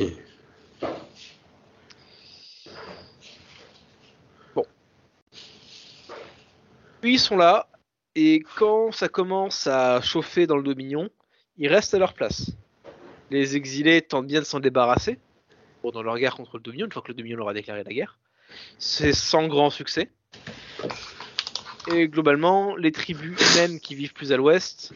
Puis 7.02 7.12
ils 7.12 7.20
sont 7.20 7.36
là, 7.36 7.68
et 8.14 8.42
quand 8.56 8.90
ça 8.90 9.08
commence 9.08 9.66
à 9.66 10.00
chauffer 10.00 10.46
dans 10.46 10.56
le 10.56 10.62
Dominion, 10.62 11.10
ils 11.58 11.68
restent 11.68 11.92
à 11.92 11.98
leur 11.98 12.14
place. 12.14 12.52
Les 13.30 13.54
exilés 13.54 14.00
tentent 14.00 14.26
bien 14.26 14.40
de 14.40 14.46
s'en 14.46 14.60
débarrasser, 14.60 15.20
bon, 15.82 15.90
dans 15.90 16.02
leur 16.02 16.16
guerre 16.16 16.34
contre 16.34 16.56
le 16.56 16.62
Dominion, 16.62 16.86
une 16.86 16.92
fois 16.92 17.02
que 17.02 17.08
le 17.08 17.14
Dominion 17.14 17.36
leur 17.36 17.50
a 17.50 17.54
déclaré 17.54 17.84
la 17.84 17.92
guerre. 17.92 18.18
C'est 18.78 19.12
sans 19.12 19.46
grand 19.46 19.68
succès. 19.68 20.10
Et 21.90 22.08
globalement, 22.08 22.76
les 22.76 22.92
tribus 22.92 23.38
humaines 23.54 23.80
qui 23.80 23.94
vivent 23.94 24.12
plus 24.12 24.32
à 24.32 24.36
l'ouest, 24.36 24.92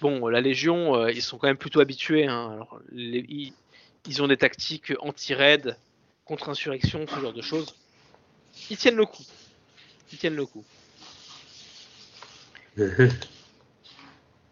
bon, 0.00 0.28
la 0.28 0.40
Légion, 0.40 0.94
euh, 0.94 1.10
ils 1.10 1.22
sont 1.22 1.38
quand 1.38 1.48
même 1.48 1.56
plutôt 1.56 1.80
habitués. 1.80 2.26
hein. 2.26 2.50
Alors, 2.52 2.80
les- 2.92 3.24
ils, 3.28 3.52
ils 4.08 4.22
ont 4.22 4.28
des 4.28 4.36
tactiques 4.36 4.92
anti-raid, 5.00 5.76
contre-insurrection, 6.24 7.06
ce 7.06 7.20
genre 7.20 7.32
de 7.32 7.42
choses. 7.42 7.74
Ils 8.70 8.76
tiennent 8.76 8.96
le 8.96 9.06
coup. 9.06 9.22
Ils 10.12 10.18
tiennent 10.18 10.36
le 10.36 10.46
coup. 10.46 10.64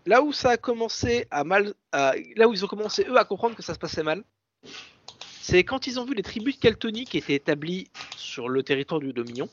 Là 0.07 0.23
où 0.23 0.33
ça 0.33 0.51
a 0.51 0.57
commencé 0.59 1.27
à 1.31 1.45
mal, 1.45 1.73
à- 1.93 2.15
là 2.37 2.47
où 2.47 2.53
ils 2.53 2.63
ont 2.65 2.69
commencé 2.69 3.07
eux 3.09 3.17
à 3.17 3.25
comprendre 3.25 3.57
que 3.57 3.63
ça 3.63 3.73
se 3.73 3.79
passait 3.79 4.03
mal, 4.03 4.23
c'est 5.41 5.65
quand 5.65 5.87
ils 5.87 5.99
ont 5.99 6.05
vu 6.05 6.15
les 6.15 6.23
tribus 6.23 6.59
de 6.61 7.05
qui 7.05 7.17
étaient 7.17 7.35
établies 7.35 7.89
sur 8.15 8.49
le 8.51 8.63
territoire 8.63 9.01
du 9.01 9.13
Dominion, 9.15 9.49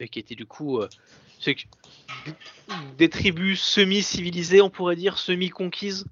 et 0.00 0.08
qui 0.08 0.18
étaient 0.18 0.34
du 0.34 0.46
coup 0.46 0.78
euh, 0.78 0.88
c'est 1.40 1.54
que- 1.56 1.66
des 2.98 3.08
tribus 3.08 3.60
semi-civilisées, 3.60 4.60
on 4.60 4.70
pourrait 4.70 4.94
dire, 4.94 5.18
semi-conquises. 5.18 6.04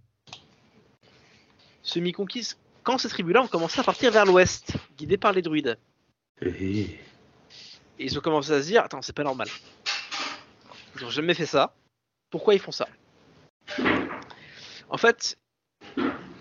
Semi-conquises. 1.82 2.58
Quand 2.82 2.98
ces 2.98 3.08
tribus-là 3.08 3.42
ont 3.42 3.48
commencé 3.48 3.78
à 3.78 3.84
partir 3.84 4.10
vers 4.10 4.24
l'ouest, 4.24 4.72
guidées 4.96 5.18
par 5.18 5.32
les 5.32 5.42
druides, 5.42 5.78
et 6.40 6.98
ils 7.98 8.18
ont 8.18 8.22
commencé 8.22 8.50
à 8.52 8.62
se 8.62 8.68
dire, 8.68 8.82
attends, 8.82 9.02
c'est 9.02 9.14
pas 9.14 9.24
normal. 9.24 9.48
Ils 10.96 11.04
ont 11.04 11.10
jamais 11.10 11.34
fait 11.34 11.46
ça. 11.46 11.74
Pourquoi 12.30 12.54
ils 12.54 12.60
font 12.60 12.72
ça? 12.72 12.88
En 14.88 14.96
fait, 14.96 15.38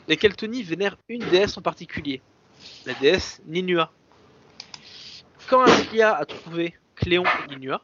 les 0.08 0.18
Keltoni 0.18 0.64
vénèrent 0.64 0.98
une 1.10 1.28
déesse 1.30 1.58
en 1.58 1.62
particulier, 1.62 2.22
la 2.86 2.94
déesse 2.94 3.42
Ninua. 3.46 3.92
Quand 5.50 5.62
Aslia 5.62 6.16
a 6.16 6.26
trouvé 6.26 6.78
Cléon 6.96 7.24
et 7.26 7.56
Ninua, 7.56 7.82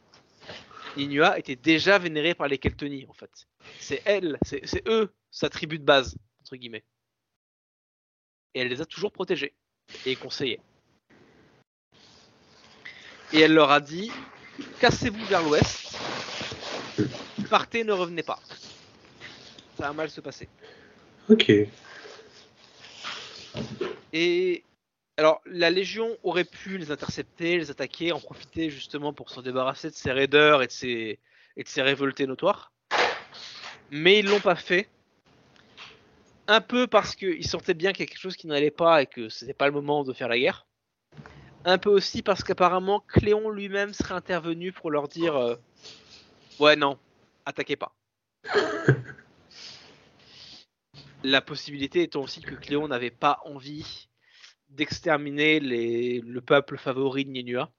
Ninua 0.98 1.40
était 1.40 1.56
déjà 1.56 1.98
vénérée 1.98 2.36
par 2.36 2.48
les 2.48 2.58
Keltoni 2.58 3.06
en 3.10 3.14
fait. 3.14 3.48
C'est 3.80 4.02
elle, 4.06 4.38
c'est 4.44 4.88
eux, 4.88 5.14
sa 5.32 5.50
tribu 5.50 5.80
de 5.80 5.84
base, 5.84 6.16
entre 6.42 6.56
guillemets. 6.56 6.84
Et 8.54 8.62
elle 8.62 8.68
les 8.68 8.82
a 8.82 8.86
toujours 8.86 9.12
protégés 9.12 9.54
et 10.06 10.16
conseillés. 10.16 10.60
Et 13.32 13.40
elle 13.40 13.54
leur 13.54 13.72
a 13.72 13.80
dit 13.80 14.12
cassez-vous 14.80 15.26
vers 15.26 15.42
l'ouest, 15.42 15.98
partez, 17.50 17.84
ne 17.84 17.94
revenez 17.94 18.24
pas. 18.24 18.40
Ça 19.78 19.88
va 19.88 19.94
mal 19.94 20.10
se 20.10 20.22
passer. 20.22 20.48
Ok. 21.30 21.52
Et 24.12 24.64
alors, 25.18 25.42
la 25.46 25.70
Légion 25.70 26.18
aurait 26.24 26.44
pu 26.44 26.80
les 26.80 26.90
intercepter, 26.90 27.58
les 27.58 27.70
attaquer, 27.70 28.12
en 28.12 28.20
profiter 28.20 28.72
justement 28.72 29.14
pour 29.14 29.30
se 29.30 29.42
débarrasser 29.42 29.92
de 29.92 29.96
ces 29.96 30.12
raideurs 30.12 30.64
et 30.64 30.68
de 30.68 30.72
ces, 30.72 31.20
et 31.56 31.64
de 31.64 31.68
ces 31.68 31.84
révoltés 31.84 32.26
notoires. 32.26 32.72
Mais 33.92 34.20
ils 34.20 34.26
l'ont 34.26 34.40
pas 34.40 34.56
fait. 34.56 34.90
Un 36.48 36.62
peu 36.62 36.88
parce 36.88 37.16
qu'ils 37.16 37.48
sentaient 37.48 37.76
bien 37.76 37.94
qu'il 37.94 38.02
y 38.02 38.04
a 38.04 38.08
quelque 38.08 38.20
chose 38.20 38.36
qui 38.36 38.48
n'allait 38.48 38.72
pas 38.72 39.04
et 39.04 39.06
que 39.06 39.30
c'était 39.30 39.54
pas 39.54 39.68
le 39.68 39.72
moment 39.72 40.04
de 40.04 40.14
faire 40.14 40.28
la 40.28 40.40
guerre. 40.40 40.66
Un 41.64 41.78
peu 41.78 41.92
aussi 41.92 42.24
parce 42.24 42.44
qu'apparemment 42.44 43.02
Cléon 43.02 43.52
lui-même 43.52 43.94
serait 43.94 44.16
intervenu 44.16 44.72
pour 44.72 44.90
leur 44.90 45.08
dire 45.08 45.36
euh, 45.36 45.56
Ouais, 46.60 46.76
non, 46.76 46.98
attaquez 47.46 47.76
pas. 47.76 47.96
La 51.24 51.42
possibilité 51.42 52.02
étant 52.02 52.24
aussi 52.24 52.42
que 52.42 52.56
Cléon 52.56 52.90
n'avait 52.90 53.12
pas 53.12 53.40
envie 53.46 54.10
d'exterminer 54.74 55.60
les- 55.60 56.20
le 56.22 56.42
peuple 56.42 56.78
favori 56.78 57.26
de 57.26 57.32
Ninua. 57.32 57.72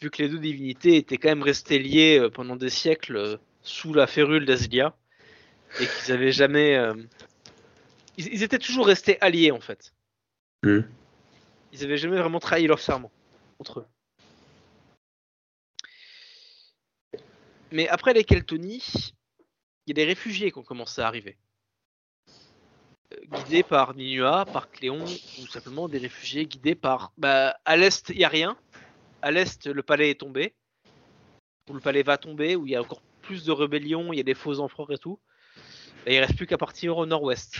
Vu 0.00 0.10
que 0.10 0.22
les 0.22 0.28
deux 0.28 0.38
divinités 0.38 0.96
étaient 0.96 1.18
quand 1.18 1.28
même 1.28 1.42
restées 1.42 1.78
liées 1.78 2.18
euh, 2.20 2.30
pendant 2.30 2.56
des 2.56 2.70
siècles 2.70 3.16
euh, 3.16 3.36
sous 3.62 3.92
la 3.92 4.06
férule 4.06 4.46
d'Aslia 4.46 4.96
et 5.80 5.86
qu'ils 5.86 6.12
avaient 6.12 6.32
jamais. 6.32 6.76
euh, 6.76 6.94
Ils, 8.16 8.32
ils 8.32 8.42
étaient 8.42 8.58
toujours 8.58 8.86
restés 8.86 9.20
alliés 9.20 9.50
en 9.50 9.60
fait. 9.60 9.92
Hmm. 10.62 10.80
Ils 11.72 11.84
avaient 11.84 11.98
jamais 11.98 12.18
vraiment 12.18 12.40
trahi 12.40 12.66
leur 12.66 12.80
serment 12.80 13.10
entre 13.58 13.80
eux. 13.80 13.86
Mais 17.70 17.88
après 17.88 18.14
les 18.14 18.24
Keltoni, 18.24 18.82
il 19.86 19.90
y 19.90 19.92
a 19.92 19.94
des 19.94 20.04
réfugiés 20.04 20.50
qui 20.50 20.58
ont 20.58 20.62
commencé 20.64 21.00
à 21.00 21.06
arriver. 21.06 21.36
Guidés 23.30 23.62
par 23.62 23.94
Ninua, 23.94 24.44
par 24.44 24.70
Cléon, 24.70 25.04
ou 25.04 25.46
simplement 25.46 25.88
des 25.88 25.98
réfugiés 25.98 26.46
guidés 26.46 26.74
par... 26.74 27.12
Bah, 27.16 27.58
à 27.64 27.76
l'est, 27.76 28.10
il 28.10 28.18
n'y 28.18 28.24
a 28.24 28.28
rien. 28.28 28.56
À 29.22 29.30
l'est, 29.30 29.66
le 29.66 29.82
palais 29.82 30.10
est 30.10 30.20
tombé. 30.20 30.54
Ou 31.70 31.74
le 31.74 31.80
palais 31.80 32.02
va 32.02 32.18
tomber, 32.18 32.54
où 32.54 32.66
il 32.66 32.72
y 32.72 32.76
a 32.76 32.82
encore 32.82 33.02
plus 33.22 33.44
de 33.44 33.52
rébellions, 33.52 34.12
il 34.12 34.16
y 34.16 34.20
a 34.20 34.24
des 34.24 34.34
faux 34.34 34.60
empereurs 34.60 34.92
et 34.92 34.98
tout. 34.98 35.18
Et 36.06 36.16
il 36.16 36.20
reste 36.20 36.36
plus 36.36 36.46
qu'à 36.46 36.58
partir 36.58 36.98
au 36.98 37.06
nord-ouest. 37.06 37.56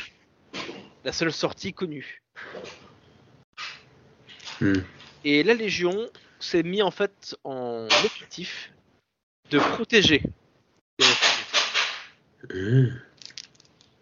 La 1.05 1.13
seule 1.13 1.33
sortie 1.33 1.73
connue. 1.73 2.23
Hmm. 4.61 4.81
Et 5.25 5.43
la 5.43 5.55
Légion 5.55 6.11
s'est 6.41 6.63
mis 6.63 6.83
en 6.83 6.91
fait 6.91 7.37
en 7.45 7.87
objectif 8.05 8.73
de 9.51 9.59
protéger 9.59 10.23
les 10.99 11.07
réfugiés. 11.07 11.45
Hmm. 12.51 13.08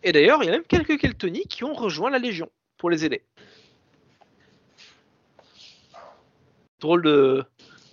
Et 0.03 0.13
d'ailleurs, 0.13 0.43
il 0.43 0.47
y 0.47 0.49
a 0.49 0.53
même 0.53 0.65
quelques 0.65 0.99
Keltoni 0.99 1.47
qui 1.47 1.65
ont 1.65 1.75
rejoint 1.75 2.11
la 2.11 2.19
Légion 2.19 2.51
pour 2.79 2.91
les 2.91 3.05
aider. 3.05 3.23
drôle 6.81 7.03
de, 7.03 7.45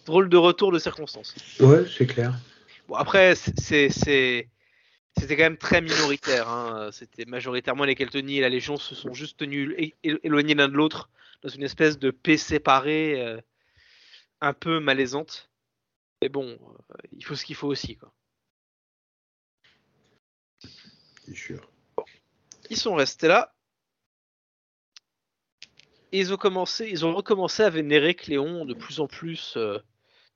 drôle 0.06 0.30
de 0.30 0.38
retour 0.38 0.72
de 0.72 0.80
circonstances. 0.80 1.36
Ouais, 1.60 1.86
c'est 1.88 2.08
clair. 2.08 2.34
Bon, 2.88 2.96
après, 2.96 3.36
c'est, 3.36 3.90
c'est, 3.90 4.50
c'était 5.18 5.38
quand 5.38 5.44
même 5.44 5.58
très 5.58 5.82
minoritaire. 5.82 6.50
Hein. 6.50 6.90
C'était 6.92 7.26
majoritairement 7.26 7.86
les 7.86 7.96
Keltoni 7.96 8.38
et 8.38 8.42
la 8.42 8.50
Légion 8.50 8.78
se 8.78 8.96
sont 8.96 9.14
juste 9.14 9.38
tenus 9.38 9.94
éloignés 10.04 10.56
l'un 10.56 10.68
de 10.68 10.74
l'autre 10.74 11.10
dans 11.42 11.50
une 11.50 11.64
espèce 11.64 11.98
de 12.00 12.12
paix 12.12 12.38
séparée 12.38 13.22
euh, 13.22 13.40
un 14.42 14.54
peu 14.54 14.80
malaisante. 14.80 15.50
Mais 16.22 16.30
bon, 16.30 16.52
euh, 16.52 16.96
il 17.12 17.26
faut 17.26 17.36
ce 17.36 17.46
qu'il 17.46 17.56
faut 17.56 17.68
aussi. 17.68 17.98
Quoi. 17.98 18.14
C'est 21.26 21.36
sûr. 21.36 21.70
Ils 22.70 22.78
sont 22.78 22.96
restés 22.96 23.28
là. 23.28 23.54
Et 26.12 26.20
ils 26.20 26.32
ont 26.32 26.38
commencé, 26.38 26.88
ils 26.90 27.06
ont 27.06 27.14
recommencé 27.14 27.64
à 27.64 27.70
vénérer 27.70 28.14
Cléon 28.14 28.66
de 28.66 28.74
plus 28.76 29.00
en 29.00 29.08
plus, 29.08 29.58
euh, 29.58 29.80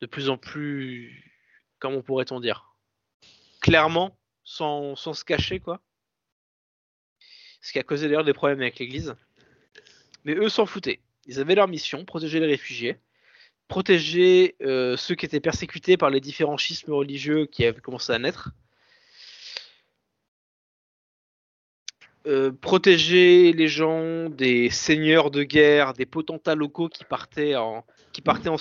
de 0.02 0.08
plus 0.08 0.30
en 0.30 0.38
plus, 0.38 1.24
comment 1.78 2.02
pourrait-on 2.02 2.40
dire, 2.40 2.76
clairement 3.62 4.18
sans, 4.44 4.96
se 4.96 5.24
cacher, 5.24 5.60
quoi. 5.60 5.82
Ce 7.62 7.72
qui 7.72 7.80
a 7.80 7.84
causé 7.84 8.08
d'ailleurs 8.08 8.24
des 8.24 8.34
problèmes 8.34 8.62
avec 8.62 8.80
l'Église. 8.80 9.16
Mais 10.24 10.34
eux 10.34 10.50
s'en 10.50 10.66
foutaient. 10.66 11.02
Ils 11.26 11.40
avaient 11.40 11.56
leur 11.56 11.68
mission, 11.68 12.06
protéger 12.06 12.40
les 12.40 12.48
réfugiés, 12.48 12.98
protéger 13.68 14.56
euh, 14.62 14.98
ceux 14.98 15.16
qui 15.16 15.26
étaient 15.26 15.40
persécutés 15.40 15.98
par 15.98 16.10
les 16.10 16.22
différents 16.22 16.58
schismes 16.58 16.94
religieux 16.94 17.46
qui 17.46 17.66
avaient 17.66 17.82
commencé 17.82 18.14
à 18.14 18.20
naître. 18.20 18.52
Euh, 22.28 22.52
protéger 22.52 23.54
les 23.54 23.70
gens 23.70 24.30
des 24.30 24.70
seigneurs 24.70 25.32
de 25.32 25.44
guerre, 25.44 25.94
des 25.94 26.06
potentats 26.06 26.56
locaux 26.56 26.90
qui 26.90 27.06
partaient 27.06 27.56
en, 27.56 27.86
qui 28.12 28.20
partaient 28.22 28.50
en. 28.50 28.58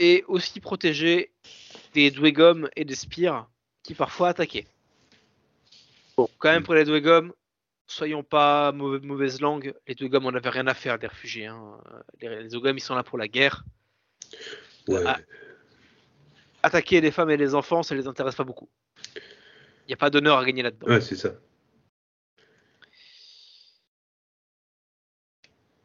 Et 0.00 0.24
aussi 0.26 0.58
protéger 0.58 1.30
des 1.94 2.10
Dwegom 2.10 2.68
et 2.74 2.84
des 2.84 2.96
Spires 2.96 3.46
qui 3.84 3.94
parfois 3.94 4.30
attaquaient. 4.30 4.66
Bon, 6.16 6.28
quand 6.38 6.50
même 6.50 6.64
pour 6.64 6.74
les 6.74 6.84
Dwegom, 6.84 7.32
soyons 7.86 8.24
pas 8.24 8.72
mauvaise 8.72 9.40
langue, 9.40 9.74
les 9.86 9.94
Dwegom 9.94 10.26
on 10.26 10.32
n'avait 10.32 10.50
rien 10.50 10.66
à 10.66 10.74
faire 10.74 10.98
des 10.98 11.06
réfugiés. 11.06 11.46
Hein. 11.46 11.78
Les, 12.20 12.42
les 12.42 12.48
ils 12.52 12.80
sont 12.80 12.96
là 12.96 13.04
pour 13.04 13.16
la 13.16 13.28
guerre. 13.28 13.64
attaquer 16.64 17.00
les 17.00 17.12
femmes 17.12 17.30
et 17.30 17.36
les 17.36 17.54
enfants, 17.54 17.84
ça 17.84 17.94
les 17.94 18.08
intéresse 18.08 18.34
pas 18.34 18.42
beaucoup. 18.42 18.68
Il 19.88 19.92
n'y 19.92 19.94
a 19.94 19.96
pas 19.96 20.10
d'honneur 20.10 20.36
à 20.36 20.44
gagner 20.44 20.62
là-dedans. 20.62 20.86
Ouais, 20.86 21.00
c'est 21.00 21.16
ça. 21.16 21.30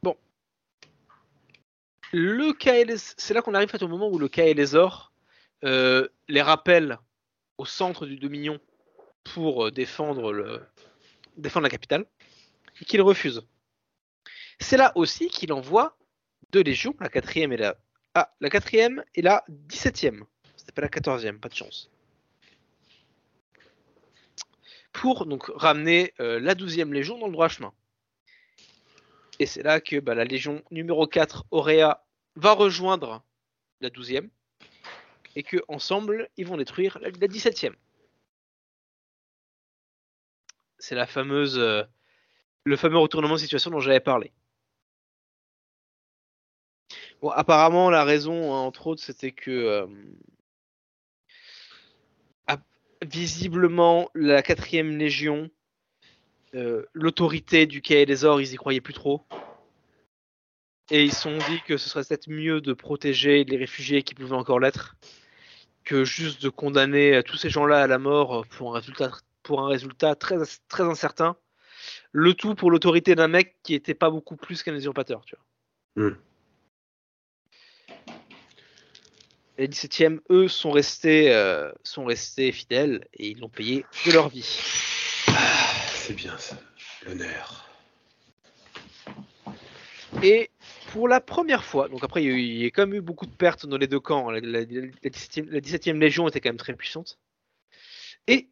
Bon. 0.02 0.18
Le 2.12 2.52
c'est 3.18 3.34
là 3.34 3.42
qu'on 3.42 3.54
arrive 3.54 3.72
au 3.82 3.88
moment 3.88 4.10
où 4.10 4.20
le 4.20 4.28
Kael'Ezor 4.28 5.14
euh, 5.64 6.10
les 6.28 6.42
rappelle 6.42 7.00
au 7.58 7.64
centre 7.64 8.06
du 8.06 8.18
Dominion 8.18 8.60
pour 9.24 9.68
euh, 9.68 9.72
défendre, 9.72 10.34
le, 10.34 10.62
défendre 11.38 11.64
la 11.64 11.70
capitale, 11.70 12.06
et 12.82 12.86
qu'il 12.86 13.02
refuse. 13.02 13.48
C'est 14.60 14.76
là 14.76 14.92
aussi 14.96 15.30
qu'il 15.30 15.54
envoie 15.54 15.98
deux 16.52 16.62
légions, 16.62 16.94
la 17.00 17.08
quatrième 17.08 17.54
et 17.54 17.58
la... 17.58 17.78
Ah, 18.16 18.36
la 18.42 18.50
quatrième 18.50 19.02
et 19.16 19.22
la 19.22 19.46
dix-septième. 19.48 20.26
C'était 20.58 20.74
pas 20.74 20.82
la 20.82 20.90
quatorzième, 20.90 21.40
pas 21.40 21.50
de 21.50 21.56
chance. 21.56 21.93
Pour 24.94 25.26
donc 25.26 25.48
ramener 25.56 26.14
euh, 26.20 26.40
la 26.40 26.56
douzième 26.56 26.94
légion 26.94 27.18
dans 27.18 27.28
le 27.28 27.34
droit 27.34 27.50
chemin. 27.50 27.74
Et 29.40 29.46
c'est 29.46 29.64
là 29.64 29.82
que 29.82 30.00
bah, 30.00 30.16
la 30.16 30.24
légion 30.24 30.64
numéro 30.72 31.08
4, 31.08 31.46
Auréa, 31.52 32.06
va 32.36 32.54
rejoindre 32.54 33.24
la 33.82 33.90
douzième 33.90 34.30
et 35.36 35.44
que 35.44 35.58
ensemble 35.68 36.30
ils 36.38 36.48
vont 36.48 36.58
détruire 36.58 37.00
la, 37.00 37.10
17e. 37.12 37.74
C'est 40.80 40.96
euh, 40.96 41.84
le 42.66 42.76
fameux 42.76 42.98
retournement 42.98 43.36
de 43.36 43.40
situation 43.40 43.72
dont 43.72 43.80
j'avais 43.80 44.00
parlé. 44.00 44.32
Bon, 47.22 47.30
apparemment 47.30 47.90
la 47.90 48.04
raison, 48.04 48.54
hein, 48.54 48.60
entre 48.60 48.88
autres, 48.88 49.02
c'était 49.02 49.32
que 49.32 49.50
euh, 49.50 49.88
visiblement 53.04 54.10
la 54.16 54.42
quatrième 54.42 54.98
légion, 54.98 55.50
euh, 56.56 56.86
l'autorité 56.94 57.66
du 57.66 57.82
Quai 57.82 58.06
des 58.06 58.26
Ors, 58.26 58.42
ils 58.42 58.54
y 58.54 58.56
croyaient 58.56 58.82
plus 58.82 58.94
trop. 58.94 59.26
Et 60.92 61.04
ils 61.04 61.14
se 61.14 61.22
sont 61.22 61.38
dit 61.38 61.62
que 61.66 61.78
ce 61.78 61.90
serait 61.90 62.04
peut-être 62.04 62.30
mieux 62.30 62.62
de 62.62 62.74
protéger 62.74 63.44
les 63.46 63.58
réfugiés 63.58 64.04
qui 64.04 64.16
pouvaient 64.16 64.34
encore 64.34 64.60
l'être 64.60 64.96
que 65.84 66.06
juste 66.06 66.42
de 66.42 66.50
condamner 66.50 67.22
tous 67.26 67.38
ces 67.38 67.50
gens-là 67.50 67.82
à 67.82 67.88
la 67.88 68.00
mort 68.00 68.46
pour 68.48 68.76
un 68.76 69.68
résultat, 69.68 70.16
très, 70.16 70.38
incertain. 70.80 71.36
Le 72.12 72.34
tout 72.34 72.56
pour 72.56 72.72
l'autorité 72.72 73.16
d'un 73.16 73.28
mec 73.28 73.58
qui 73.64 73.74
était 73.74 73.94
pas 73.94 74.10
beaucoup 74.10 74.36
plus 74.36 74.64
qu'un 74.64 74.76
usurpateur, 74.76 75.26
tu 75.26 75.36
vois. 75.36 76.10
Hmm. 76.10 76.16
Les 79.58 79.68
17e, 79.68 80.20
eux, 80.32 80.48
sont 80.48 80.72
restés, 80.72 81.32
euh, 81.32 81.72
sont 81.84 82.06
restés 82.06 82.52
fidèles 82.52 83.08
et 83.14 83.30
ils 83.30 83.40
l'ont 83.40 83.50
payé 83.50 83.86
de 84.06 84.12
leur 84.12 84.30
vie. 84.30 84.60
Ah, 85.28 85.34
c'est 85.94 86.16
bien 86.16 86.36
ça, 86.40 86.58
l'honneur. 87.06 87.70
Et 90.24 90.50
pour 90.92 91.08
la 91.08 91.22
première 91.22 91.64
fois, 91.64 91.88
donc 91.88 92.04
après 92.04 92.24
il 92.24 92.40
y, 92.40 92.66
a, 92.66 92.68
quand 92.68 92.88
même 92.88 92.96
eu 92.96 93.02
beaucoup 93.02 93.26
de 93.26 93.32
pertes 93.32 93.66
dans 93.66 93.78
les 93.78 93.88
deux 93.88 94.00
camps, 94.00 94.32
la, 94.32 94.40
17e, 94.40 95.98
Légion 95.98 96.28
était 96.28 96.40
quand 96.40 96.50
même 96.50 96.58
très 96.58 96.74
puissante. 96.74 97.20
Et 98.28 98.50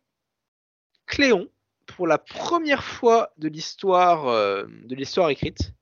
Cléon, 1.08 1.50
pour 1.88 2.08
la 2.08 2.20
première 2.20 2.84
fois 2.84 3.32
de 3.38 3.48
l'histoire 3.48 4.28
euh, 4.28 4.66
de 4.86 4.96
l'histoire 4.96 5.30
écrite, 5.30 5.74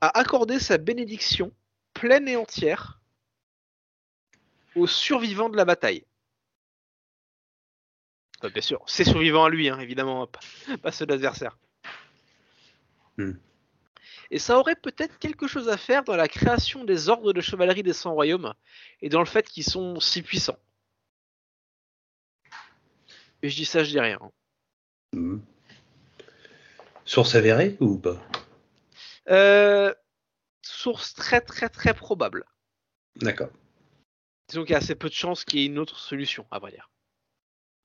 a 0.00 0.18
accordé 0.18 0.58
sa 0.58 0.78
bénédiction 0.78 1.52
pleine 1.92 2.28
et 2.28 2.36
entière 2.36 3.00
aux 4.76 4.86
survivants 4.86 5.48
de 5.48 5.56
la 5.56 5.64
bataille. 5.64 6.04
Bien 8.42 8.62
sûr, 8.62 8.82
c'est 8.86 9.04
survivants 9.04 9.44
à 9.44 9.50
lui, 9.50 9.68
hein, 9.68 9.78
évidemment, 9.78 10.26
pas, 10.82 10.92
ceux 10.92 11.06
d'adversaires. 11.06 11.56
Hmm. 13.16 13.32
Et 14.30 14.38
ça 14.38 14.58
aurait 14.58 14.76
peut-être 14.76 15.18
quelque 15.18 15.46
chose 15.46 15.68
à 15.68 15.76
faire 15.76 16.04
dans 16.04 16.16
la 16.16 16.28
création 16.28 16.84
des 16.84 17.08
ordres 17.08 17.32
de 17.32 17.40
chevalerie 17.40 17.82
des 17.82 17.92
100 17.92 18.12
royaumes 18.12 18.52
et 19.00 19.08
dans 19.08 19.20
le 19.20 19.26
fait 19.26 19.48
qu'ils 19.48 19.64
sont 19.64 20.00
si 20.00 20.22
puissants. 20.22 20.58
Et 23.42 23.48
je 23.48 23.56
dis 23.56 23.64
ça, 23.64 23.84
je 23.84 23.90
dis 23.90 24.00
rien. 24.00 24.18
Mmh. 25.12 25.38
Source 27.04 27.34
avérée 27.34 27.76
ou 27.80 27.98
pas? 27.98 28.20
Euh, 29.30 29.94
Source 30.62 31.14
très 31.14 31.40
très 31.40 31.68
très 31.68 31.94
probable. 31.94 32.44
D'accord. 33.16 33.50
Disons 34.48 34.62
qu'il 34.62 34.72
y 34.72 34.74
a 34.74 34.78
assez 34.78 34.94
peu 34.94 35.08
de 35.08 35.14
chances 35.14 35.44
qu'il 35.44 35.60
y 35.60 35.62
ait 35.62 35.66
une 35.66 35.78
autre 35.78 35.98
solution, 35.98 36.46
à 36.50 36.58
vrai 36.58 36.70
dire. 36.70 36.90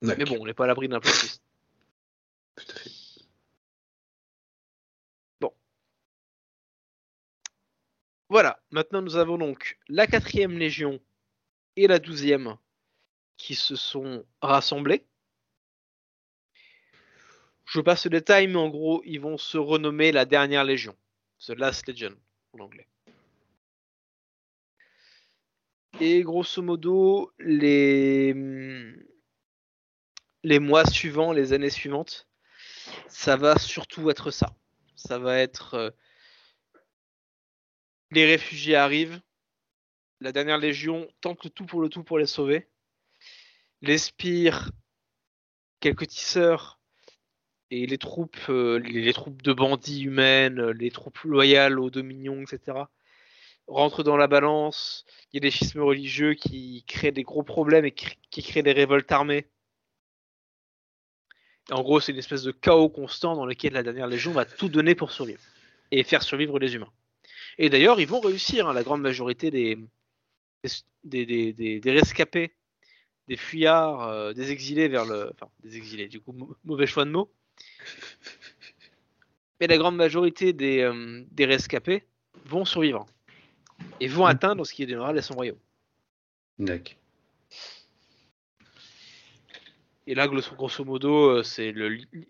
Mais 0.02 0.24
bon, 0.24 0.38
on 0.40 0.46
n'est 0.46 0.54
pas 0.54 0.64
à 0.64 0.66
l'abri 0.66 0.88
d'un 0.88 1.00
plot 1.00 1.10
Tout 2.56 2.64
à 2.68 2.74
fait. 2.74 2.90
Voilà, 8.30 8.62
maintenant 8.70 9.02
nous 9.02 9.16
avons 9.16 9.38
donc 9.38 9.76
la 9.88 10.06
quatrième 10.06 10.56
légion 10.56 11.00
et 11.74 11.88
la 11.88 11.98
douzième 11.98 12.56
qui 13.36 13.56
se 13.56 13.74
sont 13.74 14.24
rassemblés. 14.40 15.04
Je 17.66 17.80
passe 17.80 18.04
le 18.04 18.10
détail, 18.10 18.46
mais 18.46 18.56
en 18.56 18.68
gros, 18.68 19.02
ils 19.04 19.20
vont 19.20 19.36
se 19.36 19.58
renommer 19.58 20.12
la 20.12 20.26
dernière 20.26 20.62
légion. 20.62 20.96
The 21.44 21.50
Last 21.50 21.88
Legion, 21.88 22.14
en 22.52 22.60
anglais. 22.60 22.86
Et 26.02 26.22
grosso 26.22 26.62
modo, 26.62 27.30
les, 27.38 28.32
mois 30.44 30.86
suivants, 30.86 31.32
les 31.32 31.52
années 31.52 31.68
suivantes, 31.68 32.26
ça 33.06 33.36
va 33.36 33.58
surtout 33.58 34.08
être 34.08 34.30
ça. 34.30 34.56
Ça 34.96 35.18
va 35.18 35.38
être 35.38 35.74
euh, 35.74 35.90
les 38.10 38.24
réfugiés 38.24 38.76
arrivent. 38.76 39.20
La 40.20 40.32
dernière 40.32 40.56
légion 40.56 41.06
tente 41.20 41.44
le 41.44 41.50
tout 41.50 41.66
pour 41.66 41.82
le 41.82 41.90
tout 41.90 42.02
pour 42.02 42.18
les 42.18 42.24
sauver. 42.24 42.70
Les 43.82 43.98
spires, 43.98 44.70
quelques 45.80 46.06
tisseurs 46.06 46.80
et 47.70 47.86
les 47.86 47.98
troupes, 47.98 48.48
euh, 48.48 48.78
les, 48.78 49.12
troupes 49.12 49.42
de 49.42 49.52
bandits 49.52 50.02
humaines, 50.04 50.70
les 50.70 50.90
troupes 50.90 51.20
loyales 51.24 51.78
aux 51.78 51.90
dominions, 51.90 52.40
etc. 52.40 52.84
rentrent 53.70 54.02
dans 54.02 54.16
la 54.16 54.26
balance. 54.26 55.04
Il 55.32 55.36
y 55.36 55.38
a 55.38 55.40
des 55.40 55.50
schismes 55.50 55.80
religieux 55.80 56.34
qui 56.34 56.84
créent 56.86 57.12
des 57.12 57.22
gros 57.22 57.42
problèmes 57.42 57.84
et 57.84 57.92
qui 57.92 58.42
créent 58.42 58.62
des 58.62 58.72
révoltes 58.72 59.10
armées. 59.12 59.46
en 61.70 61.82
gros, 61.82 62.00
c'est 62.00 62.12
une 62.12 62.18
espèce 62.18 62.42
de 62.42 62.52
chaos 62.52 62.88
constant 62.88 63.34
dans 63.36 63.46
lequel 63.46 63.72
la 63.72 63.82
dernière 63.82 64.06
légion 64.08 64.32
va 64.32 64.44
tout 64.44 64.68
donner 64.68 64.94
pour 64.94 65.12
survivre 65.12 65.40
et 65.90 66.02
faire 66.04 66.22
survivre 66.22 66.58
les 66.58 66.74
humains. 66.74 66.90
Et 67.58 67.70
d'ailleurs, 67.70 68.00
ils 68.00 68.08
vont 68.08 68.20
réussir. 68.20 68.68
hein, 68.68 68.72
la 68.72 68.82
grande 68.82 69.02
majorité 69.02 69.50
des, 69.50 69.78
des, 71.04 71.26
des, 71.26 71.52
des- 71.52 71.80
des 71.80 71.92
rescapés, 71.92 72.54
des 73.28 73.36
fuyards, 73.36 74.02
euh, 74.02 74.32
des 74.32 74.50
exilés 74.50 74.88
vers 74.88 75.04
le. 75.04 75.30
Enfin, 75.34 75.50
des 75.62 75.76
exilés, 75.76 76.08
du 76.08 76.20
coup, 76.20 76.32
mau- 76.32 76.56
mauvais 76.64 76.86
choix 76.86 77.04
de 77.04 77.10
mots. 77.10 77.30
Mais 79.60 79.66
la 79.66 79.76
grande 79.78 79.96
majorité 79.96 80.52
des, 80.52 80.80
euh, 80.80 81.22
des 81.30 81.44
rescapés 81.44 82.04
vont 82.46 82.64
survivre 82.64 83.06
et 84.00 84.08
vont 84.08 84.26
atteindre 84.26 84.64
ce 84.64 84.72
qui 84.72 84.86
donnera 84.86 85.12
les 85.12 85.22
son 85.22 85.34
royaume. 85.34 85.58
D'accord. 86.58 86.96
Et 90.06 90.14
là, 90.14 90.26
grosso 90.26 90.84
modo, 90.84 91.38
euh, 91.38 91.42
c'est 91.42 91.72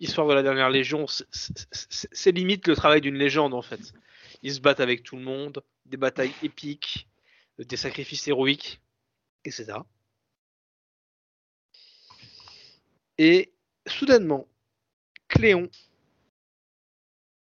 l'histoire 0.01 0.27
de 0.27 0.35
la 0.35 0.43
dernière 0.43 0.69
légion. 0.69 1.07
c'est 1.07 2.33
limite 2.33 2.69
le 2.69 2.77
travail 2.77 3.01
d'une 3.01 3.17
légende 3.17 3.55
en 3.55 3.63
fait. 3.63 3.95
Ils 4.43 4.55
se 4.55 4.61
battent 4.61 4.81
avec 4.81 5.03
tout 5.03 5.17
le 5.17 5.23
monde, 5.23 5.63
des 5.87 5.97
batailles 5.97 6.35
épiques, 6.43 7.09
euh, 7.59 7.65
des 7.65 7.77
sacrifices 7.77 8.29
héroïques, 8.29 8.81
etc. 9.45 9.79
Et 13.17 13.53
soudainement, 13.87 14.47
Cléon 15.29 15.71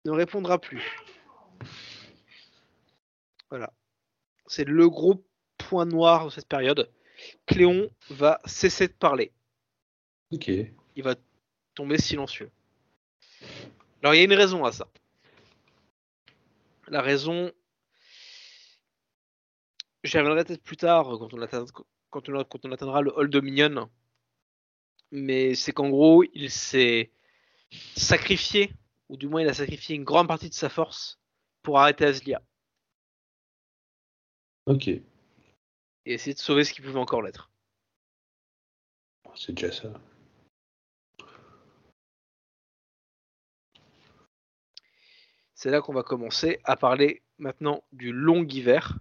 ne 0.05 0.11
répondra 0.11 0.59
plus. 0.59 0.83
Voilà. 3.49 3.73
C'est 4.49 4.65
le 4.65 4.89
gros 4.89 5.23
point 5.59 5.85
noir 5.85 6.25
de 6.25 6.29
cette 6.31 6.47
période. 6.47 6.91
Cléon 7.45 7.89
va 8.09 8.41
cesser 8.45 8.87
de 8.87 8.93
parler 8.93 9.31
Ok. 10.31 10.47
il 10.47 11.03
va 11.03 11.15
tomber 11.75 11.99
silencieux. 11.99 12.49
Alors 14.01 14.15
il 14.15 14.17
y 14.17 14.21
a 14.21 14.23
une 14.23 14.33
raison 14.33 14.65
à 14.65 14.71
ça. 14.71 14.87
La 16.87 17.01
raison, 17.01 17.51
j'y 20.03 20.17
reviendrai 20.17 20.43
peut-être 20.45 20.63
plus 20.63 20.77
tard 20.77 21.05
quand 21.19 21.31
on, 21.33 21.41
atteint- 21.41 21.65
quand 22.09 22.27
on- 22.29 22.43
quand 22.43 22.65
on 22.65 22.71
atteindra 22.71 23.01
le 23.01 23.11
Hall 23.15 23.29
Dominion. 23.29 23.89
Mais 25.11 25.53
c'est 25.53 25.73
qu'en 25.73 25.89
gros, 25.89 26.23
il 26.33 26.49
s'est 26.49 27.11
sacrifié, 27.95 28.71
ou 29.09 29.17
du 29.17 29.27
moins 29.27 29.41
il 29.41 29.47
a 29.47 29.53
sacrifié 29.53 29.95
une 29.95 30.03
grande 30.03 30.27
partie 30.27 30.49
de 30.49 30.53
sa 30.55 30.69
force 30.69 31.19
pour 31.61 31.79
arrêter 31.79 32.05
Aslia 32.05 32.41
Ok. 34.69 34.87
et 34.87 35.01
essayer 36.05 36.33
de 36.33 36.39
sauver 36.39 36.63
ce 36.63 36.73
qui 36.73 36.81
pouvait 36.81 36.99
encore 36.99 37.21
l'être. 37.23 37.49
C'est 39.35 39.53
déjà 39.53 39.71
ça. 39.71 39.91
c'est 45.55 45.71
là 45.71 45.81
qu'on 45.81 45.93
va 45.93 46.03
commencer 46.03 46.61
à 46.63 46.77
parler 46.77 47.21
maintenant 47.37 47.83
du 47.91 48.13
long 48.13 48.45
hiver. 48.45 48.97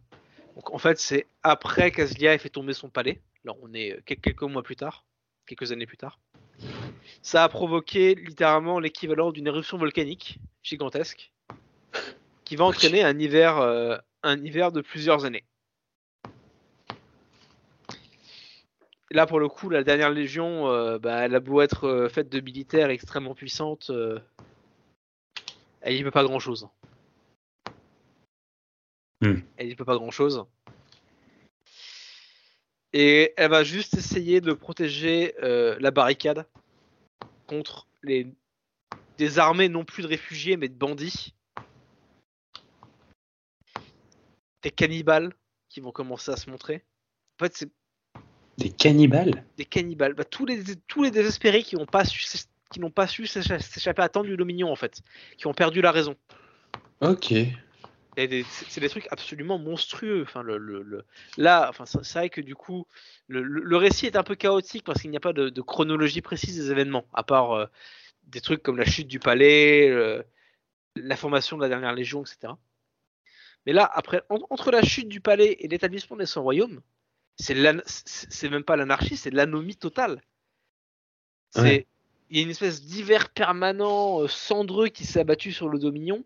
Donc 0.56 0.72
en 0.72 0.78
fait, 0.78 0.98
c'est 0.98 1.28
après 1.44 1.92
qu'Aslia 1.92 2.34
ait 2.34 2.38
fait 2.38 2.48
tomber 2.48 2.72
son 2.72 2.90
palais. 2.90 3.20
Là, 3.44 3.52
on 3.62 3.72
est 3.74 3.92
euh, 3.92 4.00
quel- 4.04 4.18
quelques 4.18 4.42
mois 4.42 4.64
plus 4.64 4.74
tard, 4.74 5.04
quelques 5.46 5.70
années 5.70 5.86
plus 5.86 5.98
tard. 5.98 6.18
Ça 7.22 7.44
a 7.44 7.48
provoqué 7.48 8.16
littéralement 8.16 8.80
l'équivalent 8.80 9.30
d'une 9.30 9.46
éruption 9.46 9.78
volcanique 9.78 10.40
gigantesque 10.64 11.32
qui 12.44 12.56
va 12.56 12.64
entraîner 12.64 13.04
un 13.04 13.16
hiver, 13.20 13.58
euh, 13.58 13.96
un 14.24 14.44
hiver 14.44 14.72
de 14.72 14.80
plusieurs 14.80 15.24
années. 15.24 15.44
Là, 19.10 19.26
pour 19.26 19.40
le 19.40 19.48
coup, 19.48 19.70
la 19.70 19.84
dernière 19.84 20.10
légion, 20.10 20.68
euh, 20.68 20.98
bah, 20.98 21.24
elle 21.24 21.34
a 21.34 21.40
beau 21.40 21.62
être 21.62 21.84
euh, 21.84 22.08
faite 22.08 22.28
de 22.28 22.40
militaires 22.40 22.90
extrêmement 22.90 23.34
puissantes, 23.34 23.88
euh, 23.90 24.20
elle 25.80 25.96
y 25.96 26.02
peut 26.02 26.10
pas 26.10 26.24
grand 26.24 26.38
chose. 26.38 26.68
Hmm. 29.22 29.40
Elle 29.56 29.70
y 29.70 29.74
peut 29.74 29.86
pas 29.86 29.96
grand 29.96 30.10
chose. 30.10 30.44
Et 32.92 33.32
elle 33.36 33.50
va 33.50 33.64
juste 33.64 33.94
essayer 33.94 34.40
de 34.40 34.52
protéger 34.52 35.34
la 35.40 35.90
barricade 35.90 36.46
contre 37.46 37.86
les 38.02 38.26
des 39.18 39.38
armées 39.38 39.68
non 39.68 39.84
plus 39.84 40.04
de 40.04 40.08
réfugiés 40.08 40.56
mais 40.56 40.68
de 40.68 40.74
bandits. 40.74 41.34
Des 44.62 44.70
cannibales 44.70 45.34
qui 45.68 45.80
vont 45.80 45.92
commencer 45.92 46.30
à 46.30 46.36
se 46.36 46.48
montrer. 46.48 46.84
En 47.38 47.44
fait, 47.44 47.54
c'est 47.54 47.70
Des 48.58 48.70
cannibales 48.70 49.44
des 49.56 49.64
cannibales. 49.64 50.14
Bah, 50.14 50.24
tous, 50.24 50.44
les, 50.44 50.62
tous 50.86 51.02
les 51.02 51.10
désespérés 51.10 51.62
qui 51.62 51.76
n'ont 51.76 51.86
pas 51.86 52.04
su 52.04 52.20
s'éch- 52.22 52.48
qui 52.70 52.80
n'ont 52.80 52.90
pas 52.90 53.06
su 53.06 53.24
s'écha- 53.26 53.60
s'échapper 53.60 54.02
à 54.02 54.08
temps 54.08 54.22
du 54.22 54.36
Dominion 54.36 54.70
en 54.70 54.76
fait, 54.76 55.00
qui 55.38 55.46
ont 55.46 55.54
perdu 55.54 55.80
la 55.80 55.90
raison. 55.92 56.16
Ok. 57.00 57.32
C'est 58.16 58.26
des 58.80 58.88
trucs 58.88 59.06
absolument 59.12 59.58
monstrueux. 59.60 60.22
Enfin, 60.26 60.42
le, 60.42 60.58
le- 60.58 60.82
le- 60.82 61.04
là, 61.36 61.68
enfin, 61.70 61.86
c'est 61.86 62.18
vrai 62.18 62.30
que 62.30 62.40
du 62.40 62.56
coup, 62.56 62.84
le, 63.28 63.42
le- 63.42 63.62
le 63.62 63.76
récit 63.76 64.06
est 64.06 64.16
un 64.16 64.24
peu 64.24 64.34
chaotique 64.34 64.82
parce 64.84 65.00
qu'il 65.00 65.10
n'y 65.10 65.16
a 65.16 65.20
pas 65.20 65.32
de, 65.32 65.50
de 65.50 65.60
chronologie 65.62 66.20
précise 66.20 66.56
des 66.56 66.72
événements, 66.72 67.06
à 67.14 67.22
part 67.22 67.52
euh, 67.52 67.66
des 68.24 68.40
trucs 68.40 68.60
comme 68.62 68.76
la 68.76 68.84
chute 68.84 69.06
du 69.06 69.20
palais, 69.20 69.88
euh, 69.88 70.20
la 70.96 71.14
formation 71.14 71.56
de 71.56 71.62
la 71.62 71.68
dernière 71.68 71.94
légion, 71.94 72.22
etc. 72.22 72.54
Mais 73.66 73.72
là, 73.72 73.88
après, 73.94 74.22
en- 74.30 74.40
entre 74.50 74.72
la 74.72 74.82
chute 74.82 75.08
du 75.08 75.20
palais 75.20 75.52
et 75.60 75.68
l'établissement 75.68 76.16
des 76.16 76.26
100 76.26 76.42
royaumes, 76.42 76.80
c'est 77.38 78.48
même 78.50 78.64
pas 78.64 78.76
l'anarchie, 78.76 79.16
c'est 79.16 79.30
l'anomie 79.30 79.76
totale. 79.76 80.20
C'est 81.50 81.60
Ouais. 81.62 81.86
il 82.30 82.36
y 82.36 82.40
a 82.40 82.42
une 82.42 82.50
espèce 82.50 82.82
d'hiver 82.82 83.30
permanent 83.30 84.22
euh, 84.22 84.28
cendreux 84.28 84.88
qui 84.88 85.04
s'est 85.04 85.20
abattu 85.20 85.52
sur 85.52 85.68
le 85.68 85.78
Dominion. 85.78 86.24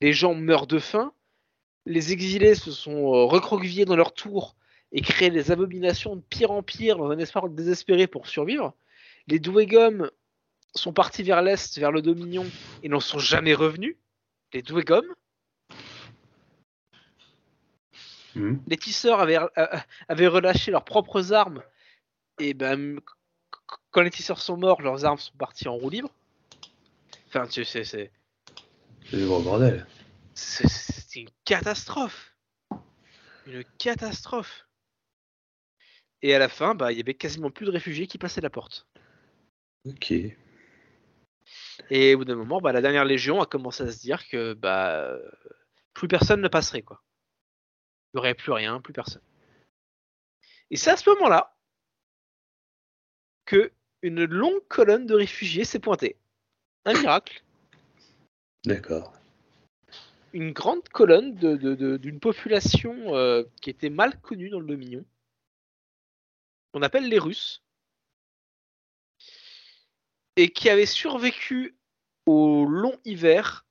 Les 0.00 0.12
gens 0.12 0.34
meurent 0.34 0.66
de 0.66 0.78
faim. 0.78 1.12
Les 1.86 2.12
exilés 2.12 2.54
se 2.54 2.72
sont 2.72 3.14
euh, 3.14 3.24
recroquevillés 3.24 3.84
dans 3.84 3.96
leur 3.96 4.12
tour 4.12 4.56
et 4.92 5.00
créé 5.00 5.30
des 5.30 5.50
abominations 5.50 6.16
de 6.16 6.20
pire 6.20 6.50
en 6.50 6.62
pire 6.62 6.98
dans 6.98 7.10
un 7.10 7.18
espoir 7.18 7.48
désespéré 7.48 8.06
pour 8.06 8.26
survivre. 8.26 8.74
Les 9.26 9.38
Dwegum 9.38 10.10
sont 10.74 10.92
partis 10.92 11.22
vers 11.22 11.40
l'est, 11.42 11.78
vers 11.78 11.92
le 11.92 12.02
Dominion, 12.02 12.44
et 12.82 12.88
n'en 12.88 13.00
sont 13.00 13.18
jamais 13.18 13.54
revenus. 13.54 13.96
Les 14.52 14.62
Dwegum. 14.62 15.04
Hmm. 18.34 18.56
Les 18.66 18.76
tisseurs 18.76 19.20
avaient, 19.20 19.38
euh, 19.38 19.66
avaient 20.08 20.26
relâché 20.26 20.70
leurs 20.70 20.84
propres 20.84 21.32
armes. 21.32 21.62
Et 22.40 22.52
ben, 22.54 23.00
quand 23.90 24.02
les 24.02 24.10
tisseurs 24.10 24.40
sont 24.40 24.56
morts, 24.56 24.82
leurs 24.82 25.04
armes 25.04 25.18
sont 25.18 25.36
parties 25.36 25.68
en 25.68 25.74
roue 25.76 25.90
libre. 25.90 26.10
Enfin, 27.28 27.46
tu 27.46 27.64
sais, 27.64 27.84
c'est 27.84 28.10
C'est 29.10 29.16
le 29.16 29.26
gros 29.26 29.40
bordel. 29.40 29.86
c'est- 30.34 31.20
une 31.20 31.28
catastrophe. 31.44 32.34
Une 33.46 33.62
catastrophe. 33.78 34.66
Et 36.22 36.34
à 36.34 36.40
la 36.40 36.48
fin, 36.48 36.74
bah, 36.74 36.90
il 36.90 36.98
y 36.98 37.00
avait 37.00 37.14
quasiment 37.14 37.50
plus 37.52 37.66
de 37.66 37.70
réfugiés 37.70 38.08
qui 38.08 38.18
passaient 38.18 38.40
la 38.40 38.50
porte. 38.50 38.88
Ok. 39.86 40.12
Et 41.90 42.14
au 42.14 42.18
bout 42.18 42.24
d'un 42.24 42.34
moment, 42.34 42.60
bah, 42.60 42.72
la 42.72 42.80
dernière 42.80 43.04
légion 43.04 43.40
a 43.40 43.46
commencé 43.46 43.84
à 43.84 43.92
se 43.92 44.00
dire 44.00 44.26
que 44.28 44.54
bah, 44.54 44.90
euh, 45.02 45.30
plus 45.92 46.08
personne 46.08 46.40
ne 46.40 46.48
passerait. 46.48 46.82
quoi. 46.82 47.03
Il 48.14 48.18
n'y 48.18 48.20
aurait 48.20 48.34
plus 48.34 48.52
rien, 48.52 48.80
plus 48.80 48.92
personne. 48.92 49.22
Et 50.70 50.76
c'est 50.76 50.90
à 50.90 50.96
ce 50.96 51.10
moment-là 51.10 51.56
que 53.44 53.72
une 54.02 54.24
longue 54.24 54.64
colonne 54.68 55.04
de 55.04 55.14
réfugiés 55.14 55.64
s'est 55.64 55.80
pointée. 55.80 56.16
Un 56.84 56.92
miracle. 56.92 57.42
D'accord. 58.64 59.12
Une 60.32 60.52
grande 60.52 60.88
colonne 60.90 61.34
de- 61.34 61.56
de- 61.56 61.74
de- 61.74 61.96
d'une 61.96 62.20
population 62.20 63.16
euh, 63.16 63.42
qui 63.60 63.70
était 63.70 63.90
mal 63.90 64.20
connue 64.20 64.48
dans 64.48 64.60
le 64.60 64.66
Dominion. 64.66 65.04
On 66.72 66.82
appelle 66.82 67.08
les 67.08 67.18
Russes. 67.18 67.64
Et 70.36 70.52
qui 70.52 70.68
avait 70.70 70.86
survécu 70.86 71.76
au 72.26 72.64
long 72.64 72.96
hiver 73.04 73.66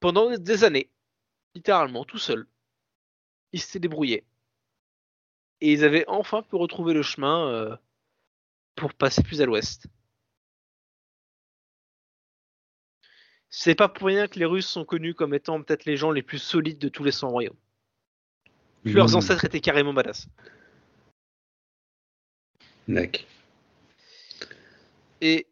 pendant 0.00 0.34
des 0.34 0.64
années. 0.64 0.90
Littéralement, 1.54 2.06
tout 2.06 2.18
seul. 2.18 2.46
Ils 3.56 3.60
s'étaient 3.60 3.78
débrouillés. 3.78 4.22
Et 5.62 5.72
ils 5.72 5.82
avaient 5.82 6.04
enfin 6.08 6.42
pu 6.42 6.56
retrouver 6.56 6.92
le 6.92 7.00
chemin 7.00 7.48
euh, 7.48 7.74
pour 8.74 8.92
passer 8.92 9.22
plus 9.22 9.40
à 9.40 9.46
l'ouest. 9.46 9.86
C'est 13.48 13.74
pas 13.74 13.88
pour 13.88 14.08
rien 14.08 14.28
que 14.28 14.38
les 14.38 14.44
Russes 14.44 14.68
sont 14.68 14.84
connus 14.84 15.14
comme 15.14 15.32
étant 15.32 15.62
peut-être 15.62 15.86
les 15.86 15.96
gens 15.96 16.10
les 16.10 16.22
plus 16.22 16.38
solides 16.38 16.78
de 16.78 16.90
tous 16.90 17.02
les 17.02 17.12
100 17.12 17.30
royaumes. 17.30 17.56
Leurs 18.84 19.16
ancêtres 19.16 19.46
étaient 19.46 19.62
carrément 19.62 19.94
badass. 19.94 20.28
D'accord. 22.86 23.24
Et 25.22 25.46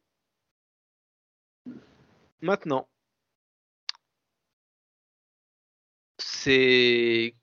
maintenant, 2.42 2.86
c'est 6.18 7.34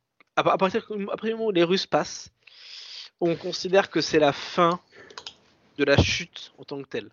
à 0.41 0.43
pa- 0.43 0.53
à 0.53 0.57
partir 0.57 0.85
du 0.89 1.31
moment 1.31 1.45
où 1.45 1.51
les 1.51 1.63
Russes 1.63 1.85
passent, 1.85 2.31
on 3.19 3.35
considère 3.35 3.89
que 3.89 4.01
c'est 4.01 4.19
la 4.19 4.33
fin 4.33 4.81
de 5.77 5.83
la 5.83 5.97
chute 6.01 6.51
en 6.57 6.63
tant 6.63 6.81
que 6.81 6.87
telle. 6.87 7.11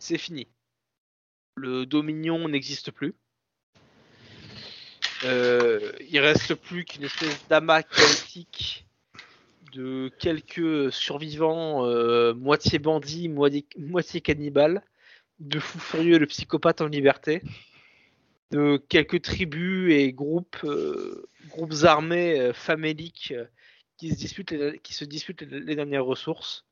C'est 0.00 0.18
fini. 0.18 0.48
Le 1.56 1.86
Dominion 1.86 2.48
n'existe 2.48 2.90
plus. 2.90 3.14
Euh, 5.24 5.92
il 6.08 6.18
reste 6.20 6.54
plus 6.54 6.84
qu'une 6.84 7.04
espèce 7.04 7.46
d'amas 7.48 7.82
chaotique 7.82 8.84
de 9.72 10.10
quelques 10.18 10.92
survivants, 10.92 11.86
euh, 11.86 12.34
moitié 12.34 12.78
bandits, 12.78 13.28
moitié, 13.28 14.20
cannibales, 14.20 14.82
de 15.40 15.58
fous 15.58 15.80
furieux, 15.80 16.18
de 16.18 16.24
psychopathes 16.24 16.80
en 16.80 16.86
liberté, 16.86 17.42
de 18.50 18.82
quelques 18.88 19.22
tribus 19.22 19.92
et 19.92 20.12
groupes, 20.12 20.58
euh, 20.64 21.28
groupes 21.48 21.74
armés 21.84 22.40
euh, 22.40 22.52
faméliques 22.52 23.32
euh, 23.36 23.46
qui 23.96 24.10
se 24.10 24.16
disputent 24.16 24.52
les, 24.52 24.78
qui 24.78 24.94
se 24.94 25.04
disputent 25.04 25.42
les, 25.42 25.74
dernières 25.74 26.04
ressources. 26.04 26.64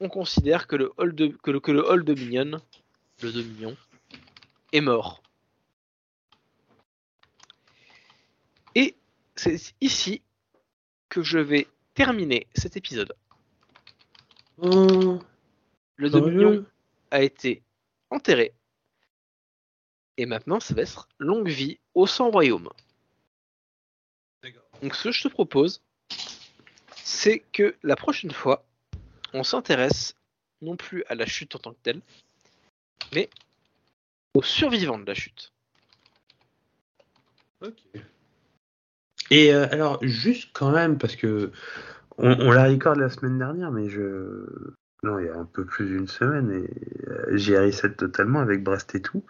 On 0.00 0.08
considère 0.08 0.66
que 0.66 0.76
le 0.76 0.92
hall 0.98 1.14
de, 1.14 1.28
que 1.28 1.50
le, 1.50 1.60
que 1.60 1.72
le 1.72 1.88
hall 1.88 2.04
Dominion, 2.04 2.60
le 3.22 3.32
Dominion, 3.32 3.76
est 4.72 4.80
mort. 4.80 5.22
Et 8.74 8.96
c'est 9.36 9.74
ici 9.80 10.22
que 11.08 11.22
je 11.22 11.38
vais 11.38 11.66
terminer 11.94 12.46
cet 12.54 12.76
épisode. 12.76 13.12
Oh, 14.58 15.20
Le 15.96 16.10
Dominion 16.10 16.64
a 17.10 17.22
été 17.22 17.62
enterré. 18.10 18.54
Et 20.16 20.26
maintenant, 20.26 20.60
ça 20.60 20.74
va 20.74 20.82
être 20.82 21.08
longue 21.18 21.48
vie 21.48 21.78
au 21.94 22.06
sang 22.06 22.30
royaume. 22.30 22.68
Donc, 24.82 24.94
ce 24.94 25.04
que 25.04 25.12
je 25.12 25.22
te 25.22 25.28
propose, 25.28 25.80
c'est 26.96 27.40
que 27.52 27.76
la 27.82 27.96
prochaine 27.96 28.32
fois, 28.32 28.64
on 29.32 29.44
s'intéresse 29.44 30.14
non 30.60 30.76
plus 30.76 31.04
à 31.08 31.14
la 31.14 31.26
chute 31.26 31.54
en 31.54 31.58
tant 31.58 31.72
que 31.72 31.82
telle, 31.82 32.00
mais 33.14 33.30
aux 34.34 34.42
survivants 34.42 34.98
de 34.98 35.06
la 35.06 35.14
chute. 35.14 35.52
Ok. 37.60 37.78
Et 39.30 39.54
euh, 39.54 39.66
alors, 39.70 39.98
juste 40.02 40.50
quand 40.52 40.72
même, 40.72 40.98
parce 40.98 41.16
que 41.16 41.52
on, 42.18 42.32
on 42.40 42.50
l'a 42.50 42.68
record 42.68 42.96
la 42.96 43.08
semaine 43.08 43.38
dernière, 43.38 43.70
mais 43.70 43.88
je. 43.88 44.74
Non, 45.04 45.18
il 45.18 45.26
y 45.26 45.28
a 45.28 45.36
un 45.36 45.44
peu 45.44 45.64
plus 45.64 45.86
d'une 45.86 46.06
semaine, 46.06 46.52
et 46.52 47.10
euh, 47.10 47.36
j'y 47.36 47.56
reset 47.56 47.94
totalement 47.94 48.38
avec 48.38 48.62
Brest 48.62 48.94
et 48.94 49.02
tout. 49.02 49.24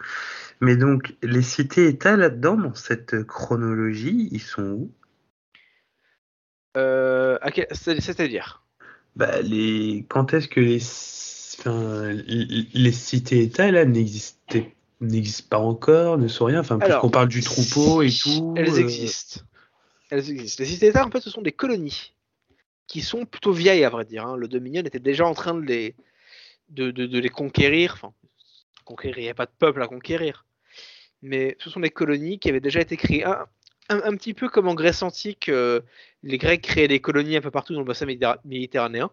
Mais 0.61 0.75
donc, 0.75 1.15
les 1.23 1.41
cités-États 1.41 2.15
là-dedans, 2.15 2.57
dans 2.57 2.75
cette 2.75 3.23
chronologie, 3.23 4.29
ils 4.31 4.41
sont 4.41 4.63
où? 4.63 4.91
Euh, 6.77 7.39
C'est-à-dire? 7.71 8.63
Bah, 9.15 9.41
les... 9.41 10.05
Quand 10.09 10.33
est-ce 10.33 10.47
que 10.47 10.59
les, 10.59 10.77
enfin, 11.59 12.11
les 12.11 12.67
les 12.73 12.91
cités-États 12.91 13.71
là 13.71 13.85
n'existaient 13.85 14.75
n'existent 15.01 15.47
pas 15.49 15.57
encore, 15.57 16.17
ne 16.17 16.27
sont 16.27 16.45
rien, 16.45 16.59
enfin, 16.59 16.77
Alors, 16.79 17.01
puisqu'on 17.01 17.09
parle 17.09 17.27
du 17.27 17.41
troupeau 17.41 18.01
et 18.01 18.11
tout. 18.11 18.53
Elles 18.57 18.69
euh, 18.69 18.77
existent. 18.77 19.41
Elles 20.09 20.29
existent. 20.29 20.63
Les 20.63 20.69
cités-États, 20.69 21.05
en 21.05 21.11
fait, 21.11 21.19
ce 21.19 21.29
sont 21.29 21.41
des 21.41 21.51
colonies 21.51 22.13
qui 22.87 23.01
sont 23.01 23.25
plutôt 23.25 23.51
vieilles, 23.53 23.83
à 23.83 23.89
vrai 23.89 24.05
dire. 24.05 24.25
hein. 24.25 24.35
Le 24.37 24.47
Dominion 24.47 24.81
était 24.83 24.99
déjà 24.99 25.25
en 25.25 25.33
train 25.33 25.53
de 25.53 25.61
les, 25.61 25.95
de, 26.69 26.91
de- 26.91 27.05
de 27.05 27.19
les 27.19 27.29
conquérir. 27.29 27.93
Enfin, 27.93 28.13
conquérir, 28.85 29.17
il 29.19 29.23
n'y 29.23 29.29
a 29.29 29.33
pas 29.35 29.45
de 29.45 29.51
peuple 29.57 29.81
à 29.81 29.87
conquérir. 29.87 30.45
Mais 31.21 31.55
ce 31.59 31.69
sont 31.69 31.79
des 31.79 31.89
colonies 31.89 32.39
qui 32.39 32.49
avaient 32.49 32.59
déjà 32.59 32.81
été 32.81 32.97
créées. 32.97 33.23
Un, 33.23 33.45
un- 33.89 34.03
un 34.03 34.15
petit 34.17 34.33
peu 34.33 34.49
comme 34.49 34.67
en 34.67 34.75
Grèce 34.75 35.01
antique, 35.01 35.47
euh, 35.49 35.79
les 36.21 36.37
Grecs 36.37 36.61
créaient 36.61 36.87
des 36.89 36.99
colonies 36.99 37.37
un 37.37 37.41
peu 37.41 37.51
partout 37.51 37.73
dans 37.73 37.79
le 37.79 37.85
bassin 37.85 38.05
méditerra- 38.05 38.39
méditerranéen. 38.43 39.09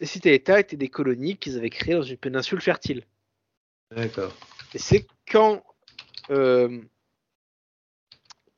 Les 0.00 0.06
cités-États 0.06 0.60
étaient 0.60 0.76
des 0.78 0.88
colonies 0.88 1.36
qu'ils 1.36 1.58
avaient 1.58 1.68
créées 1.70 1.94
dans 1.94 2.02
une 2.02 2.16
péninsule 2.16 2.62
fertile. 2.62 3.04
D'accord. 3.94 4.34
Et 4.72 4.78
c'est 4.78 5.06
quand, 5.30 5.62
euh, 6.30 6.80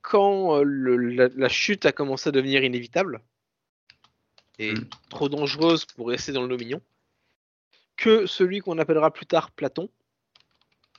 quand 0.02 0.58
euh, 0.58 0.62
le- 0.62 0.96
la, 0.96 1.28
la 1.34 1.48
chute 1.48 1.84
a 1.86 1.90
commencé 1.92 2.28
à 2.28 2.32
devenir 2.32 2.62
inévitable 2.62 3.20
et 4.58 4.74
Mm. 4.74 4.88
trop 5.08 5.28
dangereuse 5.28 5.84
pour 5.84 6.08
rester 6.08 6.32
dans 6.32 6.42
le 6.42 6.48
dominion, 6.48 6.80
que 7.96 8.26
celui 8.26 8.60
qu'on 8.60 8.78
appellera 8.78 9.10
plus 9.12 9.26
tard 9.26 9.50
Platon 9.50 9.88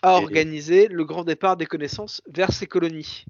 a 0.01 0.19
Et- 0.19 0.23
organisé 0.23 0.87
le 0.87 1.05
grand 1.05 1.23
départ 1.23 1.55
des 1.57 1.65
connaissances 1.65 2.21
vers 2.27 2.51
ces 2.51 2.67
colonies. 2.67 3.25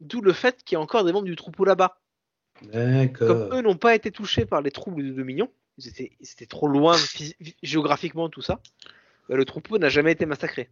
D'où 0.00 0.20
le 0.20 0.32
fait 0.32 0.62
qu'il 0.64 0.76
y 0.76 0.78
a 0.78 0.80
encore 0.80 1.04
des 1.04 1.12
membres 1.12 1.26
du 1.26 1.36
troupeau 1.36 1.64
là-bas. 1.64 1.98
Comme 3.14 3.48
eux 3.52 3.60
n'ont 3.62 3.76
pas 3.76 3.94
été 3.94 4.10
touchés 4.10 4.46
par 4.46 4.62
les 4.62 4.70
troubles 4.70 5.02
du 5.02 5.12
Dominion, 5.12 5.50
ils 5.78 5.88
étaient, 5.88 6.12
ils 6.20 6.30
étaient 6.30 6.46
trop 6.46 6.68
loin 6.68 6.96
géographiquement 7.62 8.28
tout 8.28 8.40
ça, 8.42 8.60
bah, 9.28 9.36
le 9.36 9.44
troupeau 9.44 9.78
n'a 9.78 9.88
jamais 9.88 10.12
été 10.12 10.26
massacré. 10.26 10.70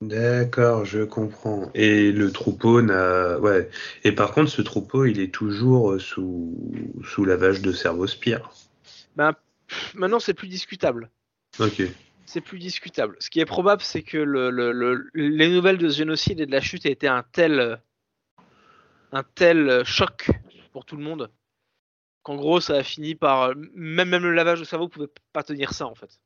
D'accord, 0.00 0.86
je 0.86 1.04
comprends. 1.04 1.70
Et 1.74 2.10
le 2.10 2.32
troupeau 2.32 2.80
n'a. 2.80 3.38
Ouais. 3.38 3.68
Et 4.04 4.12
par 4.12 4.32
contre, 4.32 4.50
ce 4.50 4.62
troupeau, 4.62 5.04
il 5.04 5.20
est 5.20 5.32
toujours 5.32 5.92
euh, 5.92 5.98
sous, 5.98 6.56
sous 7.04 7.24
lavage 7.24 7.60
de 7.60 7.70
cerveau-spire. 7.72 8.50
Ben, 9.16 9.34
pff, 9.66 9.94
maintenant 9.94 10.18
c'est 10.18 10.32
plus 10.34 10.48
discutable. 10.48 11.10
Ok. 11.58 11.82
C'est 12.24 12.40
plus 12.40 12.58
discutable. 12.58 13.16
Ce 13.18 13.28
qui 13.28 13.40
est 13.40 13.44
probable, 13.44 13.82
c'est 13.82 14.02
que 14.02 14.16
le- 14.16 14.50
le- 14.50 14.72
le- 14.72 15.10
les 15.14 15.50
nouvelles 15.50 15.78
de 15.78 15.88
ce 15.88 15.98
génocide 15.98 16.40
et 16.40 16.46
de 16.46 16.52
la 16.52 16.60
chute 16.60 16.86
aient 16.86 16.92
été 16.92 17.08
un 17.08 17.24
tel, 17.32 17.78
un 19.12 19.22
tel 19.34 19.84
choc 19.84 20.30
pour 20.72 20.84
tout 20.86 20.96
le 20.96 21.02
monde 21.02 21.30
qu'en 22.22 22.36
gros 22.36 22.60
ça 22.60 22.76
a 22.76 22.82
fini 22.82 23.14
par 23.14 23.54
même 23.74 24.08
même 24.10 24.22
le 24.22 24.32
lavage 24.34 24.60
de 24.60 24.64
cerveau 24.64 24.88
pouvait 24.88 25.08
pas 25.32 25.42
tenir 25.42 25.72
ça 25.72 25.86
en 25.86 25.94
fait. 25.94 26.20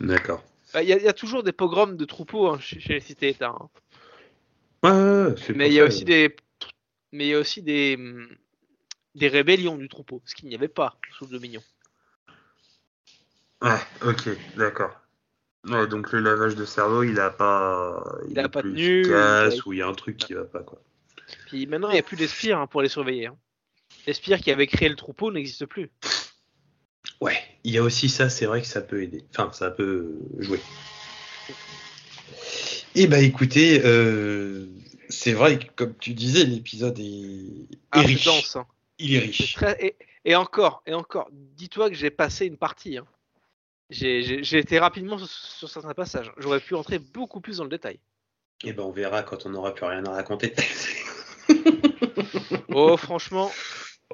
D'accord. 0.00 0.42
Bah, 0.74 0.82
Il 0.82 0.88
y, 0.88 0.92
a- 0.92 0.98
il 0.98 1.04
y 1.04 1.08
a 1.08 1.12
toujours 1.12 1.42
des 1.42 1.52
pogroms 1.52 1.96
de 1.96 2.04
troupeaux 2.04 2.48
hein, 2.48 2.58
chez, 2.60 2.80
chez 2.80 2.94
les 2.94 3.00
cités-États. 3.00 3.48
hein. 3.58 3.68
Ouais, 4.82 4.90
ouais, 4.90 5.22
ouais, 5.30 5.34
c'est 5.36 5.54
Mais 5.56 5.68
il 5.68 5.74
y 5.74 5.80
a 5.80 5.84
aussi 5.84 6.02
euh, 6.02 6.06
des, 6.06 6.36
mais 7.12 7.26
il 7.26 7.30
y 7.30 7.34
a 7.34 7.38
aussi 7.40 7.62
des, 7.62 7.98
des 9.14 9.28
rébellions 9.28 9.76
du 9.76 9.88
troupeau, 9.88 10.22
ce 10.24 10.34
qu'il 10.34 10.48
n'y 10.48 10.54
avait 10.54 10.68
pas 10.68 10.96
sous 11.16 11.24
le 11.24 11.30
Dominion. 11.32 11.62
Ouais, 13.62 13.80
ok, 14.06 14.28
d'accord. 14.56 14.94
Ouais, 15.66 15.86
donc 15.88 16.12
le 16.12 16.20
lavage 16.20 16.54
de 16.54 16.64
cerveau, 16.64 17.02
il 17.02 17.18
a 17.18 17.30
pas. 17.30 18.02
Il 18.30 18.38
a 18.38 18.44
est 18.44 18.48
pas 18.48 18.62
plus 18.62 18.72
tenu, 18.74 19.00
efficace, 19.00 19.54
il 19.54 19.58
a- 19.58 19.62
ou 19.66 19.72
il 19.72 19.78
y 19.80 19.82
a 19.82 19.88
un 19.88 19.94
truc 19.94 20.16
qui 20.16 20.34
va 20.34 20.44
pas, 20.44 20.62
quoi. 20.62 20.80
Puis 21.46 21.66
maintenant, 21.66 21.88
il 21.90 21.94
n'y 21.94 21.98
a 21.98 22.02
plus 22.04 22.16
d'espires 22.16 22.58
hein, 22.60 22.66
pour 22.66 22.82
les 22.82 22.88
surveiller. 22.88 23.26
hein. 23.26 23.36
Les 24.06 24.12
spires 24.14 24.40
qui 24.40 24.50
avaient 24.50 24.66
créé 24.66 24.88
le 24.88 24.96
troupeau 24.96 25.32
n'existent 25.32 25.66
plus. 25.66 25.90
Ouais, 27.20 27.36
il 27.64 27.72
y 27.72 27.78
a 27.78 27.82
aussi 27.82 28.08
ça, 28.08 28.28
c'est 28.28 28.46
vrai 28.46 28.60
que 28.62 28.66
ça 28.68 28.80
peut 28.80 29.02
aider. 29.02 29.24
Enfin, 29.30 29.50
ça 29.52 29.70
peut 29.70 30.18
jouer. 30.38 30.60
Et 32.94 33.06
bah 33.06 33.18
écoutez, 33.20 33.82
euh, 33.84 34.66
c'est 35.08 35.32
vrai 35.32 35.58
que 35.58 35.64
comme 35.74 35.96
tu 35.98 36.14
disais, 36.14 36.44
l'épisode 36.44 36.98
est, 36.98 37.02
est 37.04 37.78
Ah, 37.92 38.00
riche. 38.02 38.24
dense. 38.24 38.56
hein. 38.56 38.66
Il 38.98 39.14
est 39.14 39.18
riche. 39.20 39.54
très- 39.54 39.76
Et, 39.84 39.96
et 40.24 40.34
encore, 40.36 40.82
et 40.86 40.94
encore, 40.94 41.28
dis-toi 41.32 41.88
que 41.90 41.96
j'ai 41.96 42.10
passé 42.10 42.46
une 42.46 42.56
partie. 42.56 42.98
hein. 42.98 43.06
J'ai- 43.90 44.58
été 44.58 44.78
rapidement 44.78 45.16
sur, 45.18 45.28
sur 45.28 45.70
certains 45.70 45.94
passages. 45.94 46.30
J'aurais 46.36 46.60
pu 46.60 46.74
entrer 46.74 46.98
beaucoup 46.98 47.40
plus 47.40 47.56
dans 47.58 47.64
le 47.64 47.70
détail. 47.70 47.98
Et 48.64 48.72
ben 48.72 48.82
on 48.82 48.90
verra 48.90 49.22
quand 49.22 49.46
on 49.46 49.50
n'aura 49.50 49.74
plus 49.74 49.86
rien 49.86 50.04
à 50.04 50.10
raconter. 50.10 50.52
Oh, 52.70 52.96
franchement, 52.96 53.50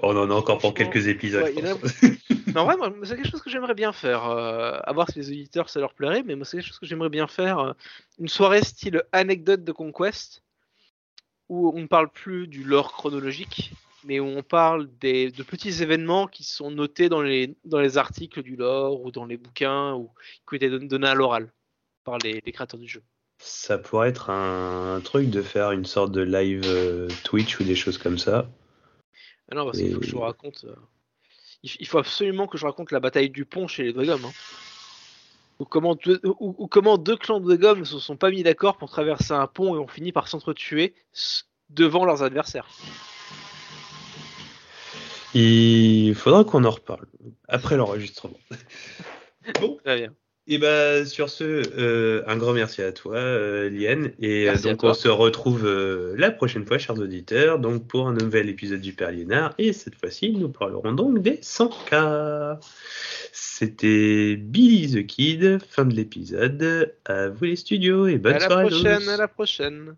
on 0.03 0.17
en 0.17 0.31
a 0.31 0.35
encore 0.35 0.59
pour 0.59 0.75
quelques 0.75 1.07
épisodes. 1.07 1.43
ouais, 1.43 1.65
a- 1.65 1.77
pense. 1.77 2.03
Mais 2.55 2.61
en 2.61 2.65
vrai, 2.65 2.77
moi, 2.77 2.93
c'est 3.03 3.17
quelque 3.17 3.31
chose 3.31 3.43
que 3.43 3.51
j'aimerais 3.51 3.75
bien 3.75 3.93
faire. 3.93 4.27
euh, 4.27 4.79
à 4.83 4.93
voir 4.93 5.11
si 5.11 5.19
les 5.19 5.29
auditeurs 5.29 5.69
ça 5.69 5.81
leur 5.81 5.95
plairait, 5.95 6.23
mais 6.23 6.37
moi, 6.37 6.45
c'est 6.45 6.59
quelque 6.59 6.67
chose 6.69 6.79
que 6.79 6.87
j'aimerais 6.87 7.09
bien 7.09 7.27
faire. 7.27 7.59
euh, 7.59 7.73
une 8.19 8.29
soirée 8.29 8.63
style 8.63 9.03
anecdote 9.13 9.65
de 9.65 9.73
Conquest, 9.73 10.43
où 11.49 11.73
on 11.75 11.81
ne 11.81 11.87
parle 11.87 12.11
plus 12.11 12.47
du 12.47 12.65
lore 12.65 12.93
chronologique, 12.93 13.73
mais 14.05 14.21
où 14.21 14.27
on 14.27 14.43
parle 14.43 14.89
des, 15.01 15.31
de 15.31 15.43
petits 15.43 15.83
événements 15.83 16.27
qui 16.27 16.45
sont 16.45 16.71
notés 16.71 17.09
dans 17.09 17.23
les, 17.23 17.57
dans 17.65 17.81
les 17.81 17.99
articles 17.99 18.43
du 18.43 18.57
lore 18.57 19.03
ou 19.03 19.11
dans 19.11 19.25
les 19.25 19.37
bouquins 19.37 19.95
ou 19.95 20.11
qui 20.49 20.55
ont 20.55 20.57
été 20.57 20.71
don- 20.71 20.87
donnés 20.87 21.09
à 21.09 21.15
l'oral 21.15 21.53
par 22.05 22.19
les, 22.19 22.43
les 22.45 22.53
créateurs 22.53 22.79
du 22.79 22.89
jeu. 22.89 23.03
Ça 23.39 23.79
pourrait 23.79 24.11
être 24.11 24.31
un, 24.31 25.01
truc 25.03 25.31
de 25.31 25.43
faire 25.43 25.73
une 25.73 25.85
sorte 25.85 26.13
de 26.13 26.21
live 26.21 26.63
euh, 26.67 27.09
Twitch 27.25 27.59
ou 27.61 27.65
des 27.65 27.75
choses 27.75 27.99
comme 27.99 28.19
ça. 28.19 28.49
Ah 29.51 29.55
non, 29.55 29.65
parce 29.65 29.79
qu'il 29.79 29.93
faut 29.93 30.01
que 30.01 30.07
je 30.07 30.13
vous 30.13 30.21
raconte. 30.21 30.65
euh, 30.65 30.75
il, 31.63 31.87
faut 31.87 31.99
absolument 31.99 32.47
que 32.47 32.59
je 32.59 32.67
raconte 32.67 32.91
la 32.91 33.01
bataille 33.01 33.31
du 33.31 33.45
pont 33.45 33.67
chez 33.67 33.85
les 33.85 33.93
Dwagom. 33.93 34.25
Hein. 34.25 34.33
Ou, 35.61 35.65
comment 35.65 35.95
deux, 35.95 36.21
ou, 36.25 36.55
ou 36.59 36.67
comment 36.67 36.99
deux 36.99 37.17
clans 37.17 37.41
de 37.41 37.45
Dwagom 37.45 37.81
ne 37.81 37.85
se 37.85 37.99
sont 37.99 38.17
pas 38.17 38.31
mis 38.31 38.43
d'accord 38.43 38.77
pour 38.77 38.91
traverser 38.91 39.33
un 39.33 39.47
pont 39.47 39.75
et 39.75 39.79
ont 39.79 39.87
fini 39.87 40.13
par 40.13 40.29
s'entretuer 40.29 40.95
devant 41.71 42.05
leurs 42.05 42.23
adversaires. 42.23 42.69
Il 45.35 46.15
faudra 46.15 46.45
qu'on 46.45 46.65
en 46.65 46.71
reparle 46.71 47.07
après 47.49 47.77
l'enregistrement. 47.77 48.39
bon, 49.61 49.79
Très 49.85 49.97
bien. 49.97 50.15
Et 50.47 50.59
bah 50.59 51.07
sur 51.07 51.31
ce, 51.31 51.45
euh, 51.79 52.23
un 52.27 52.37
grand 52.37 52.53
merci 52.53 52.83
à 52.83 52.93
toi, 52.93 53.17
euh, 53.17 53.71
Liane. 53.71 54.13
Et 54.19 54.43
euh, 54.43 54.51
Merci 54.53 54.65
donc 54.65 54.81
toi. 54.81 54.91
on 54.91 54.95
se 54.95 55.09
retrouve 55.09 55.65
euh, 55.67 56.15
la 56.19 56.31
prochaine 56.31 56.67
fois, 56.67 56.77
chers 56.77 56.99
auditeurs, 56.99 57.59
donc 57.59 57.89
pour 57.89 58.09
un 58.09 58.13
nouvel 58.13 58.51
épisode 58.51 58.83
du 58.83 58.93
Père 58.93 59.11
Liénard. 59.11 59.55
Et 59.57 59.73
cette 59.73 59.95
fois-ci, 59.95 60.33
nous 60.33 60.51
parlerons 60.51 60.93
donc 60.93 61.23
des 61.23 61.37
100K. 61.39 62.59
C'était 63.33 64.37
Billy 64.37 64.93
the 64.93 65.07
Kid, 65.07 65.59
fin 65.67 65.87
de 65.87 65.95
l'épisode. 65.95 66.95
À 67.07 67.29
vous 67.31 67.45
les 67.47 67.57
studios 67.57 68.07
et 68.07 68.19
bonne 68.19 68.35
à 68.35 68.39
la 68.39 68.47
soirée 68.47 68.65
à 68.67 68.69
prochaine, 68.69 69.01
tous. 69.01 69.09
à 69.09 69.17
la 69.17 69.29
prochaine. 69.29 69.97